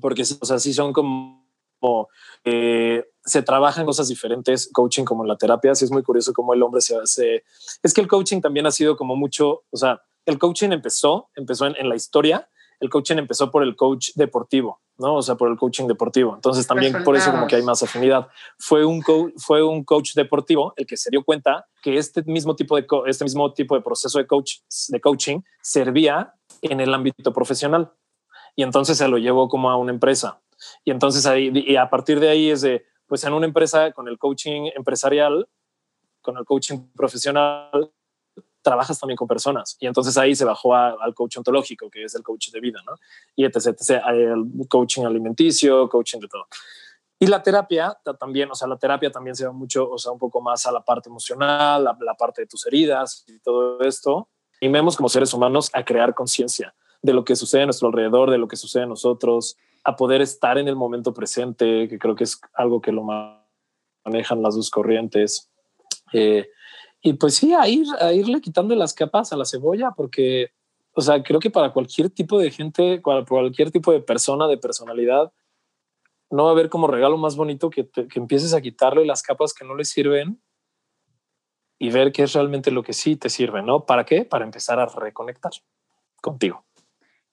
porque 0.00 0.22
o 0.22 0.44
sea, 0.44 0.58
son 0.58 0.92
como, 0.92 2.08
eh, 2.44 3.04
se 3.24 3.42
trabajan 3.42 3.86
cosas 3.86 4.08
diferentes, 4.08 4.70
coaching 4.72 5.04
como 5.04 5.24
la 5.24 5.36
terapia, 5.36 5.74
sí 5.74 5.84
es 5.84 5.90
muy 5.90 6.02
curioso 6.02 6.32
cómo 6.32 6.52
el 6.52 6.62
hombre 6.62 6.80
se 6.80 6.96
hace, 6.96 7.44
es 7.82 7.94
que 7.94 8.00
el 8.00 8.08
coaching 8.08 8.40
también 8.40 8.66
ha 8.66 8.70
sido 8.70 8.96
como 8.96 9.16
mucho, 9.16 9.64
o 9.70 9.76
sea, 9.76 10.02
el 10.26 10.38
coaching 10.38 10.70
empezó, 10.70 11.30
empezó 11.36 11.66
en 11.66 11.88
la 11.88 11.96
historia, 11.96 12.48
el 12.80 12.90
coaching 12.90 13.16
empezó 13.16 13.50
por 13.50 13.62
el 13.62 13.76
coach 13.76 14.10
deportivo, 14.14 14.80
¿no? 14.98 15.16
O 15.16 15.22
sea, 15.22 15.36
por 15.36 15.50
el 15.50 15.56
coaching 15.56 15.86
deportivo. 15.86 16.34
Entonces 16.34 16.66
también 16.66 17.04
por 17.04 17.16
eso 17.16 17.30
como 17.30 17.46
que 17.46 17.56
hay 17.56 17.62
más 17.62 17.82
afinidad. 17.82 18.28
Fue 18.58 18.84
un, 18.84 19.02
fue 19.36 19.62
un 19.62 19.84
coach 19.84 20.14
deportivo 20.14 20.74
el 20.76 20.86
que 20.86 20.96
se 20.96 21.10
dio 21.10 21.24
cuenta 21.24 21.66
que 21.82 21.96
este 21.96 22.22
mismo 22.24 22.56
tipo 22.56 22.76
de, 22.76 22.86
este 23.06 23.24
mismo 23.24 23.52
tipo 23.52 23.74
de 23.74 23.82
proceso 23.82 24.18
de, 24.18 24.26
coach, 24.26 24.58
de 24.88 25.00
coaching 25.00 25.40
servía 25.62 26.34
en 26.62 26.80
el 26.80 26.92
ámbito 26.92 27.32
profesional. 27.32 27.92
Y 28.56 28.62
entonces 28.62 28.98
se 28.98 29.08
lo 29.08 29.18
llevó 29.18 29.48
como 29.48 29.70
a 29.70 29.76
una 29.76 29.92
empresa. 29.92 30.40
Y 30.84 30.90
entonces 30.90 31.26
ahí, 31.26 31.50
y 31.54 31.76
a 31.76 31.90
partir 31.90 32.20
de 32.20 32.28
ahí 32.28 32.50
es 32.50 32.60
de, 32.60 32.84
pues 33.06 33.24
en 33.24 33.32
una 33.32 33.46
empresa 33.46 33.92
con 33.92 34.08
el 34.08 34.18
coaching 34.18 34.70
empresarial, 34.74 35.48
con 36.20 36.38
el 36.38 36.44
coaching 36.44 36.88
profesional, 36.94 37.92
trabajas 38.64 38.98
también 38.98 39.16
con 39.16 39.28
personas. 39.28 39.76
Y 39.78 39.86
entonces 39.86 40.16
ahí 40.18 40.34
se 40.34 40.44
bajó 40.44 40.74
al 40.74 41.14
coach 41.14 41.36
ontológico, 41.36 41.88
que 41.88 42.02
es 42.02 42.14
el 42.16 42.22
coach 42.22 42.50
de 42.50 42.58
vida, 42.58 42.80
¿no? 42.84 42.94
Y 43.36 43.44
etc, 43.44 43.66
etc, 43.66 44.02
el 44.08 44.44
coaching 44.68 45.04
alimenticio, 45.04 45.88
coaching 45.88 46.18
de 46.18 46.28
todo. 46.28 46.46
Y 47.20 47.28
la 47.28 47.42
terapia 47.42 47.96
también, 48.18 48.50
o 48.50 48.54
sea, 48.56 48.66
la 48.66 48.76
terapia 48.76 49.10
también 49.10 49.36
se 49.36 49.46
va 49.46 49.52
mucho, 49.52 49.88
o 49.88 49.98
sea, 49.98 50.10
un 50.10 50.18
poco 50.18 50.40
más 50.40 50.66
a 50.66 50.72
la 50.72 50.84
parte 50.84 51.08
emocional, 51.08 51.84
la 51.84 52.14
parte 52.14 52.42
de 52.42 52.46
tus 52.48 52.66
heridas 52.66 53.24
y 53.28 53.38
todo 53.38 53.80
esto. 53.82 54.28
Y 54.60 54.68
vemos 54.68 54.96
como 54.96 55.08
seres 55.08 55.32
humanos 55.32 55.70
a 55.72 55.84
crear 55.84 56.14
conciencia 56.14 56.74
de 57.04 57.12
lo 57.12 57.22
que 57.22 57.36
sucede 57.36 57.62
a 57.62 57.66
nuestro 57.66 57.88
alrededor, 57.88 58.30
de 58.30 58.38
lo 58.38 58.48
que 58.48 58.56
sucede 58.56 58.84
a 58.84 58.86
nosotros, 58.86 59.58
a 59.84 59.94
poder 59.94 60.22
estar 60.22 60.56
en 60.56 60.68
el 60.68 60.74
momento 60.74 61.12
presente, 61.12 61.86
que 61.86 61.98
creo 61.98 62.14
que 62.14 62.24
es 62.24 62.40
algo 62.54 62.80
que 62.80 62.92
lo 62.92 63.02
manejan 63.02 64.42
las 64.42 64.56
dos 64.56 64.70
corrientes. 64.70 65.50
Eh, 66.14 66.48
y 67.06 67.12
pues 67.12 67.34
sí, 67.34 67.52
a, 67.52 67.68
ir, 67.68 67.86
a 68.00 68.14
irle 68.14 68.40
quitando 68.40 68.74
las 68.74 68.94
capas 68.94 69.30
a 69.30 69.36
la 69.36 69.44
cebolla, 69.44 69.90
porque, 69.94 70.52
o 70.94 71.02
sea, 71.02 71.22
creo 71.22 71.38
que 71.38 71.50
para 71.50 71.70
cualquier 71.70 72.08
tipo 72.08 72.38
de 72.38 72.50
gente, 72.50 72.98
para 72.98 73.26
cualquier 73.26 73.70
tipo 73.70 73.92
de 73.92 74.00
persona, 74.00 74.48
de 74.48 74.56
personalidad, 74.56 75.30
no 76.30 76.44
va 76.44 76.48
a 76.48 76.52
haber 76.52 76.70
como 76.70 76.86
regalo 76.86 77.18
más 77.18 77.36
bonito 77.36 77.68
que, 77.68 77.86
que 77.90 78.18
empieces 78.18 78.54
a 78.54 78.62
quitarle 78.62 79.04
las 79.04 79.22
capas 79.22 79.52
que 79.52 79.66
no 79.66 79.74
le 79.74 79.84
sirven 79.84 80.40
y 81.78 81.90
ver 81.90 82.10
qué 82.10 82.22
es 82.22 82.32
realmente 82.32 82.70
lo 82.70 82.82
que 82.82 82.94
sí 82.94 83.16
te 83.16 83.28
sirve, 83.28 83.60
¿no? 83.60 83.84
¿Para 83.84 84.06
qué? 84.06 84.24
Para 84.24 84.46
empezar 84.46 84.80
a 84.80 84.86
reconectar 84.86 85.52
contigo. 86.22 86.64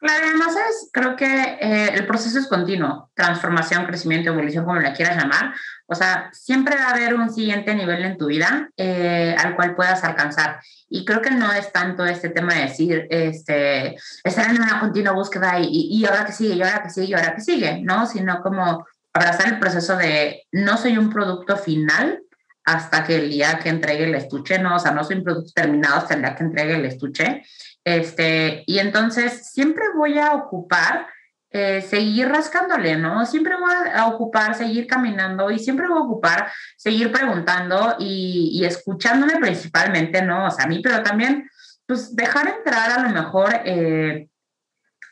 Claro, 0.02 0.26
además 0.30 0.56
es, 0.56 0.90
creo 0.92 1.16
que 1.16 1.28
eh, 1.28 1.94
el 1.94 2.08
proceso 2.08 2.40
es 2.40 2.48
continuo, 2.48 3.12
transformación, 3.14 3.86
crecimiento, 3.86 4.32
evolución, 4.32 4.66
como 4.66 4.80
la 4.80 4.94
quieras 4.94 5.16
llamar. 5.16 5.54
O 5.86 5.94
sea, 5.94 6.32
siempre 6.34 6.76
va 6.76 6.86
a 6.86 6.90
haber 6.96 7.14
un 7.14 7.32
siguiente 7.32 7.76
nivel 7.76 8.04
en 8.04 8.18
tu 8.18 8.26
vida 8.26 8.72
eh, 8.78 9.36
al 9.38 9.56
cual 9.56 9.76
puedas 9.76 10.04
alcanzar. 10.04 10.60
Y 10.90 11.06
creo 11.06 11.22
que 11.22 11.30
no 11.30 11.54
es 11.54 11.72
tanto 11.72 12.04
este 12.04 12.30
tema 12.30 12.56
de 12.56 12.62
decir, 12.62 13.06
este, 13.12 13.96
estar 14.24 14.50
en 14.50 14.60
una 14.60 14.80
continua 14.80 15.14
búsqueda 15.14 15.60
y, 15.60 15.68
y, 15.70 16.04
ahora 16.06 16.26
que 16.26 16.32
sigue, 16.32 16.56
y 16.56 16.64
ahora 16.64 16.82
que 16.82 16.90
sigue, 16.90 17.06
y 17.06 17.14
ahora 17.14 17.36
que 17.36 17.42
sigue, 17.42 17.82
¿no? 17.84 18.08
Sino 18.08 18.42
como 18.42 18.88
abrazar 19.14 19.50
el 19.50 19.60
proceso 19.60 19.98
de 19.98 20.48
no 20.52 20.78
soy 20.78 20.98
un 20.98 21.12
producto 21.12 21.58
final 21.58 22.24
hasta 22.66 23.04
que 23.04 23.18
el 23.18 23.30
día 23.30 23.60
que 23.60 23.70
entregue 23.70 24.06
el 24.06 24.16
estuche, 24.16 24.58
¿no? 24.58 24.78
O 24.78 24.80
sea, 24.80 24.94
no 24.94 25.04
soy 25.04 25.18
un 25.18 25.24
producto 25.24 25.52
terminado 25.54 25.98
hasta 25.98 26.16
el 26.16 26.22
día 26.22 26.36
que 26.36 26.44
entregue 26.44 26.76
el 26.76 26.86
estuche 26.86 27.44
este, 27.84 28.64
y 28.68 28.80
entonces 28.80 29.52
siempre 29.52 29.86
voy 29.96 30.20
a 30.20 30.34
ocupar 30.34 31.08
eh, 31.54 31.82
seguir 31.82 32.30
rascándole, 32.30 32.96
¿no? 32.96 33.26
Siempre 33.26 33.58
voy 33.58 33.74
a 33.94 34.06
ocupar 34.08 34.56
seguir 34.56 34.88
caminando 34.88 35.52
y 35.52 35.60
siempre 35.60 35.86
voy 35.86 35.98
a 35.98 36.04
ocupar 36.04 36.52
seguir 36.78 37.12
preguntando 37.12 37.98
y, 38.00 38.64
escuchándome 38.64 39.38
principalmente, 39.38 40.22
¿no? 40.22 40.46
O 40.48 40.52
sea, 40.52 40.64
a 40.64 40.68
mí, 40.70 40.80
pero 40.82 41.04
también, 41.04 41.50
pues 41.86 42.16
dejar 42.16 42.48
entrar 42.48 42.92
a 42.92 43.02
lo 43.02 43.10
mejor 43.10 43.54
eh, 43.66 44.30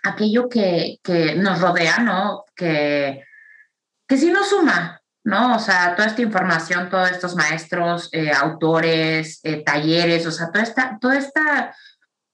aquello 0.03 0.47
que, 0.47 0.99
que, 1.03 1.36
nos 1.36 1.59
rodea, 1.59 1.99
¿no? 1.99 2.45
Que, 2.55 3.26
que 4.07 4.15
sí 4.15 4.32
nos 4.32 4.47
suma, 4.47 5.01
¿no? 5.26 5.57
O 5.57 5.59
sea, 5.59 5.93
toda 5.97 6.07
esta 6.07 6.22
información, 6.22 6.89
todos 6.89 7.11
estos 7.11 7.36
maestros, 7.36 8.07
eh, 8.13 8.32
autores, 8.32 9.41
talleres, 9.65 10.26
o 10.26 10.32
sea, 10.32 10.51
toda 10.51 10.63
esta, 10.63 10.97
toda 11.01 11.17
esta 11.17 11.76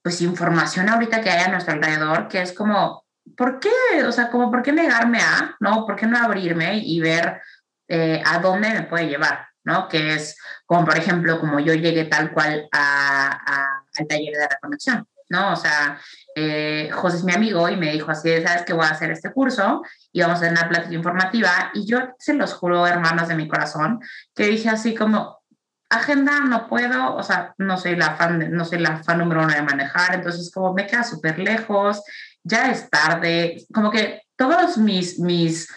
pues 0.06 0.22
información 0.22 0.88
ahorita 0.88 1.20
que 1.20 1.30
hay 1.30 1.42
a 1.42 1.48
nuestro 1.48 1.74
alrededor, 1.74 2.28
que 2.28 2.40
es 2.40 2.52
como, 2.52 3.04
¿por 3.36 3.58
qué? 3.58 4.04
O 4.06 4.12
sea, 4.12 4.30
como, 4.30 4.52
¿por 4.52 4.62
qué 4.62 4.70
negarme 4.70 5.18
a, 5.18 5.56
no? 5.58 5.84
¿Por 5.84 5.96
qué 5.96 6.06
no 6.06 6.16
abrirme 6.16 6.78
y 6.78 7.00
ver 7.00 7.42
eh, 7.88 8.22
a 8.24 8.38
dónde 8.38 8.68
me 8.68 8.82
puede 8.84 9.08
llevar, 9.08 9.48
no? 9.64 9.88
Que 9.88 10.14
es 10.14 10.38
como, 10.64 10.84
por 10.84 10.96
ejemplo, 10.96 11.40
como 11.40 11.58
yo 11.58 11.74
llegué 11.74 12.04
tal 12.04 12.30
cual 12.30 12.68
a, 12.70 13.82
al 13.98 14.06
taller 14.06 14.36
de 14.36 14.46
reconexión, 14.46 15.08
¿no? 15.28 15.54
O 15.54 15.56
sea, 15.56 15.98
eh, 16.36 16.88
José 16.92 17.16
es 17.16 17.24
mi 17.24 17.32
amigo 17.32 17.68
y 17.68 17.76
me 17.76 17.90
dijo 17.90 18.12
así, 18.12 18.30
¿sabes 18.42 18.62
que 18.62 18.74
voy 18.74 18.86
a 18.86 18.90
hacer 18.90 19.10
este 19.10 19.32
curso? 19.32 19.82
Y 20.12 20.20
vamos 20.20 20.38
a 20.38 20.42
tener 20.42 20.56
una 20.56 20.68
plática 20.68 20.94
informativa. 20.94 21.72
Y 21.74 21.84
yo 21.84 22.14
se 22.20 22.34
los 22.34 22.54
juro, 22.54 22.86
hermanos 22.86 23.26
de 23.26 23.34
mi 23.34 23.48
corazón, 23.48 23.98
que 24.36 24.46
dije 24.46 24.68
así 24.68 24.94
como, 24.94 25.40
agenda 25.88 26.40
no 26.40 26.68
puedo, 26.68 27.14
o 27.14 27.22
sea, 27.22 27.54
no 27.58 27.78
soy 27.78 27.96
la 27.96 28.16
fan, 28.16 28.50
no 28.52 28.64
soy 28.64 28.78
la 28.78 29.02
fan 29.02 29.18
número 29.18 29.42
uno 29.42 29.54
de 29.54 29.62
manejar, 29.62 30.14
entonces 30.14 30.50
como 30.52 30.74
me 30.74 30.86
queda 30.86 31.04
súper 31.04 31.38
lejos, 31.38 32.02
ya 32.42 32.70
es 32.70 32.90
tarde, 32.90 33.64
como 33.72 33.90
que 33.90 34.22
todos 34.36 34.78
mis, 34.78 35.18
mis, 35.18 35.68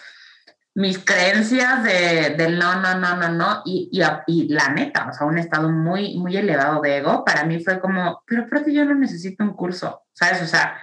mis 0.74 0.98
creencias 0.98 1.84
de, 1.84 2.34
del 2.36 2.58
no, 2.58 2.80
no, 2.80 2.98
no, 2.98 3.16
no, 3.16 3.28
no, 3.28 3.62
y, 3.64 3.88
y, 3.92 4.02
y, 4.26 4.48
la 4.48 4.70
neta, 4.70 5.08
o 5.08 5.12
sea, 5.12 5.26
un 5.26 5.38
estado 5.38 5.70
muy, 5.70 6.16
muy 6.18 6.36
elevado 6.36 6.80
de 6.80 6.98
ego, 6.98 7.24
para 7.24 7.44
mí 7.44 7.62
fue 7.62 7.80
como, 7.80 8.22
pero 8.26 8.46
que 8.64 8.72
yo 8.72 8.84
no 8.84 8.94
necesito 8.94 9.44
un 9.44 9.54
curso, 9.54 10.02
¿sabes? 10.12 10.42
O 10.42 10.46
sea, 10.46 10.76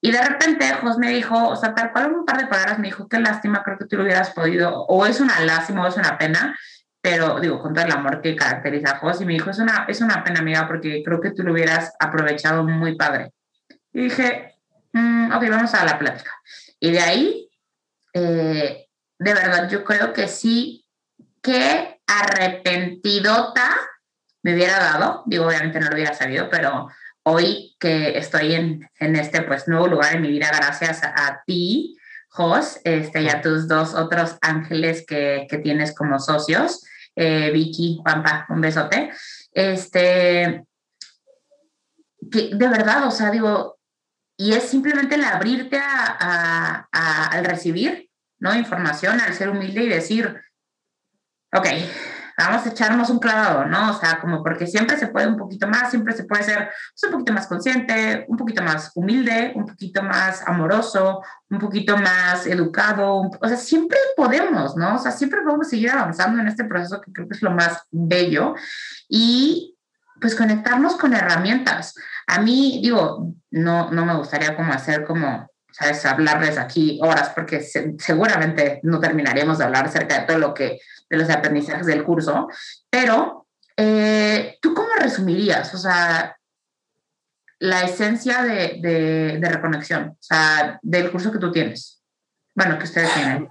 y 0.00 0.12
de 0.12 0.22
repente 0.22 0.72
Jos 0.74 0.96
me 0.98 1.10
dijo, 1.10 1.48
o 1.48 1.56
sea, 1.56 1.74
tal 1.74 1.92
cual 1.92 2.12
un 2.12 2.24
par 2.24 2.38
de 2.38 2.46
palabras 2.46 2.78
me 2.78 2.86
dijo, 2.86 3.08
qué 3.08 3.18
lástima, 3.18 3.62
creo 3.64 3.78
que 3.78 3.86
tú 3.86 3.96
lo 3.96 4.04
hubieras 4.04 4.30
podido, 4.30 4.84
o 4.84 5.06
es 5.06 5.20
una 5.20 5.40
lástima 5.40 5.82
o 5.82 5.88
es 5.88 5.96
una 5.96 6.16
pena, 6.18 6.56
pero 7.10 7.40
digo, 7.40 7.58
con 7.58 7.72
todo 7.72 7.86
el 7.86 7.92
amor 7.92 8.20
que 8.20 8.36
caracteriza 8.36 8.90
a 8.90 8.98
Jos, 8.98 9.22
y 9.22 9.24
me 9.24 9.32
dijo, 9.32 9.48
es 9.48 9.58
una, 9.58 9.86
es 9.88 10.02
una 10.02 10.22
pena, 10.22 10.40
amiga, 10.40 10.68
porque 10.68 11.02
creo 11.02 11.22
que 11.22 11.30
tú 11.30 11.42
lo 11.42 11.52
hubieras 11.52 11.94
aprovechado 11.98 12.64
muy 12.64 12.96
padre. 12.96 13.32
Y 13.94 14.02
dije, 14.02 14.56
mm, 14.92 15.32
ok, 15.32 15.48
vamos 15.48 15.72
a 15.72 15.86
la 15.86 15.98
plática. 15.98 16.30
Y 16.78 16.90
de 16.90 17.00
ahí, 17.00 17.50
eh, 18.12 18.88
de 19.18 19.34
verdad, 19.34 19.70
yo 19.70 19.84
creo 19.84 20.12
que 20.12 20.28
sí, 20.28 20.84
que 21.40 21.98
arrepentidota 22.06 23.74
me 24.42 24.52
hubiera 24.52 24.78
dado, 24.78 25.22
digo, 25.24 25.46
obviamente 25.46 25.80
no 25.80 25.88
lo 25.88 25.94
hubiera 25.94 26.12
sabido, 26.12 26.50
pero 26.50 26.88
hoy 27.22 27.74
que 27.80 28.18
estoy 28.18 28.54
en, 28.54 28.86
en 29.00 29.16
este 29.16 29.40
pues 29.42 29.66
nuevo 29.66 29.86
lugar 29.86 30.14
en 30.14 30.20
mi 30.20 30.28
vida, 30.28 30.50
gracias 30.54 31.02
a, 31.02 31.26
a 31.26 31.42
ti, 31.46 31.96
Jos, 32.28 32.80
este, 32.84 33.22
y 33.22 33.30
a 33.30 33.40
tus 33.40 33.66
dos 33.66 33.94
otros 33.94 34.36
ángeles 34.42 35.06
que, 35.06 35.46
que 35.48 35.56
tienes 35.56 35.94
como 35.94 36.18
socios, 36.18 36.82
eh, 37.18 37.50
Vicky, 37.52 38.00
Pampa, 38.04 38.46
un 38.48 38.60
besote. 38.60 39.10
Este, 39.52 40.64
que 42.30 42.50
de 42.54 42.68
verdad, 42.68 43.06
o 43.06 43.10
sea, 43.10 43.30
digo, 43.30 43.78
y 44.36 44.52
es 44.52 44.64
simplemente 44.64 45.16
el 45.16 45.24
abrirte 45.24 45.78
a, 45.78 46.86
a, 46.92 47.26
al 47.26 47.44
recibir, 47.44 48.08
¿no? 48.38 48.54
Información, 48.54 49.20
al 49.20 49.34
ser 49.34 49.50
humilde 49.50 49.82
y 49.82 49.88
decir, 49.88 50.40
ok, 51.52 51.66
vamos 52.38 52.64
a 52.64 52.68
echarnos 52.68 53.10
un 53.10 53.18
clavado, 53.18 53.66
¿no? 53.66 53.90
O 53.90 53.94
sea, 53.94 54.20
como 54.20 54.42
porque 54.42 54.66
siempre 54.66 54.96
se 54.96 55.08
puede 55.08 55.26
un 55.26 55.36
poquito 55.36 55.66
más, 55.66 55.90
siempre 55.90 56.14
se 56.14 56.24
puede 56.24 56.44
ser 56.44 56.70
pues, 56.92 57.04
un 57.04 57.10
poquito 57.10 57.32
más 57.32 57.46
consciente, 57.46 58.24
un 58.28 58.36
poquito 58.36 58.62
más 58.62 58.92
humilde, 58.94 59.52
un 59.56 59.66
poquito 59.66 60.02
más 60.02 60.46
amoroso, 60.46 61.22
un 61.50 61.58
poquito 61.58 61.96
más 61.96 62.46
educado, 62.46 63.30
o 63.40 63.48
sea, 63.48 63.56
siempre 63.56 63.98
podemos, 64.16 64.76
¿no? 64.76 64.94
O 64.94 64.98
sea, 64.98 65.10
siempre 65.10 65.42
podemos 65.42 65.68
seguir 65.68 65.90
avanzando 65.90 66.40
en 66.40 66.48
este 66.48 66.64
proceso 66.64 67.00
que 67.00 67.12
creo 67.12 67.28
que 67.28 67.34
es 67.34 67.42
lo 67.42 67.50
más 67.50 67.82
bello 67.90 68.54
y 69.08 69.76
pues 70.20 70.34
conectarnos 70.34 70.96
con 70.96 71.14
herramientas. 71.14 71.94
A 72.26 72.40
mí, 72.40 72.80
digo, 72.82 73.34
no, 73.50 73.90
no 73.90 74.04
me 74.04 74.16
gustaría 74.16 74.56
como 74.56 74.72
hacer 74.72 75.04
como 75.04 75.48
¿sabes? 75.78 76.04
Hablarles 76.04 76.58
aquí 76.58 76.98
horas, 77.02 77.30
porque 77.34 77.60
seguramente 77.60 78.80
no 78.82 79.00
terminaríamos 79.00 79.58
de 79.58 79.64
hablar 79.64 79.86
acerca 79.86 80.20
de 80.20 80.26
todo 80.26 80.38
lo 80.38 80.54
que 80.54 80.80
de 81.08 81.16
los 81.16 81.30
aprendizajes 81.30 81.86
del 81.86 82.04
curso, 82.04 82.48
pero 82.90 83.46
eh, 83.76 84.58
¿tú 84.60 84.74
cómo 84.74 84.88
resumirías, 84.98 85.72
o 85.74 85.78
sea, 85.78 86.36
la 87.60 87.82
esencia 87.82 88.42
de, 88.42 89.38
de, 89.40 89.48
reconexión, 89.48 90.08
o 90.10 90.16
sea, 90.20 90.78
del 90.82 91.10
curso 91.10 91.32
que 91.32 91.38
tú 91.38 91.50
tienes? 91.50 92.02
Bueno, 92.54 92.78
que 92.78 92.84
ustedes 92.84 93.12
tienen. 93.14 93.48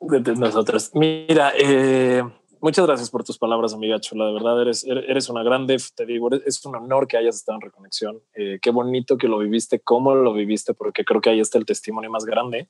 De 0.00 0.34
nosotros. 0.34 0.90
Mira, 0.94 1.52
eh, 1.56 2.22
muchas 2.64 2.86
gracias 2.86 3.10
por 3.10 3.24
tus 3.24 3.38
palabras, 3.38 3.74
amiga 3.74 4.00
Chula. 4.00 4.26
De 4.26 4.32
verdad, 4.32 4.62
eres, 4.62 4.84
eres 4.84 5.28
una 5.28 5.42
grande, 5.42 5.76
te 5.94 6.06
digo, 6.06 6.30
es 6.32 6.64
un 6.64 6.74
honor 6.74 7.06
que 7.06 7.18
hayas 7.18 7.36
estado 7.36 7.56
en 7.56 7.62
Reconexión. 7.62 8.22
Eh, 8.34 8.58
qué 8.62 8.70
bonito 8.70 9.18
que 9.18 9.28
lo 9.28 9.38
viviste, 9.38 9.80
cómo 9.80 10.14
lo 10.14 10.32
viviste, 10.32 10.72
porque 10.72 11.04
creo 11.04 11.20
que 11.20 11.30
ahí 11.30 11.40
está 11.40 11.58
el 11.58 11.66
testimonio 11.66 12.10
más 12.10 12.24
grande. 12.24 12.68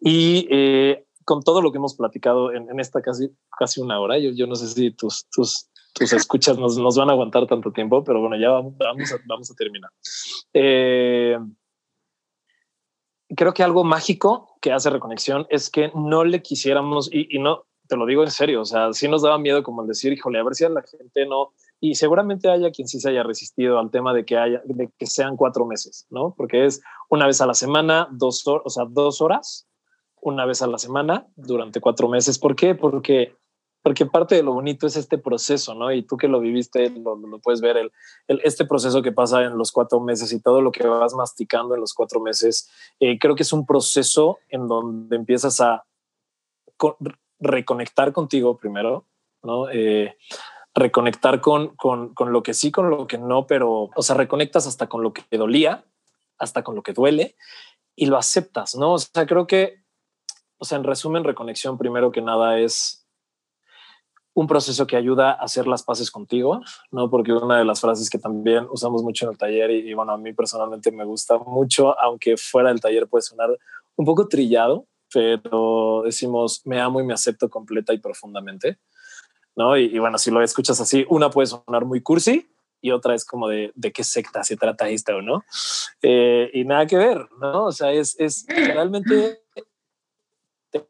Y 0.00 0.48
con 1.28 1.42
todo 1.42 1.60
lo 1.60 1.70
que 1.70 1.76
hemos 1.76 1.94
platicado 1.94 2.52
en, 2.54 2.80
esta 2.80 3.02
casi, 3.02 3.28
casi 3.58 3.82
una 3.82 4.00
hora, 4.00 4.18
yo, 4.18 4.30
yo 4.30 4.46
no 4.46 4.54
sé 4.54 4.66
si 4.68 4.92
tus, 4.92 5.28
tus, 5.28 5.68
tus 5.92 6.12
escuchas 6.14 6.56
nos, 6.56 6.78
nos, 6.78 6.96
van 6.96 7.10
a 7.10 7.12
aguantar 7.12 7.46
tanto 7.46 7.70
tiempo, 7.70 8.02
pero 8.02 8.20
bueno, 8.20 8.38
ya 8.38 8.48
vamos, 8.48 8.78
vamos, 8.78 9.12
a, 9.12 9.16
vamos 9.26 9.50
a 9.50 9.54
terminar. 9.54 9.90
Eh, 10.54 11.36
creo 13.36 13.52
que 13.52 13.62
algo 13.62 13.84
mágico 13.84 14.56
que 14.62 14.72
hace 14.72 14.88
Reconexión 14.88 15.46
es 15.50 15.68
que 15.68 15.92
no 15.94 16.24
le 16.24 16.40
quisiéramos, 16.40 17.10
y, 17.12 17.36
y, 17.36 17.40
no, 17.40 17.66
te 17.88 17.96
lo 17.96 18.06
digo 18.06 18.22
en 18.22 18.30
serio, 18.30 18.60
o 18.60 18.64
sea, 18.64 18.92
sí 18.92 19.08
nos 19.08 19.22
daba 19.22 19.38
miedo 19.38 19.62
como 19.62 19.82
el 19.82 19.88
decir, 19.88 20.12
híjole, 20.12 20.38
a 20.38 20.44
ver 20.44 20.54
si 20.54 20.64
a 20.64 20.68
la 20.68 20.82
gente 20.82 21.26
no, 21.26 21.52
y 21.80 21.94
seguramente 21.94 22.50
haya 22.50 22.70
quien 22.70 22.88
sí 22.88 23.00
se 23.00 23.08
haya 23.08 23.22
resistido 23.22 23.78
al 23.78 23.90
tema 23.90 24.12
de 24.12 24.24
que 24.24 24.36
haya, 24.36 24.60
de 24.64 24.90
que 24.98 25.06
sean 25.06 25.36
cuatro 25.36 25.64
meses, 25.64 26.06
¿no? 26.10 26.34
Porque 26.36 26.66
es 26.66 26.82
una 27.08 27.26
vez 27.26 27.40
a 27.40 27.46
la 27.46 27.54
semana, 27.54 28.08
dos 28.10 28.46
o 28.46 28.68
sea, 28.68 28.84
dos 28.88 29.20
horas 29.20 29.66
una 30.20 30.44
vez 30.44 30.60
a 30.62 30.66
la 30.66 30.78
semana 30.78 31.26
durante 31.36 31.80
cuatro 31.80 32.08
meses. 32.08 32.38
¿Por 32.38 32.56
qué? 32.56 32.74
Porque, 32.74 33.36
porque 33.82 34.06
parte 34.06 34.34
de 34.34 34.42
lo 34.42 34.52
bonito 34.52 34.86
es 34.86 34.96
este 34.96 35.18
proceso, 35.18 35.74
¿no? 35.74 35.92
Y 35.92 36.02
tú 36.02 36.16
que 36.16 36.26
lo 36.26 36.40
viviste, 36.40 36.90
lo, 36.90 37.14
lo 37.14 37.38
puedes 37.38 37.60
ver, 37.60 37.76
el, 37.76 37.92
este 38.42 38.64
proceso 38.64 39.00
que 39.00 39.12
pasa 39.12 39.44
en 39.44 39.56
los 39.56 39.70
cuatro 39.70 40.00
meses 40.00 40.32
y 40.32 40.42
todo 40.42 40.60
lo 40.60 40.72
que 40.72 40.86
vas 40.86 41.14
masticando 41.14 41.74
en 41.74 41.80
los 41.80 41.94
cuatro 41.94 42.20
meses, 42.20 42.68
eh, 42.98 43.18
creo 43.20 43.36
que 43.36 43.44
es 43.44 43.52
un 43.52 43.64
proceso 43.64 44.38
en 44.48 44.66
donde 44.66 45.14
empiezas 45.14 45.60
a 45.60 45.84
reconectar 47.40 48.12
contigo 48.12 48.56
primero, 48.56 49.04
¿no? 49.42 49.68
Eh, 49.70 50.16
reconectar 50.74 51.40
con, 51.40 51.74
con, 51.76 52.14
con, 52.14 52.32
lo 52.32 52.42
que 52.42 52.54
sí, 52.54 52.70
con 52.70 52.90
lo 52.90 53.06
que 53.06 53.18
no, 53.18 53.46
pero, 53.46 53.90
o 53.94 54.02
sea, 54.02 54.16
reconectas 54.16 54.66
hasta 54.66 54.88
con 54.88 55.02
lo 55.02 55.12
que 55.12 55.24
dolía, 55.36 55.84
hasta 56.38 56.62
con 56.62 56.74
lo 56.74 56.82
que 56.82 56.92
duele 56.92 57.36
y 57.96 58.06
lo 58.06 58.16
aceptas, 58.16 58.76
¿no? 58.76 58.94
O 58.94 58.98
sea, 58.98 59.26
creo 59.26 59.46
que, 59.46 59.82
o 60.58 60.64
sea, 60.64 60.78
en 60.78 60.84
resumen, 60.84 61.24
reconexión 61.24 61.78
primero 61.78 62.12
que 62.12 62.22
nada 62.22 62.58
es 62.58 63.06
un 64.34 64.46
proceso 64.46 64.86
que 64.86 64.96
ayuda 64.96 65.32
a 65.32 65.44
hacer 65.44 65.66
las 65.66 65.82
paces 65.82 66.12
contigo, 66.12 66.60
¿no? 66.92 67.10
Porque 67.10 67.32
una 67.32 67.58
de 67.58 67.64
las 67.64 67.80
frases 67.80 68.08
que 68.08 68.18
también 68.18 68.68
usamos 68.70 69.02
mucho 69.02 69.26
en 69.26 69.32
el 69.32 69.38
taller 69.38 69.70
y, 69.72 69.90
y 69.90 69.94
bueno, 69.94 70.12
a 70.12 70.18
mí 70.18 70.32
personalmente 70.32 70.92
me 70.92 71.04
gusta 71.04 71.38
mucho, 71.38 71.98
aunque 71.98 72.36
fuera 72.36 72.68
del 72.68 72.80
taller 72.80 73.08
puede 73.08 73.22
sonar 73.22 73.50
un 73.96 74.04
poco 74.04 74.28
trillado, 74.28 74.86
pero 75.12 76.02
decimos, 76.04 76.62
me 76.64 76.80
amo 76.80 77.00
y 77.00 77.04
me 77.04 77.14
acepto 77.14 77.48
completa 77.48 77.92
y 77.92 77.98
profundamente. 77.98 78.78
¿no? 79.58 79.76
Y, 79.76 79.98
bueno, 79.98 80.18
si 80.18 80.30
lo 80.30 80.40
escuchas 80.40 80.80
así, 80.80 81.04
una 81.08 81.30
puede 81.30 81.48
sonar 81.48 81.84
muy 81.84 82.00
cursi 82.00 82.48
y 82.80 82.92
otra 82.92 83.16
es 83.16 83.24
como 83.24 83.48
de, 83.48 83.72
de 83.74 83.90
qué 83.90 84.04
secta 84.04 84.44
se 84.44 84.56
trata 84.56 84.88
esto, 84.88 85.20
¿no? 85.20 85.44
Eh, 86.00 86.48
y 86.54 86.64
nada 86.64 86.86
que 86.86 86.96
ver, 86.96 87.26
¿no? 87.40 87.64
O 87.64 87.72
sea, 87.72 87.90
es, 87.92 88.14
es 88.20 88.46
realmente 88.48 89.40
te, 90.70 90.86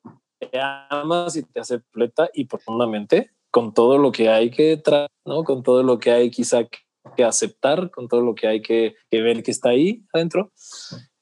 amas 0.90 1.34
y 1.36 1.44
te 1.44 1.60
hace 1.60 1.80
completa 1.80 2.28
y 2.34 2.44
profundamente 2.44 3.30
con 3.50 3.72
todo 3.72 3.96
lo 3.96 4.12
que 4.12 4.28
hay 4.28 4.50
que 4.50 4.76
tratar, 4.76 5.08
¿no? 5.24 5.44
Con 5.44 5.62
todo 5.62 5.82
lo 5.82 5.98
que 5.98 6.10
hay 6.10 6.30
quizá 6.30 6.64
que 7.16 7.24
aceptar, 7.24 7.90
con 7.90 8.06
todo 8.06 8.20
lo 8.20 8.34
que 8.34 8.48
hay 8.48 8.60
que, 8.60 8.96
que 9.10 9.22
ver 9.22 9.42
que 9.42 9.50
está 9.50 9.70
ahí 9.70 10.04
adentro. 10.12 10.52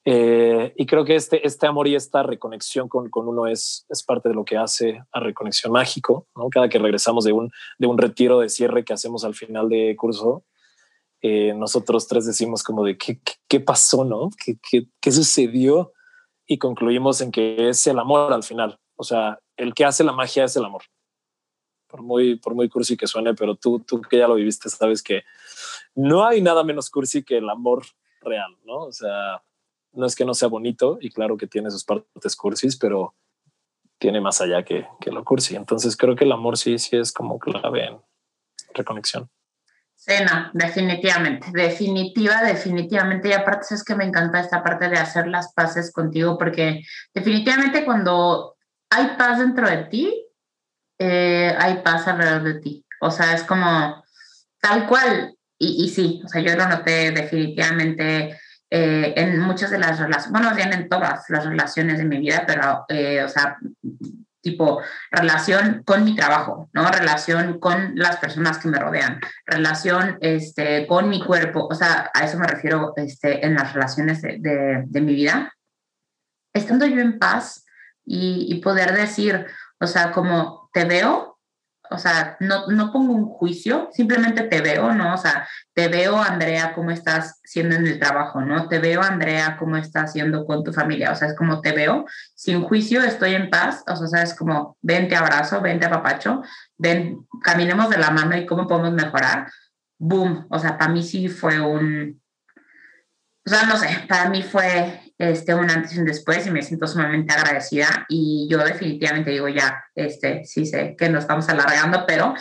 Eh, 0.09 0.73
y 0.77 0.87
creo 0.87 1.05
que 1.05 1.17
este, 1.17 1.45
este 1.45 1.67
amor 1.67 1.89
y 1.89 1.97
esta 1.97 2.23
reconexión 2.23 2.89
con, 2.89 3.11
con, 3.11 3.27
uno 3.27 3.49
es, 3.49 3.85
es 3.89 4.05
parte 4.05 4.29
de 4.29 4.37
lo 4.37 4.45
que 4.45 4.57
hace 4.57 5.03
a 5.11 5.19
Reconexión 5.19 5.73
Mágico. 5.73 6.29
¿no? 6.37 6.49
Cada 6.49 6.69
que 6.69 6.79
regresamos 6.79 7.25
de 7.25 7.33
un, 7.33 7.51
de 7.79 7.89
un 7.89 7.99
retiro 7.99 8.39
de 8.39 8.49
cierre 8.49 8.85
que 8.85 8.93
hacemos 8.93 9.25
al 9.25 9.35
final 9.35 9.69
de 9.69 9.97
curso, 9.97 10.45
eh, 11.23 11.55
nosotros 11.55 12.07
tres 12.07 12.25
decimos 12.25 12.63
como 12.63 12.85
de 12.85 12.97
qué, 12.97 13.21
qué, 13.49 13.59
pasó, 13.59 14.05
¿no? 14.05 14.31
¿Qué, 14.45 14.57
¿Qué, 14.71 14.87
qué, 15.01 15.11
sucedió? 15.11 15.93
Y 16.47 16.59
concluimos 16.59 17.21
en 17.21 17.33
que 17.33 17.69
es 17.69 17.85
el 17.89 17.99
amor 17.99 18.33
al 18.33 18.45
final. 18.45 18.79
O 18.95 19.03
sea, 19.03 19.41
el 19.57 19.75
que 19.75 19.85
hace 19.85 20.05
la 20.05 20.13
magia 20.13 20.45
es 20.45 20.55
el 20.55 20.65
amor. 20.65 20.83
Por 21.89 22.03
muy, 22.03 22.37
por 22.37 22.55
muy 22.55 22.69
cursi 22.69 22.97
que 22.97 23.09
suene, 23.09 23.35
pero 23.35 23.57
tú, 23.57 23.81
tú 23.81 24.01
que 24.03 24.19
ya 24.19 24.29
lo 24.29 24.37
viviste, 24.37 24.69
sabes 24.69 25.03
que 25.03 25.25
no 25.97 26.25
hay 26.25 26.43
nada 26.43 26.63
menos 26.63 26.91
cursi 26.91 27.25
que 27.25 27.39
el 27.39 27.51
amor 27.51 27.85
real, 28.21 28.57
¿no? 28.65 28.85
O 28.85 28.93
sea, 28.93 29.43
no 29.97 30.07
es 30.07 30.15
que 30.15 30.25
no 30.25 30.35
sea 30.35 30.49
bonito 30.49 30.99
y 31.01 31.11
claro 31.11 31.37
que 31.37 31.47
tiene 31.47 31.71
sus 31.71 31.85
partes 31.85 32.37
cursis, 32.37 32.77
pero 32.77 33.15
tiene 33.99 34.21
más 34.21 34.41
allá 34.41 34.63
que, 34.63 34.87
que 35.01 35.11
lo 35.11 35.25
cursi. 35.25 35.57
Entonces 35.57 35.97
creo 35.97 36.15
que 36.15 36.25
el 36.25 36.33
amor 36.33 36.57
sí, 36.57 36.79
sí 36.79 36.97
es 36.97 37.13
como 37.13 37.39
clave 37.39 37.87
en 37.87 37.99
reconexión. 38.75 39.31
Sí, 39.95 40.13
no, 40.25 40.51
definitivamente, 40.53 41.49
definitiva, 41.53 42.43
definitivamente. 42.43 43.31
Y 43.31 43.33
aparte 43.33 43.75
es 43.75 43.83
que 43.83 43.95
me 43.95 44.05
encanta 44.05 44.41
esta 44.41 44.63
parte 44.63 44.89
de 44.89 44.99
hacer 44.99 45.27
las 45.27 45.53
paces 45.53 45.91
contigo, 45.93 46.39
porque 46.39 46.83
definitivamente 47.15 47.85
cuando 47.85 48.57
hay 48.91 49.17
paz 49.17 49.39
dentro 49.39 49.69
de 49.69 49.85
ti, 49.85 50.27
eh, 50.99 51.55
hay 51.59 51.79
paz 51.79 52.07
alrededor 52.07 52.43
de 52.45 52.61
ti. 52.61 52.87
O 53.01 53.11
sea, 53.11 53.35
es 53.35 53.43
como 53.43 54.05
tal 54.61 54.87
cual. 54.87 55.35
Y, 55.59 55.85
y 55.85 55.89
sí, 55.89 56.23
o 56.25 56.29
sea, 56.29 56.43
yo 56.43 56.55
lo 56.55 56.69
noté 56.69 57.11
definitivamente 57.11 58.39
eh, 58.79 59.15
en 59.17 59.41
muchas 59.41 59.71
de 59.71 59.79
las 59.79 59.99
relaciones, 59.99 60.31
bueno, 60.31 60.55
bien 60.55 60.71
en 60.75 60.89
todas 60.91 61.25
las 61.31 61.47
relaciones 61.47 61.97
de 61.97 62.05
mi 62.05 62.19
vida, 62.19 62.45
pero, 62.47 62.85
eh, 62.91 63.23
o 63.25 63.29
sea, 63.29 63.57
tipo 64.43 64.83
relación 65.11 65.83
con 65.83 66.05
mi 66.05 66.15
trabajo, 66.15 66.69
¿no? 66.75 66.87
Relación 66.91 67.59
con 67.59 67.93
las 67.95 68.19
personas 68.19 68.59
que 68.59 68.69
me 68.69 68.79
rodean, 68.79 69.19
relación 69.47 70.19
este, 70.21 70.87
con 70.87 71.09
mi 71.09 71.25
cuerpo, 71.25 71.67
o 71.71 71.75
sea, 71.75 72.11
a 72.13 72.25
eso 72.25 72.39
me 72.39 72.47
refiero 72.47 72.93
este, 72.97 73.47
en 73.47 73.55
las 73.55 73.73
relaciones 73.73 74.21
de, 74.21 74.37
de, 74.41 74.85
de 74.85 75.01
mi 75.01 75.15
vida. 75.15 75.55
Estando 76.53 76.85
yo 76.85 77.01
en 77.01 77.19
paz 77.19 77.65
y, 78.05 78.47
y 78.51 78.61
poder 78.61 78.93
decir, 78.93 79.47
o 79.81 79.87
sea, 79.87 80.13
como 80.13 80.69
te 80.75 80.85
veo, 80.85 81.36
o 81.91 81.99
sea, 81.99 82.37
no, 82.41 82.67
no 82.69 82.93
pongo 82.93 83.13
un 83.13 83.27
juicio, 83.27 83.89
simplemente 83.93 84.43
te 84.45 84.61
veo, 84.61 84.93
¿no? 84.93 85.15
O 85.15 85.17
sea, 85.17 85.49
te 85.75 85.89
veo, 85.89 86.21
Andrea, 86.21 86.73
cómo 86.75 86.91
estás 86.91 87.41
siendo 87.45 87.77
en 87.77 87.87
el 87.87 87.99
trabajo, 87.99 88.41
¿no? 88.41 88.69
Te 88.69 88.79
veo, 88.79 89.03
Andrea, 89.03 89.57
cómo 89.59 89.77
estás 89.77 90.11
haciendo 90.11 90.45
con 90.45 90.65
tu 90.65 90.73
familia, 90.73 91.13
o 91.13 91.15
sea, 91.15 91.29
es 91.29 91.37
como 91.37 91.61
te 91.61 91.73
veo, 91.73 92.07
sin 92.35 92.63
juicio, 92.63 93.03
estoy 93.03 93.35
en 93.35 93.51
paz, 93.51 93.85
o 93.87 93.97
sea, 93.97 94.23
es 94.23 94.35
como, 94.35 94.77
ven, 94.83 95.09
te 95.09 95.17
abrazo, 95.17 95.61
ven, 95.61 95.79
te 95.81 95.87
apapacho, 95.87 96.43
ven, 96.77 97.27
caminemos 97.43 97.91
de 97.91 97.99
la 97.99 98.11
mano 98.11 98.37
y 98.37 98.47
cómo 98.47 98.67
podemos 98.67 98.93
mejorar. 98.93 99.51
Boom, 99.99 100.47
o 100.51 100.59
sea, 100.59 100.77
para 100.77 100.93
mí 100.93 101.03
sí 101.03 101.29
fue 101.29 101.61
un, 101.61 102.21
o 103.47 103.49
sea, 103.49 103.65
no 103.67 103.77
sé, 103.77 103.89
para 104.09 104.29
mí 104.29 104.43
fue 104.43 105.06
este, 105.19 105.55
un 105.55 105.71
antes 105.71 105.95
y 105.95 105.99
un 105.99 106.05
después 106.05 106.47
y 106.47 106.51
me 106.51 106.63
siento 106.63 106.87
sumamente 106.87 107.33
agradecida 107.33 108.07
y 108.09 108.47
yo 108.51 108.59
definitivamente 108.59 109.31
digo 109.31 109.49
ya, 109.49 109.85
este, 109.95 110.45
sí 110.45 110.67
sé 110.67 110.95
que 110.99 111.09
nos 111.09 111.25
estamos 111.25 111.49
alargando, 111.49 112.05
pero 112.07 112.35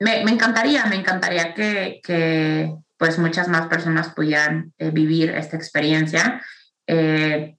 me, 0.00 0.24
me 0.24 0.30
encantaría, 0.30 0.86
me 0.86 0.96
encantaría 0.96 1.54
que, 1.54 2.00
que, 2.02 2.74
pues 2.96 3.18
muchas 3.18 3.48
más 3.48 3.68
personas 3.68 4.12
pudieran 4.14 4.74
eh, 4.78 4.90
vivir 4.90 5.30
esta 5.30 5.56
experiencia. 5.56 6.42
Eh, 6.86 7.56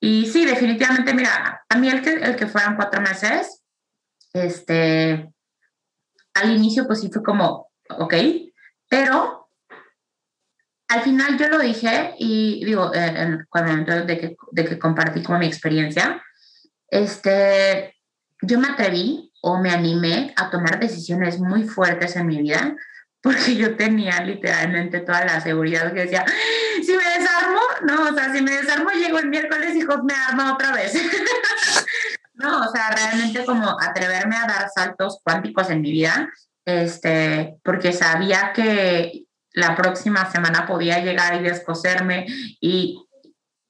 y 0.00 0.26
sí, 0.26 0.44
definitivamente, 0.44 1.12
mira, 1.12 1.64
a 1.68 1.76
mí 1.76 1.88
el 1.88 2.02
que, 2.02 2.14
el 2.14 2.36
que 2.36 2.46
fueran 2.46 2.76
cuatro 2.76 3.00
meses, 3.00 3.62
este, 4.32 5.30
al 6.34 6.56
inicio 6.56 6.86
pues 6.86 7.00
sí 7.00 7.10
fue 7.12 7.22
como, 7.22 7.70
ok, 7.90 8.14
pero 8.88 9.37
al 10.88 11.02
final 11.02 11.38
yo 11.38 11.48
lo 11.48 11.58
dije 11.58 12.14
y 12.18 12.64
digo, 12.64 12.90
eh, 12.94 13.38
cuando 13.50 14.04
de 14.04 14.18
que, 14.18 14.36
de 14.52 14.64
que 14.64 14.78
compartí 14.78 15.22
como 15.22 15.38
mi 15.38 15.46
experiencia, 15.46 16.22
este, 16.88 17.94
yo 18.42 18.58
me 18.58 18.68
atreví 18.68 19.30
o 19.42 19.58
me 19.58 19.70
animé 19.70 20.32
a 20.36 20.50
tomar 20.50 20.80
decisiones 20.80 21.38
muy 21.38 21.64
fuertes 21.64 22.16
en 22.16 22.26
mi 22.26 22.38
vida 22.38 22.74
porque 23.20 23.56
yo 23.56 23.76
tenía 23.76 24.22
literalmente 24.22 25.00
toda 25.00 25.24
la 25.24 25.40
seguridad 25.40 25.92
que 25.92 26.02
decía, 26.02 26.24
si 26.82 26.96
me 26.96 27.04
desarmo, 27.04 27.60
no, 27.82 28.08
o 28.08 28.14
sea, 28.14 28.32
si 28.32 28.40
me 28.40 28.52
desarmo 28.52 28.90
llego 28.90 29.18
el 29.18 29.28
miércoles 29.28 29.74
y 29.74 29.84
me 29.84 30.14
arma 30.14 30.54
otra 30.54 30.72
vez. 30.72 30.94
no, 32.34 32.60
o 32.60 32.72
sea, 32.72 32.90
realmente 32.90 33.44
como 33.44 33.76
atreverme 33.80 34.36
a 34.36 34.46
dar 34.46 34.70
saltos 34.74 35.20
cuánticos 35.22 35.68
en 35.68 35.82
mi 35.82 35.90
vida, 35.90 36.30
este, 36.64 37.56
porque 37.64 37.92
sabía 37.92 38.52
que 38.54 39.27
la 39.58 39.74
próxima 39.74 40.30
semana 40.30 40.66
podía 40.66 41.00
llegar 41.00 41.34
y 41.34 41.42
descoserme 41.42 42.26
y, 42.60 43.04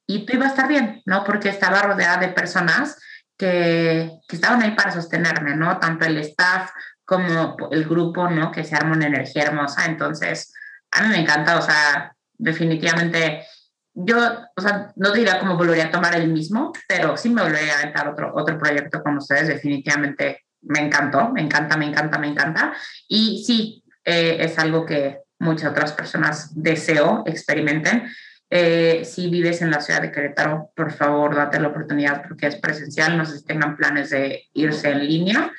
y 0.07 0.25
iba 0.31 0.45
a 0.45 0.49
estar 0.49 0.67
bien, 0.67 1.01
¿no? 1.05 1.23
Porque 1.23 1.49
estaba 1.49 1.81
rodeada 1.81 2.17
de 2.17 2.29
personas 2.29 2.97
que, 3.37 4.11
que, 4.27 4.35
estaban 4.35 4.61
ahí 4.61 4.71
para 4.71 4.91
sostenerme, 4.91 5.55
¿no? 5.55 5.79
Tanto 5.79 6.05
el 6.05 6.17
staff 6.17 6.71
como 7.05 7.57
el 7.71 7.85
grupo, 7.85 8.29
¿no? 8.29 8.51
Que 8.51 8.63
se 8.63 8.75
arma 8.75 8.95
una 8.95 9.07
energía 9.07 9.43
hermosa. 9.43 9.85
Entonces, 9.85 10.53
a 10.91 11.01
mí 11.01 11.09
me 11.09 11.21
encanta, 11.21 11.57
o 11.57 11.61
sea, 11.61 12.13
definitivamente, 12.37 13.45
yo, 13.93 14.17
o 14.55 14.61
sea, 14.61 14.91
no 14.95 15.11
diría 15.11 15.39
cómo 15.39 15.57
volvería 15.57 15.85
a 15.85 15.91
tomar 15.91 16.15
el 16.15 16.27
mismo, 16.27 16.71
pero 16.87 17.17
sí 17.17 17.29
me 17.29 17.41
volvería 17.41 17.73
a 17.73 17.79
aventar 17.79 18.07
otro, 18.07 18.31
otro 18.35 18.57
proyecto 18.57 19.01
con 19.01 19.17
ustedes, 19.17 19.47
definitivamente 19.47 20.45
me 20.61 20.79
encantó, 20.79 21.29
me 21.29 21.41
encanta, 21.41 21.77
me 21.77 21.85
encanta, 21.85 22.17
me 22.19 22.27
encanta. 22.27 22.73
Y 23.07 23.43
sí, 23.45 23.83
eh, 24.03 24.37
es 24.39 24.59
algo 24.59 24.85
que 24.85 25.19
muchas 25.39 25.71
otras 25.71 25.93
personas 25.93 26.51
deseo 26.53 27.23
experimenten. 27.25 28.09
Eh, 28.51 29.03
si 29.05 29.29
vives 29.29 29.61
en 29.61 29.71
la 29.71 29.79
ciudad 29.79 30.01
de 30.01 30.11
Querétaro, 30.11 30.71
por 30.75 30.91
favor, 30.91 31.35
date 31.35 31.59
la 31.59 31.67
oportunidad 31.69 32.23
porque 32.27 32.47
es 32.47 32.55
presencial. 32.55 33.17
No 33.17 33.25
sé 33.25 33.39
si 33.39 33.45
tengan 33.45 33.77
planes 33.77 34.09
de 34.09 34.43
irse 34.53 34.89
en 34.89 35.07
línea, 35.07 35.51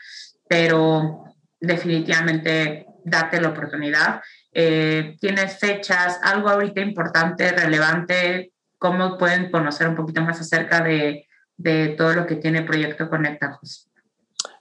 pero 0.48 1.24
definitivamente 1.60 2.86
date 3.04 3.40
la 3.40 3.48
oportunidad. 3.48 4.20
Eh, 4.52 5.16
tienes 5.20 5.58
fechas, 5.58 6.18
algo 6.22 6.48
ahorita 6.48 6.80
importante, 6.80 7.52
relevante, 7.52 8.52
cómo 8.78 9.16
pueden 9.18 9.50
conocer 9.50 9.86
un 9.86 9.94
poquito 9.94 10.22
más 10.22 10.40
acerca 10.40 10.82
de, 10.82 11.26
de 11.56 11.88
todo 11.88 12.14
lo 12.14 12.26
que 12.26 12.36
tiene 12.36 12.62
Proyecto 12.62 13.08
Conectajos. 13.08 13.90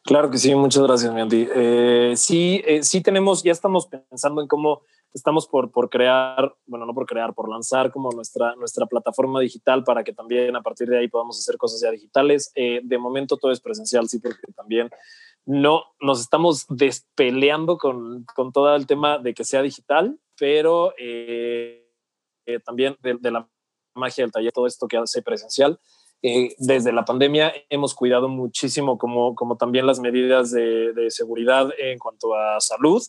Claro 0.04 0.30
que 0.30 0.38
sí, 0.38 0.54
muchas 0.56 0.84
gracias, 0.84 1.14
Mandy. 1.14 1.48
Eh, 1.54 2.14
sí, 2.16 2.64
eh, 2.66 2.84
sí 2.84 3.02
tenemos, 3.02 3.44
ya 3.44 3.52
estamos 3.52 3.88
pensando 3.88 4.42
en 4.42 4.48
cómo 4.48 4.82
estamos 5.14 5.48
por, 5.48 5.72
por 5.72 5.90
crear, 5.90 6.56
bueno, 6.66 6.86
no 6.86 6.94
por 6.94 7.06
crear, 7.06 7.34
por 7.34 7.50
lanzar 7.50 7.92
como 7.92 8.12
nuestra, 8.12 8.56
nuestra 8.56 8.86
plataforma 8.86 9.40
digital 9.40 9.84
para 9.84 10.04
que 10.04 10.14
también 10.14 10.56
a 10.56 10.62
partir 10.62 10.88
de 10.88 11.00
ahí 11.00 11.08
podamos 11.08 11.40
hacer 11.40 11.58
cosas 11.58 11.82
ya 11.82 11.92
digitales. 11.92 12.52
Eh, 12.56 12.82
de 12.84 12.98
momento 12.98 13.38
todo 13.38 13.52
es 13.52 13.60
presencial, 13.60 14.08
sí, 14.08 14.20
porque 14.20 14.52
también 14.56 14.90
no 15.46 15.84
nos 16.00 16.22
estamos 16.22 16.66
despeleando 16.70 17.78
con, 17.78 18.26
con 18.36 18.52
todo 18.52 18.76
el 18.76 18.86
tema 18.86 19.18
de 19.18 19.34
que 19.34 19.44
sea 19.44 19.62
digital, 19.62 20.20
pero 20.38 20.94
eh, 20.98 21.88
eh, 22.46 22.60
también 22.60 22.96
de, 23.02 23.18
de, 23.20 23.32
la 23.32 23.50
magia 23.96 24.24
del 24.24 24.32
taller, 24.32 24.52
todo 24.52 24.68
esto 24.68 24.88
que 24.88 24.98
hace 24.98 25.22
presencial. 25.22 25.80
Eh, 26.22 26.54
desde 26.58 26.92
la 26.92 27.06
pandemia 27.06 27.54
hemos 27.70 27.96
cuidado 27.96 28.28
muchísimo 28.28 28.98
como, 28.98 29.36
como 29.36 29.56
también 29.56 29.88
las 29.88 30.02
medidas 30.02 30.52
de, 30.52 31.08
seguridad 31.10 31.70
en 31.78 31.98
cuanto 31.98 32.36
a 32.36 32.60
salud. 32.60 33.02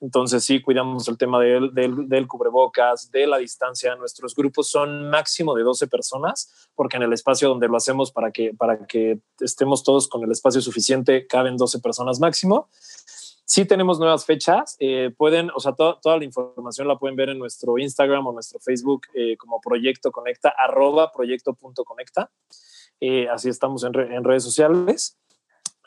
Entonces 0.00 0.44
sí, 0.44 0.60
cuidamos 0.60 1.08
el 1.08 1.16
tema 1.16 1.40
del, 1.40 1.72
del, 1.72 2.26
cubrebocas, 2.26 3.10
de 3.10 3.26
la 3.26 3.38
distancia. 3.38 3.96
Nuestros 3.96 4.34
grupos 4.34 4.68
son 4.68 5.08
máximo 5.08 5.54
de 5.54 5.62
12 5.62 5.88
personas, 5.88 6.68
porque 6.74 6.98
en 6.98 7.04
el 7.04 7.12
espacio 7.12 7.48
donde 7.48 7.68
lo 7.68 7.76
hacemos 7.76 8.12
para 8.12 8.30
que, 8.30 8.52
para 8.54 8.86
que 8.86 9.20
estemos 9.40 9.82
todos 9.82 10.06
con 10.08 10.22
el 10.22 10.30
espacio 10.30 10.60
suficiente, 10.60 11.26
caben 11.26 11.56
12 11.56 11.80
personas 11.80 12.20
máximo. 12.20 12.68
Sí 13.50 13.64
tenemos 13.64 13.98
nuevas 13.98 14.26
fechas, 14.26 14.76
eh, 14.78 15.10
pueden, 15.16 15.50
o 15.56 15.58
sea, 15.58 15.72
toda 15.72 16.18
la 16.18 16.24
información 16.24 16.86
la 16.86 16.98
pueden 16.98 17.16
ver 17.16 17.30
en 17.30 17.38
nuestro 17.38 17.78
Instagram 17.78 18.26
o 18.26 18.32
nuestro 18.32 18.60
Facebook 18.60 19.06
eh, 19.14 19.38
como 19.38 19.58
Proyecto 19.58 20.12
Conecta, 20.12 20.50
arroba 20.50 21.10
proyecto.conecta. 21.12 22.30
Eh, 23.00 23.26
así 23.30 23.48
estamos 23.48 23.84
en, 23.84 23.94
redes 23.94 24.44
sociales. 24.44 25.16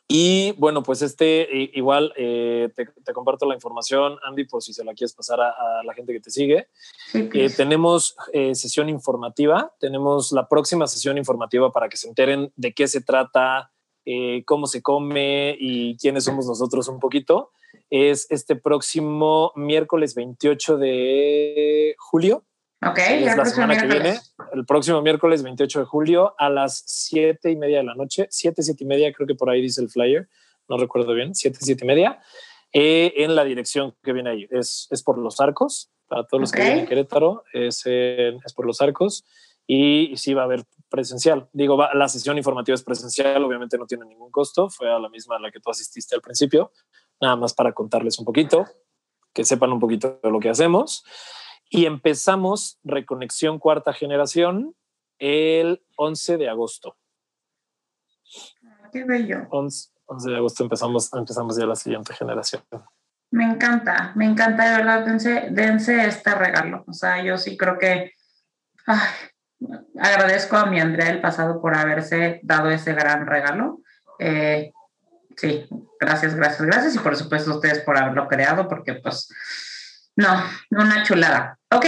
Y 0.08 0.54
bueno, 0.54 0.82
pues 0.82 1.04
este 1.04 1.48
igual 1.74 2.12
te, 2.16 3.14
comparto 3.14 3.46
la 3.46 3.54
información, 3.54 4.18
Andy, 4.24 4.46
por 4.46 4.64
si 4.64 4.74
se 4.74 4.84
la 4.84 4.96
quieres 4.96 5.14
pasar 5.14 5.40
a, 5.40 5.84
la 5.86 5.94
gente 5.94 6.14
que 6.14 6.20
te 6.20 6.32
sigue. 6.32 6.68
tenemos 7.56 8.16
sesión 8.34 8.90
informativa, 8.90 9.72
tenemos 9.80 10.32
la 10.32 10.50
próxima 10.50 10.88
sesión 10.88 11.20
informativa 11.20 11.72
para 11.72 11.90
que 11.90 11.98
se 11.98 12.10
enteren 12.10 12.52
de 12.56 12.74
qué 12.74 12.88
se 12.88 13.02
trata, 13.02 13.72
eh, 14.06 14.44
cómo 14.46 14.68
se 14.68 14.82
come 14.82 15.56
y 15.60 15.98
quiénes 15.98 16.24
somos 16.24 16.48
nosotros 16.48 16.88
un 16.88 17.00
poquito, 17.00 17.52
es 17.90 18.28
este 18.30 18.56
próximo 18.56 19.52
miércoles 19.56 20.16
28 20.16 20.78
de 20.78 21.96
julio. 21.98 22.46
Ok, 22.84 22.98
es 22.98 23.38
la 23.38 23.46
semana 23.46 23.80
que 23.80 23.88
viene. 23.88 24.20
El 24.54 24.66
próximo 24.66 25.02
miércoles 25.02 25.44
28 25.44 25.80
de 25.80 25.86
julio 25.86 26.34
a 26.38 26.50
las 26.50 26.84
7 26.86 27.52
y 27.52 27.56
media 27.56 27.78
de 27.78 27.84
la 27.84 27.94
noche, 27.94 28.28
7, 28.30 28.64
7 28.64 28.84
y 28.84 28.88
media, 28.88 29.14
creo 29.14 29.28
que 29.28 29.36
por 29.36 29.50
ahí 29.50 29.62
dice 29.62 29.82
el 29.82 29.90
flyer, 29.90 30.28
no 30.68 30.78
recuerdo 30.78 31.14
bien, 31.14 31.36
7, 31.36 31.60
7 31.62 31.84
y 31.84 31.88
media, 31.88 32.20
eh, 32.74 33.14
en 33.18 33.36
la 33.36 33.44
dirección 33.44 33.96
que 34.02 34.14
viene 34.14 34.32
ahí. 34.32 34.48
Es, 34.50 34.88
es 34.90 35.04
por 35.04 35.18
los 35.18 35.40
arcos, 35.40 35.92
para 36.08 36.26
todos 36.26 36.42
los 36.42 36.52
que 36.52 36.62
vienen 36.62 36.80
en 36.80 36.88
Querétaro, 36.88 37.44
es, 37.54 37.86
es 37.86 38.54
por 38.54 38.66
los 38.66 38.82
arcos 38.82 39.26
y 39.68 40.14
sí 40.18 40.34
va 40.34 40.42
a 40.42 40.46
haber 40.46 40.66
presencial. 40.92 41.50
Digo, 41.54 41.82
la 41.94 42.08
sesión 42.10 42.38
informativa 42.38 42.76
es 42.76 42.84
presencial, 42.84 43.44
obviamente 43.44 43.78
no 43.78 43.88
tiene 43.88 44.06
ningún 44.06 44.30
costo, 44.30 44.70
fue 44.70 44.94
a 44.94 45.00
la 45.00 45.10
misma 45.10 45.38
a 45.38 45.40
la 45.40 45.50
que 45.50 45.60
tú 45.60 45.72
asististe 45.72 46.14
al 46.14 46.22
principio, 46.22 46.72
nada 47.20 47.36
más 47.38 47.54
para 47.54 47.72
contarles 47.72 48.20
un 48.20 48.26
poquito, 48.26 48.68
que 49.34 49.46
sepan 49.46 49.72
un 49.72 49.80
poquito 49.80 50.20
de 50.22 50.30
lo 50.30 50.40
que 50.40 50.50
hacemos. 50.50 51.04
Y 51.70 51.86
empezamos 51.86 52.80
Reconexión 52.84 53.58
Cuarta 53.58 53.94
Generación 53.94 54.76
el 55.18 55.82
11 55.96 56.38
de 56.38 56.50
agosto. 56.50 56.98
Qué 58.92 59.06
bello. 59.06 59.48
11, 59.50 59.90
de 60.26 60.36
agosto 60.36 60.64
empezamos, 60.64 61.14
empezamos 61.14 61.58
ya 61.58 61.66
la 61.66 61.76
siguiente 61.76 62.14
generación. 62.14 62.64
Me 63.30 63.46
encanta, 63.46 64.12
me 64.16 64.26
encanta, 64.26 64.70
de 64.70 64.78
verdad, 64.78 65.06
dense, 65.06 65.48
dense 65.52 66.06
este 66.06 66.36
regalo. 66.36 66.84
O 66.86 66.92
sea, 66.92 67.24
yo 67.24 67.38
sí 67.38 67.56
creo 67.56 67.80
que 67.80 68.12
ay, 68.86 69.08
agradezco 70.00 70.58
a 70.58 70.66
mi 70.66 70.80
Andrea 70.80 71.08
del 71.08 71.22
pasado 71.22 71.62
por 71.62 71.76
haberse 71.76 72.40
dado 72.44 72.70
ese 72.70 72.94
gran 72.94 73.26
regalo. 73.28 73.82
Eh, 74.20 74.72
sí, 75.38 75.68
gracias, 76.00 76.36
gracias, 76.36 76.62
gracias. 76.62 76.96
Y 76.96 77.00
por 77.00 77.16
supuesto 77.16 77.56
ustedes 77.56 77.80
por 77.80 77.98
haberlo 77.98 78.28
creado, 78.28 78.68
porque 78.68 78.96
pues, 78.96 79.30
no, 80.16 80.44
una 80.72 81.04
chulada. 81.04 81.58
Ok, 81.72 81.86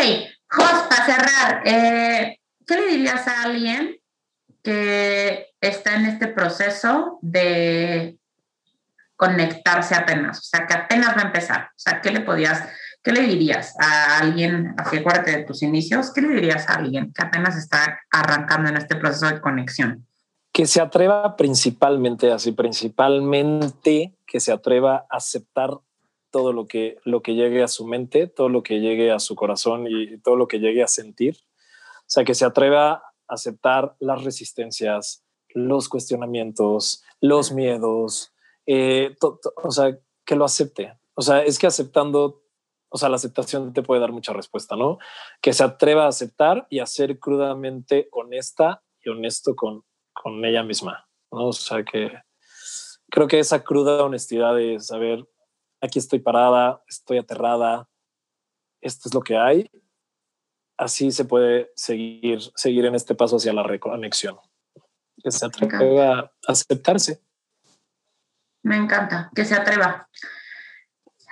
Jos, 0.49 0.87
para 0.89 1.05
cerrar, 1.05 1.61
eh, 1.65 2.37
¿qué 2.65 2.75
le 2.75 2.87
dirías 2.87 3.27
a 3.27 3.43
alguien 3.43 3.97
que 4.61 5.47
está 5.59 5.95
en 5.95 6.05
este 6.05 6.27
proceso 6.27 7.19
de 7.21 8.17
conectarse 9.15 9.95
apenas? 9.95 10.39
O 10.39 10.43
sea, 10.43 10.67
que 10.67 10.73
apenas 10.73 11.17
va 11.17 11.21
a 11.21 11.25
empezar. 11.25 11.69
O 11.71 11.79
sea, 11.79 12.01
¿qué 12.01 12.11
le 12.11 12.21
podías 12.21 12.63
¿Qué 13.03 13.11
le 13.11 13.23
dirías 13.23 13.75
a 13.79 14.19
alguien, 14.19 14.75
acuérdate 14.77 15.31
de 15.37 15.43
tus 15.43 15.61
inicios, 15.61 16.13
qué 16.13 16.21
le 16.21 16.35
dirías 16.35 16.69
a 16.69 16.75
alguien 16.75 17.11
que 17.13 17.21
apenas 17.21 17.57
está 17.57 17.99
arrancando 18.09 18.69
en 18.69 18.77
este 18.77 18.95
proceso 18.95 19.27
de 19.27 19.41
conexión? 19.41 20.07
Que 20.53 20.65
se 20.65 20.79
atreva 20.79 21.35
principalmente, 21.35 22.31
así 22.31 22.53
principalmente 22.53 24.15
que 24.25 24.39
se 24.39 24.53
atreva 24.53 25.05
a 25.09 25.17
aceptar 25.17 25.79
todo 26.31 26.53
lo 26.53 26.65
que, 26.65 26.97
lo 27.03 27.21
que 27.21 27.35
llegue 27.35 27.61
a 27.61 27.67
su 27.67 27.85
mente, 27.85 28.27
todo 28.27 28.47
lo 28.47 28.63
que 28.63 28.79
llegue 28.79 29.11
a 29.11 29.19
su 29.19 29.35
corazón 29.35 29.85
y 29.87 30.17
todo 30.19 30.37
lo 30.37 30.47
que 30.47 30.59
llegue 30.59 30.81
a 30.81 30.87
sentir. 30.87 31.37
O 31.99 32.07
sea, 32.07 32.23
que 32.23 32.35
se 32.35 32.45
atreva 32.45 32.93
a 32.93 33.03
aceptar 33.27 33.95
las 33.99 34.23
resistencias, 34.23 35.25
los 35.49 35.89
cuestionamientos, 35.89 37.03
los 37.19 37.51
miedos, 37.51 38.33
eh, 38.65 39.13
o 39.21 39.71
sea, 39.71 39.97
que 40.23 40.35
lo 40.37 40.45
acepte. 40.45 40.97
O 41.15 41.21
sea, 41.21 41.43
es 41.43 41.59
que 41.59 41.67
aceptando 41.67 42.42
o 42.93 42.97
sea, 42.97 43.09
la 43.09 43.15
aceptación 43.15 43.73
te 43.73 43.81
puede 43.81 44.01
dar 44.01 44.11
mucha 44.11 44.33
respuesta, 44.33 44.75
¿no? 44.75 44.99
Que 45.41 45.51
se 45.51 45.63
atreva 45.63 46.05
a 46.05 46.09
aceptar 46.09 46.67
y 46.69 46.77
a 46.77 46.85
ser 46.85 47.17
crudamente 47.17 48.07
honesta 48.11 48.83
y 49.01 49.09
honesto 49.09 49.55
con, 49.55 49.83
con 50.13 50.45
ella 50.45 50.61
misma, 50.61 51.09
¿no? 51.31 51.47
O 51.47 51.53
sea, 51.53 51.83
que 51.83 52.11
creo 53.09 53.27
que 53.27 53.39
esa 53.39 53.63
cruda 53.63 54.03
honestidad 54.03 54.55
de 54.55 54.79
saber, 54.79 55.27
aquí 55.81 55.97
estoy 55.97 56.19
parada, 56.19 56.83
estoy 56.87 57.17
aterrada, 57.17 57.89
esto 58.79 59.09
es 59.09 59.15
lo 59.15 59.21
que 59.21 59.37
hay, 59.37 59.71
así 60.77 61.11
se 61.11 61.25
puede 61.25 61.71
seguir, 61.75 62.41
seguir 62.55 62.85
en 62.85 62.93
este 62.93 63.15
paso 63.15 63.37
hacia 63.37 63.53
la 63.53 63.63
reconexión. 63.63 64.37
Que 65.23 65.31
se 65.31 65.47
atreva 65.47 66.19
a 66.19 66.31
aceptarse. 66.47 67.23
Me 68.61 68.77
encanta, 68.77 69.31
que 69.33 69.45
se 69.45 69.55
atreva. 69.55 70.07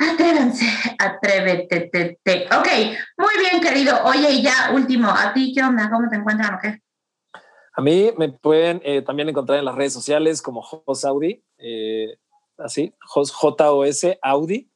Atrévanse, 0.02 0.66
atrévete, 0.97 1.89
te, 1.91 2.20
te. 2.24 2.45
Ok, 2.45 2.68
muy 3.18 3.34
bien, 3.39 3.62
querido. 3.62 4.04
Oye, 4.06 4.32
y 4.32 4.41
ya 4.41 4.72
último, 4.74 5.10
¿a 5.10 5.32
ti 5.32 5.54
qué 5.54 5.62
onda? 5.62 5.91
¿Cómo 5.91 6.10
te 6.10 6.16
encuentran 6.16 6.56
o 6.56 6.60
qué? 6.60 6.80
A 7.74 7.82
mí 7.82 8.12
me 8.18 8.30
pueden 8.30 8.82
eh, 8.84 9.04
también 9.04 9.30
encontrar 9.30 9.60
en 9.60 9.66
las 9.66 9.76
redes 9.76 9.93
sociales 9.93 10.41
como 10.41 10.64
Jos 10.64 11.06
Audi, 11.06 11.43
eh, 11.60 12.18
así, 12.58 12.93
Jos, 13.06 13.32
Audi. 14.24 14.72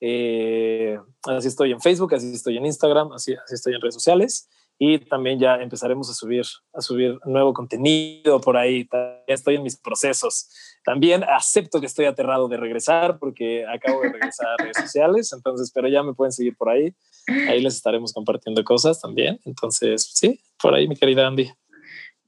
Eh, 0.00 0.98
así 1.24 1.48
estoy 1.48 1.72
en 1.72 1.80
Facebook, 1.80 2.14
así 2.14 2.32
estoy 2.32 2.56
en 2.56 2.66
Instagram, 2.66 3.12
así, 3.12 3.34
así 3.34 3.54
estoy 3.54 3.74
en 3.74 3.80
redes 3.82 3.94
sociales 3.94 4.48
y 4.78 4.98
también 4.98 5.38
ya 5.38 5.56
empezaremos 5.56 6.10
a 6.10 6.14
subir, 6.14 6.44
a 6.74 6.80
subir 6.80 7.18
nuevo 7.24 7.54
contenido 7.54 8.40
por 8.40 8.56
ahí. 8.56 8.88
Estoy 9.26 9.56
en 9.56 9.62
mis 9.62 9.76
procesos. 9.76 10.48
También 10.84 11.24
acepto 11.24 11.80
que 11.80 11.86
estoy 11.86 12.04
aterrado 12.04 12.48
de 12.48 12.58
regresar 12.58 13.18
porque 13.18 13.64
acabo 13.66 14.02
de 14.02 14.12
regresar 14.12 14.48
a 14.48 14.62
redes 14.62 14.76
sociales, 14.80 15.32
entonces, 15.32 15.72
pero 15.74 15.88
ya 15.88 16.02
me 16.02 16.14
pueden 16.14 16.32
seguir 16.32 16.56
por 16.56 16.68
ahí. 16.68 16.94
Ahí 17.48 17.60
les 17.60 17.74
estaremos 17.74 18.12
compartiendo 18.12 18.62
cosas 18.64 19.00
también. 19.00 19.40
Entonces, 19.44 20.10
sí, 20.14 20.40
por 20.60 20.74
ahí, 20.74 20.86
mi 20.86 20.96
querida 20.96 21.26
Andy. 21.26 21.50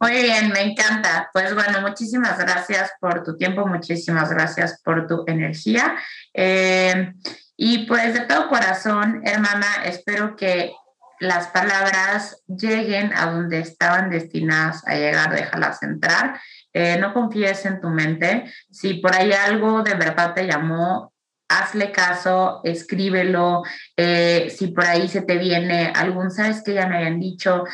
Muy 0.00 0.12
bien, 0.12 0.50
me 0.50 0.62
encanta. 0.62 1.28
Pues 1.32 1.54
bueno, 1.54 1.80
muchísimas 1.82 2.38
gracias 2.38 2.92
por 3.00 3.24
tu 3.24 3.36
tiempo, 3.36 3.66
muchísimas 3.66 4.30
gracias 4.30 4.80
por 4.84 5.06
tu 5.06 5.24
energía. 5.26 5.96
Eh, 6.32 7.12
y 7.56 7.86
pues 7.86 8.14
de 8.14 8.20
todo 8.20 8.48
corazón, 8.48 9.22
hermana, 9.24 9.66
espero 9.84 10.36
que 10.36 10.72
las 11.20 11.48
palabras 11.48 12.42
lleguen 12.46 13.12
a 13.14 13.30
donde 13.30 13.60
estaban 13.60 14.10
destinadas 14.10 14.86
a 14.86 14.94
llegar, 14.94 15.34
déjalas 15.34 15.82
entrar 15.82 16.40
eh, 16.72 16.98
no 16.98 17.12
confíes 17.12 17.64
en 17.66 17.80
tu 17.80 17.88
mente. 17.88 18.44
Si 18.70 18.94
por 18.94 19.14
ahí 19.14 19.32
algo 19.32 19.82
de 19.82 19.94
verdad 19.94 20.34
te 20.34 20.46
llamó, 20.46 21.12
hazle 21.48 21.92
caso, 21.92 22.60
escríbelo. 22.62 23.62
Eh, 23.96 24.52
si 24.56 24.68
por 24.68 24.84
ahí 24.84 25.08
se 25.08 25.22
te 25.22 25.38
viene 25.38 25.92
algún, 25.94 26.30
sabes 26.30 26.62
que 26.62 26.74
ya 26.74 26.86
me 26.86 26.98
habían 26.98 27.18
dicho, 27.18 27.64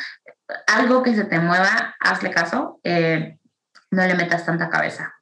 algo 0.67 1.03
que 1.03 1.15
se 1.15 1.25
te 1.25 1.39
mueva, 1.39 1.95
hazle 1.99 2.31
caso. 2.31 2.79
Eh, 2.83 3.37
no 3.91 4.07
le 4.07 4.15
metas 4.15 4.45
tanta 4.45 4.69
cabeza. 4.69 5.13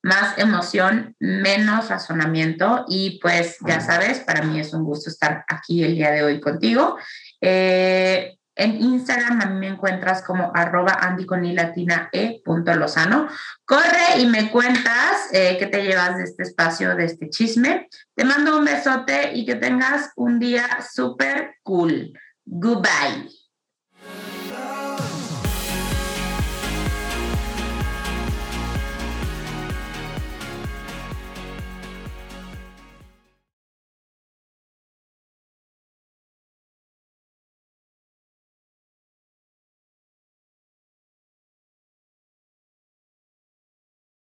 Más 0.00 0.38
emoción, 0.38 1.16
menos 1.18 1.88
razonamiento 1.88 2.84
y 2.88 3.18
pues 3.20 3.58
ya 3.66 3.80
sabes, 3.80 4.20
para 4.20 4.42
mí 4.42 4.60
es 4.60 4.72
un 4.72 4.84
gusto 4.84 5.10
estar 5.10 5.44
aquí 5.48 5.82
el 5.82 5.96
día 5.96 6.12
de 6.12 6.22
hoy 6.22 6.40
contigo. 6.40 6.96
En 7.40 8.82
Instagram 8.82 9.40
a 9.40 9.46
mí 9.46 9.60
me 9.60 9.68
encuentras 9.68 10.20
como 10.22 10.50
arroba 10.52 10.98
e 12.12 12.42
Corre 13.64 14.18
y 14.18 14.26
me 14.26 14.50
cuentas 14.50 15.28
eh, 15.32 15.56
qué 15.60 15.66
te 15.66 15.84
llevas 15.84 16.16
de 16.16 16.24
este 16.24 16.42
espacio, 16.42 16.96
de 16.96 17.04
este 17.04 17.30
chisme. 17.30 17.88
Te 18.16 18.24
mando 18.24 18.58
un 18.58 18.64
besote 18.64 19.32
y 19.32 19.46
que 19.46 19.54
tengas 19.54 20.10
un 20.16 20.40
día 20.40 20.66
súper 20.92 21.54
cool. 21.62 22.12
Goodbye. 22.44 23.28